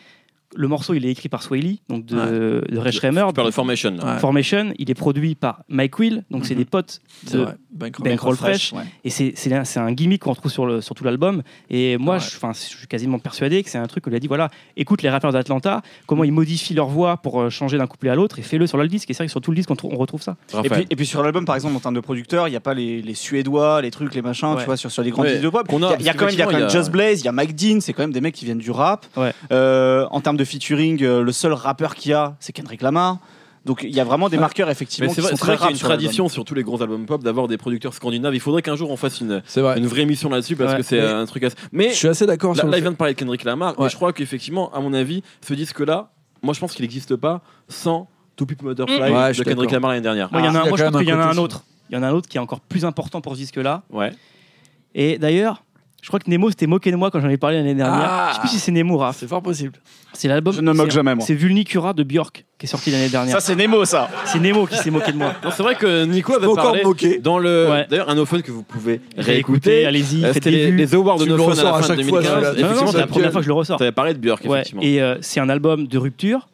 le 0.55 0.69
morceau 0.69 0.95
il 0.95 1.05
est 1.05 1.11
écrit 1.11 1.29
par 1.29 1.43
Swaley, 1.43 1.79
donc 1.89 2.07
de, 2.07 2.65
de 2.71 2.79
Ray 2.79 2.93
Schremer. 2.93 3.25
Tu 3.29 3.35
parles 3.35 3.49
de 3.49 3.53
Formation. 3.55 3.97
Ouais. 3.97 4.19
Formation, 4.19 4.73
il 4.79 4.91
est 4.91 4.95
produit 4.95 5.35
par 5.35 5.63
Mike 5.69 5.99
Will, 5.99 6.25
donc 6.31 6.47
c'est 6.47 6.55
Mhm. 6.55 6.59
des 6.61 6.65
potes 6.67 7.01
de. 7.33 7.47
Bankroll. 7.73 8.09
Bankroll 8.09 8.37
Fresh. 8.37 8.73
ouais. 8.73 8.85
Et 9.05 9.11
c'est 9.11 9.33
c'est 9.37 9.53
un, 9.53 9.63
un 9.87 9.93
gimmick 9.93 10.23
qu'on 10.23 10.31
retrouve 10.31 10.51
sur, 10.51 10.65
le, 10.65 10.81
sur 10.81 10.95
tout 10.95 11.05
l'album. 11.05 11.43
Et 11.69 11.99
moi, 11.99 12.15
Ouais. 12.15 12.21
je, 12.21 12.39
je 12.53 12.77
suis 12.79 12.87
quasiment 12.87 13.19
persuadé 13.19 13.63
que 13.63 13.69
c'est 13.69 13.77
un 13.77 13.87
truc 13.87 14.05
qu'on 14.05 14.11
lui 14.11 14.17
a 14.17 14.21
dit 14.21 14.29
voilà, 14.29 14.49
écoute 14.79 15.03
les 15.03 15.11
rappeurs 15.11 15.31
d'Atlanta, 15.33 15.83
comment 16.07 16.25
ils 16.25 16.33
modifient 16.33 16.73
leur 16.75 16.89
voix 16.89 17.19
pour 17.19 17.41
euh, 17.41 17.51
changer 17.51 17.77
d'un 17.77 17.87
couplet 17.87 18.09
à 18.11 18.15
l'autre, 18.15 18.39
et 18.39 18.43
fais-le 18.43 18.67
sur 18.67 18.79
le 18.79 18.89
disque. 18.89 19.11
Et 19.11 19.13
c'est 19.13 19.19
vrai 19.19 19.27
que 19.27 19.31
sur 19.33 19.41
tout 19.43 19.51
le 19.51 19.57
disque, 19.57 19.71
on, 19.71 19.77
on 19.85 19.97
retrouve 19.97 20.23
ça. 20.23 20.37
Et 20.65 20.71
puis, 20.71 20.87
et 20.89 20.97
puis 20.97 21.05
sur 21.07 21.23
l'album, 21.23 21.45
par 21.45 21.55
exemple, 21.55 21.77
en 21.77 21.81
termes 21.81 21.95
de 21.95 22.01
producteurs, 22.01 22.49
il 22.49 22.53
n'y 22.53 22.57
a 22.57 22.61
pas 22.61 22.73
les, 22.73 23.03
les 23.03 23.15
Suédois, 23.15 23.83
les 23.83 23.91
trucs, 23.91 24.15
les 24.15 24.23
machins, 24.23 24.49
Ouais. 24.49 24.61
tu 24.61 24.65
vois, 24.67 24.77
sur, 24.79 24.91
sur 24.91 25.03
les 25.03 25.11
grands 25.11 25.23
Ouais, 25.23 25.33
disques 25.33 25.43
de 25.45 25.49
pop. 25.51 25.67
qu'on 25.69 25.79
Il 25.79 25.85
a, 25.85 25.89
y 25.91 25.93
a, 25.93 25.97
il 25.99 26.05
y 26.07 26.09
a 26.09 26.13
parce 26.13 26.19
quand 26.21 26.25
même, 26.27 26.35
il 26.35 26.39
y 26.39 26.43
a 26.43 26.45
quand 26.47 26.51
même 26.53 26.61
qu'effectivement, 26.63 26.83
Just 26.85 26.93
Blaze, 26.93 27.21
il 27.21 27.25
y 27.25 27.29
a 27.29 27.33
Mike 27.33 27.55
Dean, 27.55 27.81
c'est 27.81 27.93
quand 27.93 28.03
même 28.05 28.13
des 28.13 28.21
mecs 28.23 28.35
qui 28.35 28.45
viennent 28.47 28.57
du 28.59 28.71
rap. 28.71 29.05
Ouais. 29.17 29.33
Euh, 29.53 30.07
en 30.11 30.21
termes 30.23 30.36
de 30.37 30.45
featuring, 30.45 31.03
euh, 31.03 31.23
le 31.23 31.33
seul 31.33 31.53
rappeur 31.53 31.95
qu'il 31.95 32.11
y 32.11 32.15
a, 32.15 32.37
c'est 32.41 32.53
Kendrick 32.53 32.83
Lamar. 32.83 33.19
Donc 33.65 33.83
il 33.83 33.91
y 33.95 33.99
a 33.99 34.05
vraiment 34.05 34.29
des 34.29 34.39
marqueurs 34.39 34.71
effectivement 34.71 35.09
c'est 35.11 35.17
qui 35.17 35.21
vrai, 35.23 35.31
sont 35.37 35.45
qu'il 35.45 35.49
y 35.65 35.67
a 35.67 35.71
une 35.71 35.77
sur 35.77 35.89
tradition 35.89 36.29
sur 36.29 36.45
tous 36.45 36.55
les 36.55 36.63
gros 36.63 36.81
albums 36.83 37.05
pop 37.05 37.25
d'avoir 37.25 37.49
des 37.49 37.57
producteurs 37.57 37.95
scandinaves. 37.95 38.33
Il 38.33 38.39
faudrait 38.41 38.63
qu'un 38.63 38.77
jour 38.77 38.93
on 38.93 38.97
fasse 38.97 39.21
une, 39.21 39.43
C'est 39.45 39.61
vrai. 39.61 39.77
une 39.77 39.89
vraie 39.89 40.03
émission 40.03 40.29
là-dessus 40.29 40.55
parce 40.55 40.71
Ouais. 40.71 40.77
que 40.79 40.83
c'est 40.85 41.01
Mais- 41.01 41.09
un 41.09 41.27
truc 41.27 41.43
assez. 41.43 41.57
Mais 41.73 41.89
Je 41.91 41.95
suis 41.95 42.07
assez 42.07 42.27
d'accord 42.27 42.55
là, 42.55 42.61
sur 42.61 42.69
là, 42.69 42.79
il 42.79 42.83
vient 42.83 42.93
de 42.93 42.97
parler 42.97 43.15
de 43.15 43.19
Kendrick 43.19 43.43
Lamar 43.43 43.77
Ouais. 43.77 43.87
et 43.87 43.91
je 43.91 43.97
crois 43.97 44.13
qu'effectivement, 44.13 44.73
à 44.73 44.79
mon 44.79 44.93
avis, 44.93 45.25
ce 45.41 45.53
disque-là, 45.55 46.11
moi 46.43 46.55
je 46.55 46.61
pense 46.61 46.75
qu'il 46.75 46.85
n'existe 46.85 47.17
pas 47.17 47.43
sans 47.69 48.09
To 48.37 48.47
People 48.47 48.69
Butterfly 48.69 49.01
Ouais, 49.13 49.33
de 49.33 49.43
Kendrick. 49.43 49.71
Lamar 49.73 49.91
l'année 49.91 50.03
dernière. 50.03 50.31
Moi, 50.31 50.43
il 50.43 50.45
y 50.45 50.49
en 50.49 50.55
Ah, 50.55 50.59
a 50.59 50.63
il 50.63 50.63
y 50.63 50.63
un, 50.63 50.67
a 50.67 50.69
moi, 50.69 50.79
je 50.79 50.85
pense 50.85 50.99
qu'il 51.01 51.09
y 51.09 51.13
en 51.13 51.19
a 51.21 51.25
un 51.25 51.37
autre. 51.39 51.65
Il 51.91 51.97
y 51.97 51.99
en 51.99 52.03
a 52.05 52.09
un 52.09 52.13
autre 52.13 52.29
qui 52.29 52.37
est 52.37 52.41
encore 52.41 52.61
plus 52.61 52.85
important 52.85 53.21
pour 53.21 53.33
ce 53.35 53.39
disque-là. 53.39 53.83
Ouais. 53.91 54.13
Et 54.95 55.19
d'ailleurs, 55.19 55.65
je 56.03 56.09
crois 56.09 56.21
que 56.21 56.31
Nemo 56.31 56.51
s'était 56.51 56.67
moqué 56.69 56.91
de 56.93 56.97
moi 56.97 57.11
quand 57.11 57.21
j'en 57.21 57.29
ai 57.29 57.37
parlé 57.37 57.57
l'année 57.57 57.75
dernière. 57.75 58.07
Ah. 58.09 58.27
Je 58.31 58.35
sais 58.35 58.41
plus 58.41 58.49
si 58.51 58.59
c'est 58.61 58.71
Nemo, 58.73 58.97
Raph. 58.97 59.17
C'est 59.19 59.27
fort 59.29 59.43
possible. 59.43 59.73
C'est 60.13 60.29
l'album. 60.29 60.55
Je 60.55 60.61
ne 60.61 60.71
me 60.73 60.77
moque 60.77 60.91
jamais, 60.93 61.15
moi. 61.15 61.25
C'est 61.27 61.35
Vulnicura 61.35 61.93
de 61.95 62.03
Björk 62.05 62.45
qui 62.59 62.65
est 62.67 62.69
sorti 62.69 62.91
l'année 62.91 63.09
dernière. 63.09 63.35
Ça 63.35 63.41
c'est 63.41 63.55
Nemo 63.57 63.85
ça. 63.85 64.09
C'est 64.25 64.39
Nemo 64.39 64.67
qui 64.67 64.77
s'est 64.77 64.91
moqué 64.91 65.13
de 65.13 65.17
moi. 65.19 65.33
Non, 65.45 65.51
c'est 65.51 65.63
vrai 65.63 65.75
que 65.75 66.05
Nico 66.05 66.35
avait 66.35 66.47
encore 66.47 66.65
parlé 66.65 66.85
moquer. 66.85 67.19
dans 67.19 67.39
le. 67.39 67.69
Ouais. 67.71 67.87
D'ailleurs, 67.91 68.09
un 68.09 68.17
ophone 68.19 68.43
que 68.43 68.53
vous 68.53 68.63
pouvez 68.63 69.01
réécouter. 69.19 69.85
allez-y, 69.85 70.25
Euh, 70.25 70.33
faites 70.33 70.35
C'était 70.45 70.51
des 70.53 70.71
les, 70.71 70.73
les 70.73 70.95
awards 70.95 71.19
de 71.19 71.25
Tu 71.25 71.31
me 71.31 71.37
le 71.37 71.43
No 71.43 71.51
Fun 71.51 71.61
à 71.61 71.65
la 71.65 71.73
fin 71.73 71.95
de 71.95 72.01
chaque 72.01 72.09
fois, 72.09 72.23
2015. 72.23 72.23
celui-là. 72.23 72.41
Non, 72.41 72.43
non, 72.47 72.53
Effectivement, 72.59 72.93
c'est 72.93 72.99
la 72.99 73.07
première 73.07 73.33
fois 73.33 73.41
que 73.41 73.45
je 73.45 73.49
le 73.49 73.55
ressors. 73.55 73.79
t'avais 73.79 73.93
parlé 73.93 74.15
de 74.15 74.19
Björk, 74.19 74.45
Ouais, 74.45 74.51
effectivement. 74.61 74.83
et 74.83 75.03
euh, 75.03 75.17
c'est 75.21 75.41
un 75.41 75.49
album 75.49 75.87
de 75.87 75.99
rupture, 75.99 76.49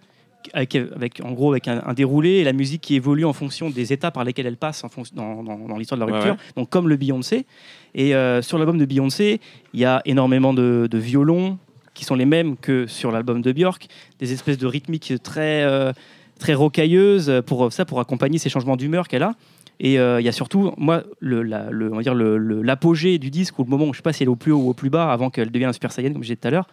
avec, 0.52 0.74
avec, 0.74 1.20
en 1.24 1.32
gros 1.32 1.50
avec 1.52 1.68
un, 1.68 1.82
un 1.84 1.94
déroulé 1.94 2.30
et 2.36 2.44
la 2.44 2.52
musique 2.52 2.80
qui 2.80 2.94
évolue 2.94 3.24
en 3.24 3.32
fonction 3.32 3.70
des 3.70 3.92
étapes 3.92 4.14
par 4.14 4.24
lesquelles 4.24 4.46
elle 4.46 4.56
passe 4.56 4.84
en 4.84 4.88
fonction, 4.88 5.14
dans, 5.16 5.42
dans- 5.42 5.58
dans 5.68 5.76
l'histoire 5.76 5.98
de 6.00 6.04
la 6.04 6.10
Ouais, 6.12 6.18
rupture, 6.18 6.36
donc 6.56 6.68
comme 6.70 6.88
le 6.88 6.96
Beyoncé. 6.96 7.46
Et 7.94 8.14
euh, 8.14 8.42
sur 8.42 8.58
l'album 8.58 8.78
de 8.78 8.84
Beyoncé, 8.84 9.40
il 9.74 9.80
y 9.80 9.84
a 9.84 10.00
énormément 10.04 10.54
de, 10.54 10.88
de 10.90 10.98
violons, 10.98 11.58
qui 11.94 12.04
sont 12.06 12.14
les 12.14 12.24
mêmes 12.24 12.56
que 12.56 12.86
sur 12.86 13.12
l'album 13.12 13.42
de 13.42 13.52
Björk, 13.52 13.86
des 14.18 14.32
espèces 14.32 14.56
de 14.58 14.66
rythmiques 14.66 15.12
très, 15.22 15.62
euh, 15.64 15.92
très 16.38 16.54
rocailleuses 16.54 17.42
pour 17.46 17.70
ça, 17.72 17.84
pour 17.84 18.00
accompagner 18.00 18.38
ces 18.38 18.48
changements 18.48 18.76
d'humeur 18.76 19.08
qu'elle 19.08 19.22
a. 19.22 19.34
Et 19.80 19.98
euh, 19.98 20.20
il 20.20 20.24
y 20.24 20.28
a 20.28 20.32
surtout, 20.32 20.72
moi, 20.76 21.02
le, 21.20 21.42
la- 21.42 21.70
le- 21.70 21.92
on 21.92 21.96
va 21.96 22.02
dire 22.02 22.14
le- 22.14 22.38
le- 22.38 22.62
l'apogée 22.62 23.18
du 23.18 23.30
disque, 23.30 23.58
ou 23.58 23.64
le 23.64 23.70
moment 23.70 23.86
où 23.86 23.92
je 23.92 23.98
sais 23.98 24.02
pas 24.02 24.12
si 24.12 24.22
elle 24.22 24.28
est 24.28 24.30
au 24.32 24.36
plus 24.36 24.52
haut 24.52 24.58
ou 24.60 24.70
au 24.70 24.74
plus 24.74 24.90
bas, 24.90 25.12
avant 25.12 25.28
qu'elle 25.30 25.50
devienne 25.50 25.70
un 25.70 25.72
Super 25.72 25.90
Saiyan, 25.92 26.12
comme 26.12 26.22
j'ai 26.22 26.34
dit 26.34 26.40
tout 26.40 26.48
à 26.48 26.50
l'heure, 26.52 26.68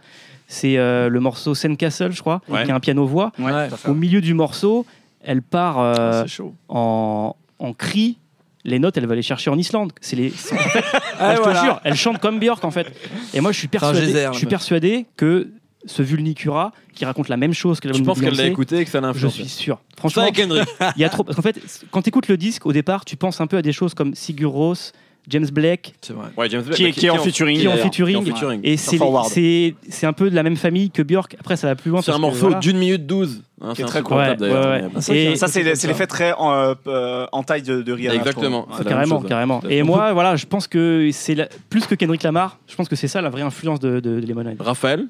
c'est 0.48 0.78
euh, 0.78 1.10
le 1.10 1.20
morceau 1.20 1.56
Sandcastle, 1.56 2.12
je 2.12 2.22
crois, 2.22 2.42
Ouais. 2.50 2.66
qui 2.66 2.72
a 2.72 2.76
un 2.76 2.80
piano-voix. 2.80 3.32
Ouais. 3.40 3.68
Au 3.88 3.94
milieu 3.94 4.22
du 4.22 4.34
morceau, 4.34 4.86
elle 5.24 5.42
part 5.42 5.80
euh, 5.80 6.24
Ah, 6.26 6.44
en, 6.70 7.36
en 7.60 7.74
cri. 7.74 8.18
Les 8.66 8.78
notes, 8.78 8.98
elle 8.98 9.06
va 9.08 9.16
les 9.16 9.22
chercher 9.22 9.50
en 9.50 9.58
Islande. 9.58 9.94
C'est 10.02 10.18
les. 10.18 10.30
c'est- 10.32 10.54
en 10.54 10.58
fait, 10.60 10.84
Ah, 11.20 11.36
je 11.36 11.42
voilà. 11.42 11.60
te 11.62 11.66
jure, 11.66 11.82
elle 11.86 11.96
chante 11.96 12.20
comme 12.20 12.40
Björk 12.40 12.64
en 12.66 12.72
fait. 12.72 12.88
Et 13.34 13.40
moi, 13.42 13.52
je 13.54 13.58
suis 13.58 13.70
persuadé, 13.70 14.28
je 14.34 14.38
suis 14.38 14.48
persuadé 14.48 15.06
que 15.16 15.48
ce 15.86 16.02
Vulnicura, 16.02 16.72
qui 16.94 17.06
raconte 17.06 17.30
la 17.30 17.38
même 17.38 17.54
chose 17.54 17.80
que 17.80 17.88
Je 17.88 17.94
l'album 17.94 18.08
pense 18.08 18.20
de 18.20 18.26
qu'elle 18.26 18.36
l'a 18.38 18.48
écouté 18.48 18.78
et 18.80 18.86
que 18.86 18.92
ça 18.92 19.00
l'a 19.02 19.08
Je 19.12 19.18
influencé. 19.18 19.36
suis 19.44 19.48
sûr. 19.50 19.80
Franchement, 19.98 20.26
il 20.96 21.02
y 21.02 21.04
a 21.06 21.10
trop. 21.10 21.24
Parce 21.24 21.36
qu'en 21.36 21.42
fait, 21.42 21.60
quand 21.92 22.02
tu 22.02 22.10
écoutes 22.10 22.28
le 22.28 22.38
disque, 22.38 22.66
au 22.66 22.74
départ, 22.74 23.06
tu 23.06 23.16
penses 23.16 23.40
un 23.42 23.48
peu 23.48 23.58
à 23.58 23.62
des 23.62 23.72
choses 23.72 23.94
comme 23.94 24.14
Sigur 24.16 24.52
Rós, 24.52 24.92
James 25.28 25.46
Blake, 25.52 25.94
C'est 26.02 26.14
vrai. 26.14 26.28
Ouais, 26.38 26.50
James 26.50 26.64
Blake, 26.64 26.76
Qui 26.76 26.84
est- 26.86 26.88
bah, 26.88 26.94
qui 26.98 27.06
est 27.06 27.10
en 27.12 27.18
featuring, 27.20 27.60
qui 27.60 27.66
est 27.66 27.68
en 27.68 27.78
featuring. 27.78 28.24
qui 28.24 28.30
est 28.30 28.34
en 28.34 28.36
featuring. 28.36 28.62
et 28.64 28.78
c'est 28.78 28.98
Forward. 28.98 29.28
c'est 29.30 29.76
c'est 29.90 30.08
un 30.08 30.14
peu 30.14 30.30
de 30.30 30.36
la 30.36 30.42
même 30.44 30.56
famille 30.56 30.90
que 30.90 31.04
Björk. 31.04 31.36
Après, 31.40 31.56
ça 31.56 31.68
va 31.68 31.76
plus 31.76 31.92
loin. 31.92 32.02
C'est 32.02 32.12
un 32.12 32.18
morceau 32.18 32.48
voilà. 32.48 32.60
d'une 32.60 32.78
minute 32.78 33.06
douze. 33.06 33.44
hein, 33.62 33.74
c'est 33.76 33.84
est 33.84 33.86
très 33.86 34.02
court. 34.02 34.18
d'ailleurs. 34.18 34.40
Ouais, 34.42 34.82
ouais, 34.82 34.90
mais- 35.10 35.36
ça, 35.36 35.48
c'est 35.48 35.64
l'effet 35.64 36.08
très 36.08 36.34
en, 36.34 36.74
euh, 36.88 37.28
en 37.32 37.44
taille 37.44 37.62
de, 37.62 37.82
de 37.84 37.94
Rihanna. 37.94 38.16
je 38.16 38.20
Exactement. 38.20 38.68
Carrément, 38.88 39.20
chose. 39.20 39.30
carrément. 39.30 39.62
Et 39.70 39.84
moi, 39.84 40.14
voilà, 40.14 40.36
je 40.36 40.46
pense 40.46 40.68
que 40.68 41.10
c'est 41.14 41.48
plus 41.70 41.86
que 41.86 41.96
Kendrick 41.96 42.24
Lamar. 42.24 42.58
Je 42.68 42.76
pense 42.76 42.90
que 42.90 42.96
c'est 42.96 43.08
ça 43.10 43.22
la 43.22 43.30
vraie 43.30 43.44
influence 43.44 43.80
de, 43.80 44.00
de, 44.00 44.20
de 44.20 44.26
Lemonade. 44.28 44.56
Raphaël, 44.60 45.06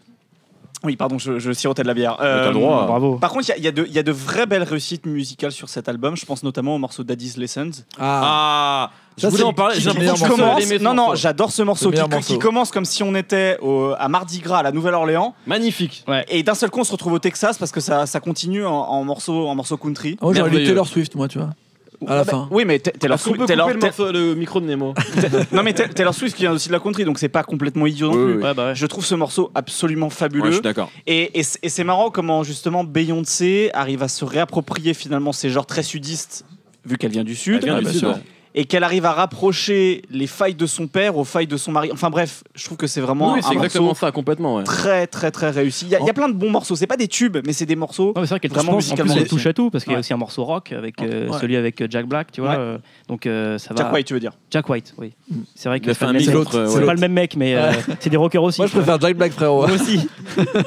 Oui, 0.84 0.96
pardon, 0.96 1.18
je, 1.18 1.40
je 1.40 1.52
sirotais 1.52 1.82
de 1.82 1.88
la 1.88 1.94
bière. 1.94 2.16
t'as 2.18 2.24
le 2.44 2.48
Euh, 2.48 2.52
droit. 2.54 2.86
Bravo. 2.88 3.16
Par 3.18 3.32
contre, 3.32 3.46
il 3.48 3.50
y 3.50 3.52
a- 3.54 3.58
il 3.58 3.64
y, 3.64 3.68
a 3.68 3.72
de- 3.72 3.86
il 3.86 3.92
y 3.94 4.00
a 4.00 4.04
de 4.04 4.12
vraies 4.14 4.46
belles 4.46 4.64
réussites 4.64 5.06
musicales 5.06 5.52
sur 5.52 5.68
cet 5.68 5.90
album. 5.90 6.16
Je 6.16 6.26
pense 6.26 6.42
notamment 6.42 6.76
au 6.76 6.78
morceau 6.78 7.04
Daddy's 7.04 7.36
Lessons. 7.36 7.72
Ah, 8.00 8.88
Ah, 8.90 8.92
je 9.18 9.24
Ça, 9.24 9.30
voulais 9.30 9.44
en 9.44 9.52
parler. 9.52 9.76
le- 9.76 9.82
J'ai 9.82 9.90
qui 9.92 9.98
l'impression 9.98 10.26
que 10.28 10.32
commence- 10.32 10.72
non, 10.82 10.94
non, 10.94 11.16
j'adore 11.16 11.52
ce 11.52 11.62
morceau 11.64 11.92
qui, 12.22 12.38
commence 12.40 12.72
comme 12.72 12.86
si 12.86 13.04
on 13.04 13.14
était 13.16 13.58
au- 13.62 13.94
à 14.00 14.08
Mardi 14.08 14.40
Gras, 14.40 14.60
à 14.60 14.64
la 14.64 14.72
Nouvelle-Orléans. 14.72 15.36
Magnifique. 15.46 16.06
Et 16.30 16.44
d'un 16.44 16.56
seul 16.56 16.70
coup, 16.70 16.80
on 16.80 16.84
se 16.86 16.92
retrouve 16.94 17.14
au 17.14 17.20
Texas 17.20 17.58
parce 17.58 17.72
que 17.74 17.82
ça, 17.82 18.06
ça 18.06 18.20
continue 18.22 18.66
en, 18.66 18.72
en 18.74 19.04
morceau, 19.04 19.48
en 19.50 19.56
morceau 19.56 19.76
country. 19.76 20.18
Oh, 20.22 20.34
j'aurais 20.34 20.50
lu. 20.50 20.64
Taylor 20.66 20.88
Swift, 20.88 21.16
moi, 21.16 21.28
tu 21.28 21.40
vois. 21.40 21.50
À 22.08 22.16
la 22.16 22.22
Ah 22.22 22.26
fin. 22.26 22.48
Oui, 22.52 22.64
mais 22.66 22.80
Taylor 22.80 23.20
Swift. 23.20 23.46
Taylor- 23.46 23.70
le, 24.12 24.34
micro 24.34 24.60
de 24.62 24.66
Nemo 24.66 24.94
non, 25.52 25.64
mais 25.64 25.74
Ta- 25.74 25.88
Taylor 25.88 26.14
Swift 26.14 26.36
qui 26.36 26.44
vient 26.44 26.54
aussi 26.54 26.70
de 26.70 26.74
la 26.74 26.80
country, 26.80 27.04
donc 27.04 27.20
c'est 27.20 27.28
pas 27.30 27.44
complètement 27.44 27.86
idiot 27.88 28.12
non 28.12 28.34
plus. 28.40 28.54
bah. 28.56 28.74
Je 28.74 28.86
trouve 28.86 29.06
ce 29.06 29.16
morceau 29.16 29.52
absolument 29.54 30.10
fabuleux. 30.10 30.52
suis 30.54 30.62
d'accord. 30.62 30.92
Et, 31.08 31.38
et 31.40 31.44
c'est 31.44 31.60
et 31.62 31.70
c'est 31.70 31.84
marrant 31.84 32.10
comment 32.10 32.44
justement 32.44 32.84
Beyoncé 32.86 33.70
arrive 33.74 34.02
à 34.04 34.08
se 34.08 34.24
réapproprier 34.26 34.94
finalement 34.94 35.34
ces 35.34 35.50
genres 35.50 35.66
très 35.66 35.84
sudistes, 35.84 36.46
vu 36.86 36.98
qu'elle 36.98 37.12
vient 37.12 37.24
du 37.26 37.36
sud, 37.36 37.64
Et 38.56 38.66
qu'elle 38.66 38.84
arrive 38.84 39.06
à 39.06 39.12
rapprocher 39.12 40.02
les 40.10 40.26
failles 40.28 40.56
de 40.56 40.66
son 40.66 40.88
père 40.88 41.18
aux 41.18 41.24
failles 41.24 41.46
de 41.48 41.56
son 41.58 41.72
mari. 41.72 41.90
Enfin 41.94 42.10
bref, 42.10 42.44
je 42.56 42.66
trouve 42.66 42.78
que 42.78 42.88
c'est 42.88 43.00
vraiment 43.02 43.34
Oui, 43.34 43.40
un 43.40 43.42
c'est 43.48 43.54
exactement 43.54 43.86
morceau 43.88 44.06
ça, 44.08 44.12
complètement. 44.12 44.56
ouais. 44.56 44.64
très 44.64 45.06
très 45.08 45.30
très 45.32 45.52
réussi. 45.52 45.86
Il 45.86 45.92
y, 45.92 45.96
a- 45.96 46.00
il 46.00 46.06
y 46.06 46.10
a 46.10 46.14
plein 46.14 46.28
de 46.30 46.34
bons 46.34 46.50
morceaux, 46.50 46.76
c'est 46.76 46.88
pas 46.88 46.98
des 46.98 47.08
tubes, 47.08 47.38
mais 47.46 47.54
c'est 47.54 47.68
des 47.68 47.76
morceaux. 47.76 48.14
Mais 48.16 48.24
c'est 48.24 48.30
vrai 48.30 48.40
qu'elle 48.40 48.50
Vraiment 48.52 48.64
vraiment 48.72 48.78
en 48.78 48.80
plus, 48.80 48.86
musicalement 48.88 49.14
elle 49.14 49.20
réussi. 49.20 49.30
touche 49.36 49.46
à 49.46 49.54
tout 49.54 49.70
parce 49.70 49.84
qu'il 49.84 49.92
y 49.92 49.94
a 49.94 49.98
Ouais. 49.98 50.00
aussi 50.00 50.14
un 50.14 50.18
morceau 50.18 50.44
rock 50.46 50.72
avec 50.72 51.02
euh, 51.02 51.30
Ouais. 51.30 51.38
celui 51.40 51.56
avec 51.56 51.80
euh, 51.82 51.88
Jack 51.90 52.08
Black, 52.08 52.32
tu 52.32 52.42
vois. 52.42 52.50
Ouais. 52.52 52.56
euh, 52.58 52.78
donc 53.08 53.28
euh, 53.28 53.58
ça 53.60 53.74
va. 53.74 53.84
Jack 53.84 53.94
White, 53.94 54.08
tu 54.08 54.14
veux 54.16 54.20
dire 54.20 54.32
Jack 54.50 54.68
White, 54.68 54.94
oui. 54.98 55.14
C'est 55.54 55.70
vrai 55.70 55.80
que 55.80 55.86
Il 55.86 55.90
a 55.92 55.94
c'est 55.94 56.00
fait 56.00 56.06
pas, 56.06 56.10
un 56.10 56.14
le 56.14 56.20
mix 56.20 56.30
même- 56.32 56.38
entre, 56.42 56.66
c'est 56.68 56.80
ouais. 56.80 56.86
pas 56.86 56.94
le 56.96 57.00
même 57.00 57.14
mec, 57.14 57.36
mais 57.38 57.56
euh, 57.56 57.72
c'est 58.00 58.10
des 58.10 58.18
rockers 58.18 58.42
aussi. 58.44 58.60
Moi, 58.62 58.68
je 58.68 58.72
préfère 58.74 59.00
Jack 59.00 59.16
Black, 59.16 59.32
frérot. 59.32 59.68
Moi 59.68 59.76
aussi. 59.76 60.08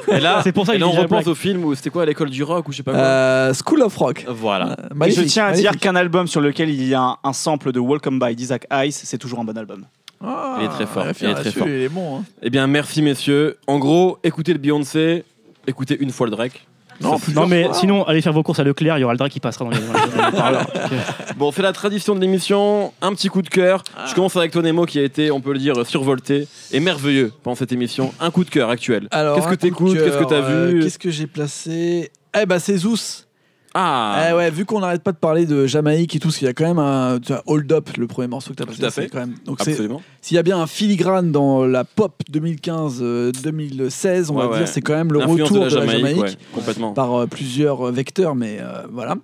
Et 0.09 0.19
là, 0.21 0.39
C'est 0.43 0.53
pour 0.53 0.65
ça 0.65 0.73
et 0.73 0.77
que 0.77 0.81
là, 0.81 0.87
on 0.87 0.91
Jack 0.93 1.01
repense 1.03 1.23
Black. 1.25 1.27
au 1.27 1.35
film 1.35 1.65
où 1.65 1.75
c'était 1.75 1.89
quoi 1.89 2.03
à 2.03 2.05
l'école 2.05 2.29
du 2.29 2.43
rock 2.43 2.65
ou 2.69 2.71
je 2.71 2.77
sais 2.77 2.83
pas 2.83 2.91
quoi. 2.93 3.01
Euh, 3.01 3.53
School 3.53 3.81
of 3.81 3.95
Rock. 3.97 4.25
Voilà. 4.29 4.77
Et 5.05 5.11
je 5.11 5.21
tiens 5.23 5.47
à 5.47 5.51
dire 5.51 5.77
qu'un 5.77 5.95
album 5.97 6.27
sur 6.27 6.39
lequel 6.39 6.69
il 6.69 6.87
y 6.87 6.93
a 6.93 7.01
un, 7.01 7.17
un 7.23 7.33
sample 7.33 7.71
de 7.73 7.79
Welcome 7.79 8.19
by 8.19 8.35
d'Isaac 8.35 8.65
Ice, 8.85 9.01
c'est 9.03 9.17
toujours 9.17 9.39
un 9.39 9.43
bon 9.43 9.57
album. 9.57 9.85
Ah, 10.23 10.57
Il 10.59 10.65
est 10.65 10.69
très 10.69 10.85
fort, 10.85 11.05
il 11.19 11.27
est 11.27 11.33
très 11.33 11.51
fort. 11.51 11.67
Il 11.67 11.73
est 11.73 11.89
bon. 11.89 12.19
hein. 12.19 12.23
Eh 12.41 12.49
bien, 12.49 12.65
merci 12.67 13.01
messieurs. 13.01 13.57
En 13.67 13.79
gros, 13.79 14.19
écoutez 14.23 14.53
le 14.53 14.59
Beyoncé, 14.59 15.25
écoutez 15.67 15.97
une 15.99 16.11
fois 16.11 16.27
le 16.27 16.31
Drake. 16.31 16.65
Non, 17.01 17.17
Non, 17.33 17.47
mais 17.47 17.67
sinon, 17.73 18.03
allez 18.05 18.21
faire 18.21 18.31
vos 18.31 18.43
courses 18.43 18.59
à 18.59 18.63
Leclerc, 18.63 18.97
il 18.99 19.01
y 19.01 19.03
aura 19.03 19.13
le 19.13 19.17
drap 19.17 19.27
qui 19.27 19.39
passera 19.39 19.65
dans 19.65 19.71
les, 19.71 19.77
Bon, 21.37 21.51
c'est 21.51 21.63
la 21.63 21.73
tradition 21.73 22.13
de 22.15 22.19
l'émission. 22.21 22.93
Un 23.01 23.13
petit 23.13 23.29
coup 23.29 23.41
de 23.41 23.49
cœur. 23.49 23.83
Je 24.07 24.13
commence 24.13 24.35
avec 24.37 24.51
toi, 24.51 24.61
Nemo, 24.61 24.85
qui 24.85 24.99
a 24.99 25.03
été, 25.03 25.31
on 25.31 25.41
peut 25.41 25.53
le 25.53 25.59
dire, 25.59 25.85
survolté 25.87 26.47
et 26.71 26.79
merveilleux 26.79 27.33
pendant 27.41 27.55
cette 27.55 27.71
émission. 27.71 28.13
Un 28.19 28.29
coup 28.29 28.43
de 28.43 28.49
cœur 28.51 28.69
actuel. 28.69 29.07
Alors, 29.09 29.35
Qu'est-ce 29.35 29.47
que 29.49 29.55
t'écoutes? 29.55 29.97
Qu'est-ce 29.97 30.19
que 30.19 30.23
t'as 30.23 30.35
euh, 30.35 30.67
vu? 30.67 30.79
Qu'est-ce 30.81 30.99
que 30.99 31.09
j'ai 31.09 31.27
placé? 31.27 32.11
Eh 32.39 32.45
ben, 32.45 32.59
c'est 32.59 32.77
Zeus. 32.77 33.27
Ah 33.75 34.27
Eh 34.29 34.33
ouais, 34.35 34.51
vu 34.51 34.65
qu'on 34.65 34.79
n'arrête 34.81 35.01
pas 35.01 35.11
de 35.13 35.17
parler 35.17 35.45
de 35.47 35.65
Jamaïque 35.65 36.15
et 36.15 36.19
tout, 36.19 36.27
parce 36.27 36.37
qu'il 36.37 36.45
y 36.45 36.49
a 36.49 36.53
quand 36.53 36.65
même 36.67 36.77
un 36.79 37.19
tu 37.19 37.31
vois, 37.33 37.41
Hold 37.47 37.71
Up, 37.71 37.89
le 37.97 38.05
premier 38.07 38.27
morceau 38.27 38.51
que 38.51 38.55
tu 38.57 38.63
as 38.63 38.65
passé. 38.67 38.79
Tout 38.79 38.85
à 38.85 38.91
fait. 38.91 39.07
Quand 39.09 39.19
même, 39.19 39.35
donc 39.45 39.57
c'est- 39.61 39.71
Absolument. 39.71 40.01
s'il 40.21 40.35
y 40.35 40.37
a 40.37 40.43
bien 40.43 40.59
un 40.59 40.67
filigrane 40.67 41.31
dans 41.31 41.65
la 41.65 41.83
pop 41.83 42.21
2015-2016, 42.31 44.29
on 44.31 44.35
Ouais, 44.35 44.43
va 44.43 44.49
ouais. 44.51 44.57
dire, 44.59 44.67
c'est 44.67 44.81
quand 44.81 44.93
même 44.93 45.11
le 45.11 45.19
L'influence 45.19 45.49
retour 45.49 45.59
de 45.59 45.63
la, 45.63 45.69
Jamaïque, 45.69 45.97
Jamaïque, 45.97 46.21
ouais, 46.21 46.37
complètement. 46.53 46.93
par 46.93 47.13
euh, 47.21 47.25
plusieurs 47.27 47.87
euh, 47.87 47.91
vecteurs, 47.91 48.35
mais 48.35 48.57
euh, 48.59 48.83
voilà. 48.91 49.15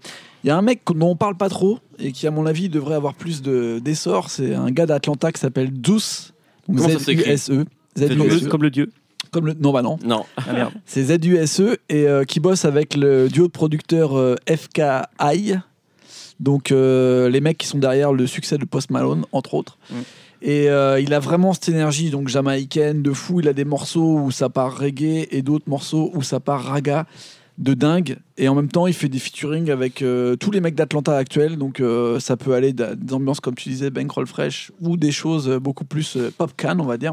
Il 0.44 0.48
y 0.48 0.52
a 0.52 0.58
un 0.58 0.62
mec 0.62 0.82
dont 0.96 1.10
on 1.12 1.16
parle 1.16 1.36
pas 1.36 1.50
trop 1.50 1.80
et 2.00 2.12
qui, 2.14 2.26
à 2.26 2.32
mon 2.32 2.46
avis, 2.46 2.70
devrait 2.70 2.96
avoir 2.96 3.14
plus 3.14 3.42
de- 3.42 3.80
d'essor. 3.84 4.30
C'est 4.30 4.56
un 4.56 4.72
gars 4.72 4.86
d'Atlanta 4.86 5.32
qui 5.34 5.40
s'appelle 5.42 5.70
Zeus. 5.86 6.34
Donc 6.68 6.78
Comment 6.78 6.90
ça 6.90 7.00
s'écrit 7.00 7.36
Z-U-S-E. 7.38 7.66
Le, 7.98 8.48
comme 8.48 8.64
le 8.64 8.70
dieu. 8.70 8.90
Comme 9.32 9.48
le... 9.48 9.54
Non, 9.54 9.72
bah 9.72 9.82
non. 9.82 9.98
Non. 10.04 10.26
Ah. 10.38 10.70
C'est 10.86 11.04
ZUSE 11.04 11.78
et 11.90 12.08
euh, 12.08 12.24
qui 12.24 12.40
bosse 12.40 12.66
avec 12.66 12.96
le 12.96 13.30
duo 13.30 13.48
de 13.48 13.52
producteurs 13.52 14.18
euh, 14.18 14.36
FKI. 14.50 15.56
Donc 16.40 16.72
euh, 16.72 17.30
les 17.30 17.42
mecs 17.42 17.58
qui 17.58 17.68
sont 17.68 17.78
derrière 17.78 18.14
le 18.14 18.26
succès 18.26 18.58
de 18.58 18.66
Post 18.66 18.92
Malone, 18.92 19.26
entre 19.32 19.54
autres. 19.54 19.78
Mm. 19.92 19.96
Et 20.42 20.66
il 20.68 21.14
a 21.14 21.20
vraiment 21.20 21.52
cette 21.52 21.68
énergie 21.68 22.12
donc 22.12 22.30
jamaïcaine 22.30 23.02
de 23.02 23.12
fou. 23.12 23.42
Il 23.42 23.50
a 23.50 23.54
des 23.54 23.66
morceaux 23.66 24.20
où 24.20 24.32
ça 24.32 24.48
part 24.48 24.78
reggae 24.78 25.28
et 25.32 25.42
d'autres 25.42 25.68
morceaux 25.68 26.12
où 26.14 26.24
ça 26.24 26.40
part 26.40 26.64
raga 26.64 27.06
de 27.60 27.74
dingue. 27.74 28.18
Et 28.38 28.48
en 28.48 28.56
même 28.56 28.70
temps, 28.70 28.88
il 28.88 28.94
fait 28.94 29.10
des 29.10 29.20
featuring 29.20 29.70
avec 29.70 30.02
euh, 30.02 30.36
tous 30.38 30.50
les 30.50 30.62
mecs 30.62 30.76
d'Atlanta 30.76 31.16
actuels. 31.18 31.58
Donc 31.58 31.82
euh, 31.82 32.20
ça 32.20 32.38
peut 32.38 32.54
aller 32.54 32.72
d'a- 32.72 32.96
d'ambiance 32.96 33.42
comme 33.42 33.56
tu 33.56 33.68
disais, 33.70 33.90
Bankroll 33.90 34.28
Fresh 34.28 34.72
ou 34.80 34.96
des 34.96 35.12
choses 35.12 35.50
euh, 35.50 35.60
beaucoup 35.60 35.84
plus 35.84 36.16
euh, 36.16 36.32
pop 36.38 36.52
can, 36.58 36.80
on 36.80 36.86
va 36.86 36.98
dire. 36.98 37.12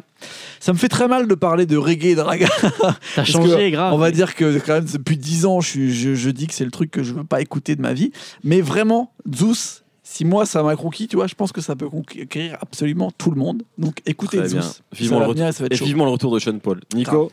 Ça 0.61 0.73
me 0.73 0.79
fait 0.79 0.89
très 0.89 1.09
mal 1.09 1.27
de 1.27 1.35
parler 1.35 1.67
de 1.67 1.77
reggae 1.77 2.07
et 2.07 2.15
de 2.15 2.21
raga. 2.21 2.49
T'as 3.17 3.25
changé, 3.25 3.57
que, 3.57 3.71
grave. 3.71 3.93
On 3.93 3.99
va 3.99 4.13
dire 4.13 4.35
que 4.37 4.59
quand 4.65 4.75
même 4.75 4.85
depuis 4.85 5.17
10 5.17 5.47
ans, 5.47 5.61
je, 5.61 5.89
je, 5.89 6.15
je 6.15 6.31
dis 6.31 6.47
que 6.47 6.55
c'est 6.55 6.65
le 6.65 6.71
truc 6.71 6.93
que 6.93 7.03
je 7.03 7.13
veux 7.13 7.25
pas 7.25 7.41
écouter 7.41 7.75
de 7.75 7.83
ma 7.83 7.93
vie. 7.93 8.13
Mais 8.45 8.61
vraiment, 8.61 9.13
Zeus, 9.35 9.83
si 10.05 10.25
moi 10.25 10.47
ça 10.47 10.63
m'a 10.63 10.77
conquis, 10.77 11.09
tu 11.09 11.17
vois, 11.17 11.27
je 11.27 11.35
pense 11.35 11.51
que 11.51 11.61
ça 11.61 11.75
peut 11.75 11.89
conquérir 11.89 12.57
absolument 12.61 13.11
tout 13.11 13.33
le 13.33 13.37
monde. 13.41 13.65
Donc 13.79 13.97
écoutez 14.07 14.39
Très 14.39 14.49
bien. 14.49 14.63
Zeus. 14.63 14.83
Vivement 14.93 15.19
le 15.19 15.27
venir 15.27 15.49
et 15.49 15.53
ça 15.53 15.65
va 15.65 15.69
Et 15.71 15.75
être 15.75 15.79
chaud. 15.81 15.85
vivement 15.87 16.05
le 16.05 16.13
retour 16.13 16.33
de 16.33 16.39
Sean 16.39 16.57
Paul. 16.61 16.81
Nico 16.95 17.33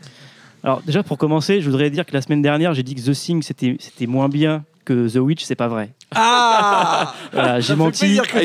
Alors, 0.64 0.82
déjà, 0.82 1.04
pour 1.04 1.18
commencer, 1.18 1.62
je 1.62 1.70
voudrais 1.70 1.90
dire 1.90 2.06
que 2.06 2.14
la 2.14 2.22
semaine 2.22 2.42
dernière, 2.42 2.74
j'ai 2.74 2.84
dit 2.84 2.96
que 2.96 3.02
The 3.02 3.14
Thing, 3.14 3.42
c'était 3.44 3.76
c'était 3.80 4.08
moins 4.08 4.30
bien 4.30 4.64
que 4.86 5.10
The 5.12 5.18
Witch. 5.18 5.44
C'est 5.44 5.56
pas 5.56 5.68
vrai. 5.68 5.90
Ah 6.16 7.14
Voilà, 7.34 7.60
j'ai 7.60 7.76
menti. 7.76 8.20
Ah, 8.20 8.40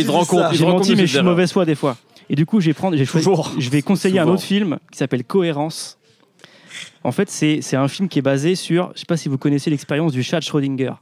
J'ai 0.52 0.64
menti, 0.66 0.96
mais 0.96 1.06
je 1.06 1.16
suis 1.16 1.22
mauvaise 1.22 1.52
foi 1.52 1.64
des 1.64 1.74
fois. 1.74 1.96
Et 2.30 2.34
du 2.34 2.44
coup, 2.44 2.60
j'ai 2.60 2.74
prendre, 2.74 2.96
j'ai 2.96 3.04
je 3.58 3.70
vais 3.70 3.82
conseiller 3.82 4.18
un 4.18 4.26
autre 4.28 4.42
film 4.42 4.78
qui 4.90 4.98
s'appelle 4.98 5.24
Cohérence. 5.24 5.98
En 7.04 7.12
fait, 7.12 7.30
c'est 7.30 7.60
c'est 7.62 7.76
un 7.76 7.88
film 7.88 8.08
qui 8.08 8.18
est 8.18 8.22
basé 8.22 8.54
sur, 8.54 8.90
je 8.94 9.00
sais 9.00 9.06
pas 9.06 9.16
si 9.16 9.28
vous 9.28 9.38
connaissez 9.38 9.70
l'expérience 9.70 10.12
du 10.12 10.22
chat 10.22 10.40
de 10.40 10.44
Schrödinger. 10.44 10.92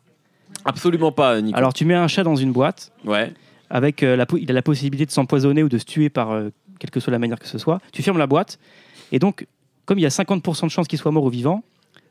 Absolument 0.65 1.13
pas, 1.13 1.41
Nico. 1.41 1.57
Alors, 1.57 1.73
tu 1.73 1.85
mets 1.85 1.95
un 1.95 2.09
chat 2.09 2.23
dans 2.23 2.37
une 2.37 2.53
boîte, 2.53 2.93
ouais. 3.05 3.33
avec 3.71 4.03
euh, 4.03 4.17
la, 4.17 4.27
po- 4.27 4.37
il 4.37 4.51
a 4.51 4.55
la 4.55 4.63
possibilité 4.63 5.07
de 5.07 5.11
s'empoisonner 5.11 5.63
ou 5.63 5.69
de 5.69 5.79
se 5.79 5.85
tuer 5.85 6.09
par 6.09 6.33
euh, 6.33 6.51
quelle 6.79 6.91
que 6.91 7.01
soit 7.01 7.11
la 7.11 7.19
manière 7.19 7.39
que 7.39 7.47
ce 7.49 7.59
soit. 7.59 7.81
Tu 7.93 8.03
fermes 8.03 8.19
la 8.19 8.27
boîte, 8.27 8.59
et 9.13 9.19
donc, 9.19 9.47
comme 9.87 9.99
il 9.99 10.03
y 10.03 10.07
a 10.07 10.11
50% 10.11 10.67
de 10.67 10.71
chances 10.71 10.87
qu'il 10.89 10.99
soit 10.99 11.11
mort 11.13 11.25
ou 11.25 11.31
vivant, 11.31 11.63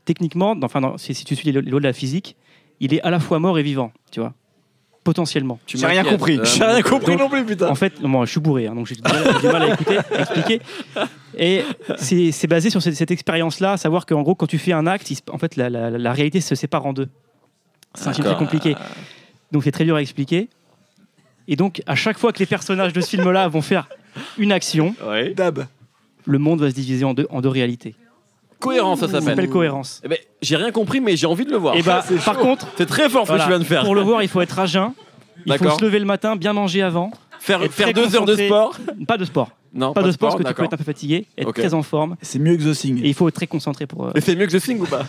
techniquement, 0.05 0.55
dans- 0.55 0.65
enfin, 0.65 0.81
dans- 0.81 0.97
si, 0.97 1.13
si 1.13 1.23
tu 1.25 1.35
suis 1.35 1.45
les 1.45 1.51
lo- 1.51 1.61
les 1.61 1.69
lois 1.71 1.79
de 1.79 1.85
la 1.85 1.93
physique, 1.93 2.35
il 2.79 2.93
est 2.93 3.01
à 3.01 3.09
la 3.11 3.19
fois 3.19 3.39
mort 3.39 3.57
et 3.59 3.63
vivant, 3.63 3.91
tu 4.11 4.19
vois, 4.19 4.33
potentiellement. 5.03 5.59
Tu 5.65 5.77
J'ai 5.77 5.85
rien 5.85 6.03
compris. 6.03 6.39
Euh, 6.39 6.45
J'ai 6.45 6.63
rien 6.63 6.81
compris 6.81 7.11
Donc, 7.11 7.19
non 7.21 7.29
plus, 7.29 7.45
putain. 7.45 7.69
En 7.69 7.75
fait, 7.75 8.01
moi, 8.01 8.25
je 8.25 8.31
suis 8.31 8.39
bourré, 8.39 8.67
hein, 8.67 8.75
donc 8.75 8.87
j'ai 8.87 8.95
du, 8.95 9.01
mal- 9.01 9.23
j'ai 9.33 9.47
du 9.47 9.53
mal 9.53 9.61
à 9.63 9.73
écouter, 9.73 9.97
à 9.97 10.19
expliquer. 10.21 10.61
Et 11.37 11.63
c'est 11.97 12.47
basé 12.47 12.69
sur 12.69 12.81
cette, 12.81 12.95
cette 12.95 13.11
expérience-là, 13.11 13.73
à 13.73 13.77
savoir 13.77 14.05
qu'en 14.05 14.21
gros, 14.23 14.35
quand 14.35 14.47
tu 14.47 14.57
fais 14.57 14.71
un 14.73 14.87
acte, 14.87 15.11
il 15.11 15.17
en 15.31 15.37
fait, 15.37 15.55
la, 15.57 15.69
la- 15.69 15.91
la 15.91 16.13
réalité 16.13 16.41
se 16.41 16.55
sépare 16.55 16.85
en 16.85 16.93
deux. 16.93 17.09
C'est 17.93 18.07
un 18.07 18.13
film 18.13 18.25
très 18.27 18.35
compliqué. 18.37 18.75
Donc 19.51 19.63
c'est 19.63 19.71
très 19.71 19.85
dur 19.85 19.95
à 19.95 20.01
expliquer. 20.01 20.49
Et 21.47 21.55
donc, 21.55 21.81
à 21.85 21.95
chaque 21.95 22.17
fois 22.17 22.33
que 22.33 22.39
les 22.39 22.45
personnages 22.47 22.91
de 22.93 22.99
ce 23.01 23.09
film-là 23.09 23.47
vont 23.47 23.61
faire 23.61 23.87
une 24.37 24.51
action, 24.51 24.95
Ouais. 25.05 25.33
Dab. 25.33 25.67
Le 26.25 26.37
monde 26.39 26.61
va 26.61 26.69
se 26.69 26.75
diviser 26.75 27.05
en 27.05 27.13
deux, 27.13 27.27
en 27.29 27.41
deux 27.41 27.49
réalités. 27.49 27.95
Cohérence, 28.59 28.99
ça 29.01 29.07
Ça 29.07 29.13
s'appelle 29.13 29.29
s'appelle. 29.35 29.49
cohérence. 29.49 30.01
Eh 30.03 30.07
ben, 30.07 30.17
j'ai 30.41 30.55
rien 30.55 30.71
compris, 30.71 30.99
mais 31.01 31.15
j'ai 31.17 31.27
envie 31.27 31.45
de 31.45 31.51
le 31.51 31.57
voir. 31.57 31.75
Et 31.77 31.81
bah, 31.83 32.03
par 32.25 32.37
contre, 32.37 32.67
C'est 32.77 32.85
très 32.85 33.09
fort 33.09 33.27
ce 33.27 33.33
que 33.33 33.37
tu 33.41 33.47
viens 33.47 33.59
de 33.59 33.63
faire. 33.63 33.83
pour 33.83 33.95
le 33.95 34.01
voir, 34.01 34.23
il 34.23 34.29
faut 34.29 34.41
être 34.41 34.57
à 34.59 34.65
jeun. 34.65 34.91
Il 35.45 35.53
faut 35.57 35.69
se 35.69 35.83
lever 35.83 35.99
le 35.99 36.05
matin, 36.05 36.35
bien 36.35 36.53
manger 36.53 36.81
avant. 36.81 37.11
Faire, 37.39 37.61
faire 37.71 37.93
deux 37.93 38.15
heures 38.15 38.25
de 38.25 38.35
sport. 38.35 38.75
Pas 39.07 39.17
de 39.17 39.25
sport. 39.25 39.51
Non, 39.73 39.91
Pas 39.93 40.01
de 40.03 40.11
sport 40.11 40.29
parce 40.29 40.41
que 40.41 40.47
tu 40.47 40.53
peux 40.53 40.63
être 40.63 40.73
un 40.73 40.77
peu 40.77 40.83
fatigué, 40.85 41.25
être 41.37 41.51
très 41.51 41.73
en 41.73 41.83
forme. 41.83 42.15
C'est 42.21 42.39
mieux 42.39 42.55
que 42.55 42.63
The 42.63 42.75
Thing. 42.75 43.03
Et 43.03 43.09
il 43.09 43.13
faut 43.13 43.27
être 43.27 43.35
très 43.35 43.45
concentré 43.45 43.85
pour. 43.85 44.05
euh, 44.07 44.11
Et 44.15 44.21
c'est 44.21 44.33
mieux 44.35 44.47
que 44.47 44.57
The 44.57 44.61
Thing 44.61 44.79
ou 44.79 44.85
pas? 44.85 45.03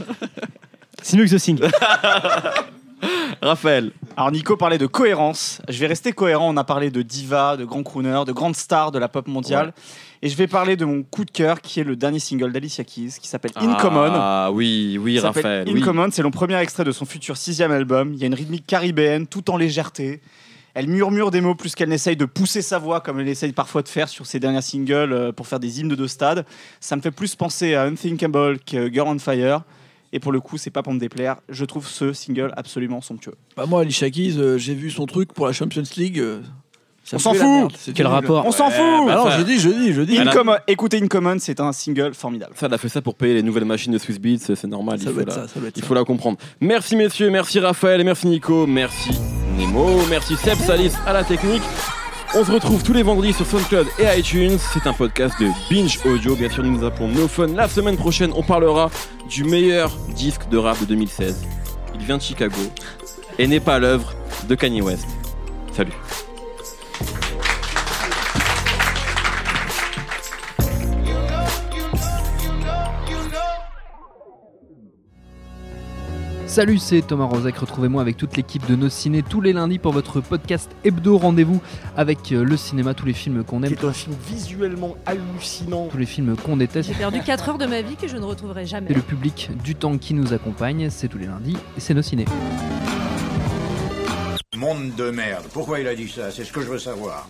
C'est 1.02 1.16
mieux 1.16 1.24
que 1.24 1.30
The 1.36 1.40
Thing. 1.40 1.60
Raphaël. 3.42 3.92
Alors 4.16 4.32
Nico 4.32 4.56
parlait 4.56 4.78
de 4.78 4.86
cohérence. 4.86 5.60
Je 5.68 5.78
vais 5.78 5.86
rester 5.86 6.12
cohérent. 6.12 6.48
On 6.52 6.56
a 6.56 6.64
parlé 6.64 6.90
de 6.90 7.02
diva, 7.02 7.56
de 7.56 7.64
grands 7.64 7.82
crooners, 7.82 8.24
de 8.26 8.32
grandes 8.32 8.56
stars 8.56 8.90
de 8.90 8.98
la 8.98 9.08
pop 9.08 9.28
mondiale. 9.28 9.72
Et 10.22 10.28
je 10.28 10.36
vais 10.36 10.46
parler 10.46 10.76
de 10.76 10.84
mon 10.84 11.02
coup 11.02 11.24
de 11.24 11.30
cœur 11.30 11.60
qui 11.60 11.80
est 11.80 11.84
le 11.84 11.96
dernier 11.96 12.18
single 12.18 12.52
d'Alicia 12.52 12.84
Keys 12.84 13.18
qui 13.20 13.28
s'appelle 13.28 13.52
In 13.56 13.74
Common. 13.74 14.10
Ah 14.12 14.50
oui, 14.52 14.98
oui, 15.00 15.18
Raphaël. 15.18 15.68
In 15.68 15.72
oui. 15.72 15.80
Common, 15.80 16.08
c'est 16.10 16.22
le 16.22 16.30
premier 16.30 16.56
extrait 16.56 16.84
de 16.84 16.92
son 16.92 17.04
futur 17.04 17.36
sixième 17.36 17.72
album. 17.72 18.12
Il 18.14 18.20
y 18.20 18.24
a 18.24 18.26
une 18.26 18.34
rythmique 18.34 18.66
caribéenne, 18.66 19.26
tout 19.26 19.50
en 19.50 19.56
légèreté. 19.56 20.20
Elle 20.74 20.88
murmure 20.88 21.30
des 21.30 21.40
mots 21.40 21.54
plus 21.54 21.74
qu'elle 21.74 21.88
n'essaye 21.88 22.16
de 22.16 22.26
pousser 22.26 22.60
sa 22.60 22.78
voix 22.78 23.00
comme 23.00 23.18
elle 23.18 23.28
essaye 23.28 23.52
parfois 23.52 23.82
de 23.82 23.88
faire 23.88 24.10
sur 24.10 24.26
ses 24.26 24.38
derniers 24.40 24.60
singles 24.60 25.12
euh, 25.12 25.32
pour 25.32 25.46
faire 25.46 25.58
des 25.58 25.80
hymnes 25.80 25.88
de 25.88 26.06
stade. 26.06 26.44
Ça 26.80 26.96
me 26.96 27.00
fait 27.00 27.10
plus 27.10 27.34
penser 27.34 27.74
à 27.74 27.84
Unthinkable 27.84 28.58
que 28.58 28.92
Girl 28.92 29.08
on 29.08 29.18
Fire. 29.18 29.62
Et 30.12 30.20
pour 30.20 30.32
le 30.32 30.40
coup, 30.40 30.56
c'est 30.56 30.70
pas 30.70 30.82
pour 30.82 30.92
me 30.92 30.98
déplaire. 30.98 31.36
Je 31.48 31.64
trouve 31.64 31.86
ce 31.88 32.12
single 32.12 32.52
absolument 32.56 33.00
somptueux. 33.00 33.34
Bah, 33.56 33.66
moi, 33.66 33.80
Alicia 33.80 34.10
Keys, 34.10 34.36
euh, 34.38 34.56
j'ai 34.58 34.74
vu 34.74 34.90
son 34.90 35.06
truc 35.06 35.32
pour 35.32 35.46
la 35.46 35.52
Champions 35.52 35.82
League. 35.96 36.18
euh, 36.20 36.40
ça 37.06 37.16
On 37.16 37.18
s'en 37.18 37.34
fout. 37.34 37.72
Quel 37.94 38.06
rapport 38.06 38.44
On 38.46 38.50
s'en 38.52 38.68
fout 38.70 39.06
bah, 39.06 39.22
Ah 39.24 39.30
ça- 39.30 39.38
je 39.38 39.42
dis, 39.44 39.58
je 39.60 39.68
dis, 39.70 39.92
je 39.92 40.02
dis. 40.02 40.18
Incommon- 40.18 40.58
Écoutez 40.66 41.00
In 41.02 41.06
Common, 41.06 41.36
c'est 41.38 41.60
un 41.60 41.72
single 41.72 42.12
formidable. 42.14 42.52
Ça, 42.56 42.66
elle 42.66 42.74
a 42.74 42.78
fait 42.78 42.88
ça 42.88 43.00
pour 43.00 43.14
payer 43.14 43.34
les 43.34 43.42
nouvelles 43.42 43.64
machines 43.64 43.92
de 43.92 43.98
Swiss 43.98 44.18
Beats, 44.18 44.38
c'est 44.54 44.64
normal. 44.64 44.98
Ça 44.98 45.04
il 45.04 45.08
faut 45.08 45.12
doit 45.14 45.22
être 45.22 45.28
la- 45.28 45.48
ça, 45.48 45.54
ça 45.54 45.60
Il 45.76 45.82
faut 45.84 45.94
la 45.94 46.04
comprendre. 46.04 46.36
Merci 46.60 46.96
messieurs, 46.96 47.30
merci 47.30 47.60
Raphaël, 47.60 48.00
et 48.00 48.04
merci 48.04 48.26
Nico, 48.26 48.66
merci 48.66 49.10
Nemo, 49.56 50.00
merci 50.10 50.36
Seb 50.36 50.58
Salis 50.58 50.92
à 51.06 51.12
la 51.12 51.24
technique. 51.24 51.62
On 52.34 52.44
se 52.44 52.50
retrouve 52.50 52.82
tous 52.82 52.92
les 52.92 53.04
vendredis 53.04 53.32
sur 53.32 53.46
SoundCloud 53.46 53.86
et 54.00 54.18
iTunes. 54.18 54.58
C'est 54.74 54.86
un 54.88 54.92
podcast 54.92 55.34
de 55.40 55.46
Binge 55.70 55.98
Audio. 56.04 56.34
Bien 56.34 56.50
sûr, 56.50 56.64
nous 56.64 56.76
nous 56.76 56.84
appelons 56.84 57.08
No 57.08 57.28
Fun. 57.28 57.46
La 57.54 57.68
semaine 57.68 57.96
prochaine, 57.96 58.32
on 58.34 58.42
parlera 58.42 58.90
du 59.30 59.44
meilleur 59.44 59.96
disque 60.14 60.48
de 60.50 60.58
rap 60.58 60.78
de 60.80 60.86
2016. 60.86 61.44
Il 61.98 62.04
vient 62.04 62.16
de 62.18 62.22
Chicago 62.22 62.60
et 63.38 63.46
n'est 63.46 63.60
pas 63.60 63.78
l'œuvre 63.78 64.12
de 64.48 64.54
Kanye 64.56 64.82
West. 64.82 65.06
Salut. 65.72 65.92
Salut, 76.56 76.78
c'est 76.78 77.02
Thomas 77.02 77.26
Rozek. 77.26 77.54
Retrouvez-moi 77.58 78.00
avec 78.00 78.16
toute 78.16 78.34
l'équipe 78.34 78.66
de 78.66 78.76
Nos 78.76 78.88
Ciné 78.88 79.22
tous 79.22 79.42
les 79.42 79.52
lundis 79.52 79.78
pour 79.78 79.92
votre 79.92 80.22
podcast 80.22 80.70
hebdo 80.84 81.18
rendez-vous 81.18 81.60
avec 81.98 82.32
euh, 82.32 82.44
le 82.44 82.56
cinéma, 82.56 82.94
tous 82.94 83.04
les 83.04 83.12
films 83.12 83.44
qu'on 83.44 83.62
aime, 83.62 83.74
un 83.82 83.92
film 83.92 84.16
visuellement 84.26 84.96
hallucinant. 85.04 85.88
tous 85.88 85.98
les 85.98 86.06
films 86.06 86.34
qu'on 86.34 86.56
déteste. 86.56 86.88
J'ai 86.88 86.94
perdu 86.94 87.20
4 87.20 87.50
heures 87.50 87.58
de 87.58 87.66
ma 87.66 87.82
vie 87.82 87.96
que 87.96 88.08
je 88.08 88.16
ne 88.16 88.24
retrouverai 88.24 88.64
jamais. 88.64 88.90
Et 88.90 88.94
le 88.94 89.02
public 89.02 89.50
du 89.62 89.74
temps 89.74 89.98
qui 89.98 90.14
nous 90.14 90.32
accompagne, 90.32 90.88
c'est 90.88 91.08
tous 91.08 91.18
les 91.18 91.26
lundis 91.26 91.58
et 91.76 91.80
c'est 91.80 91.92
Nos 91.92 92.00
Ciné. 92.00 92.24
Monde 94.56 94.94
de 94.96 95.10
merde. 95.10 95.44
Pourquoi 95.52 95.80
il 95.80 95.86
a 95.86 95.94
dit 95.94 96.08
ça? 96.08 96.30
C'est 96.30 96.44
ce 96.44 96.54
que 96.54 96.62
je 96.62 96.68
veux 96.68 96.78
savoir. 96.78 97.28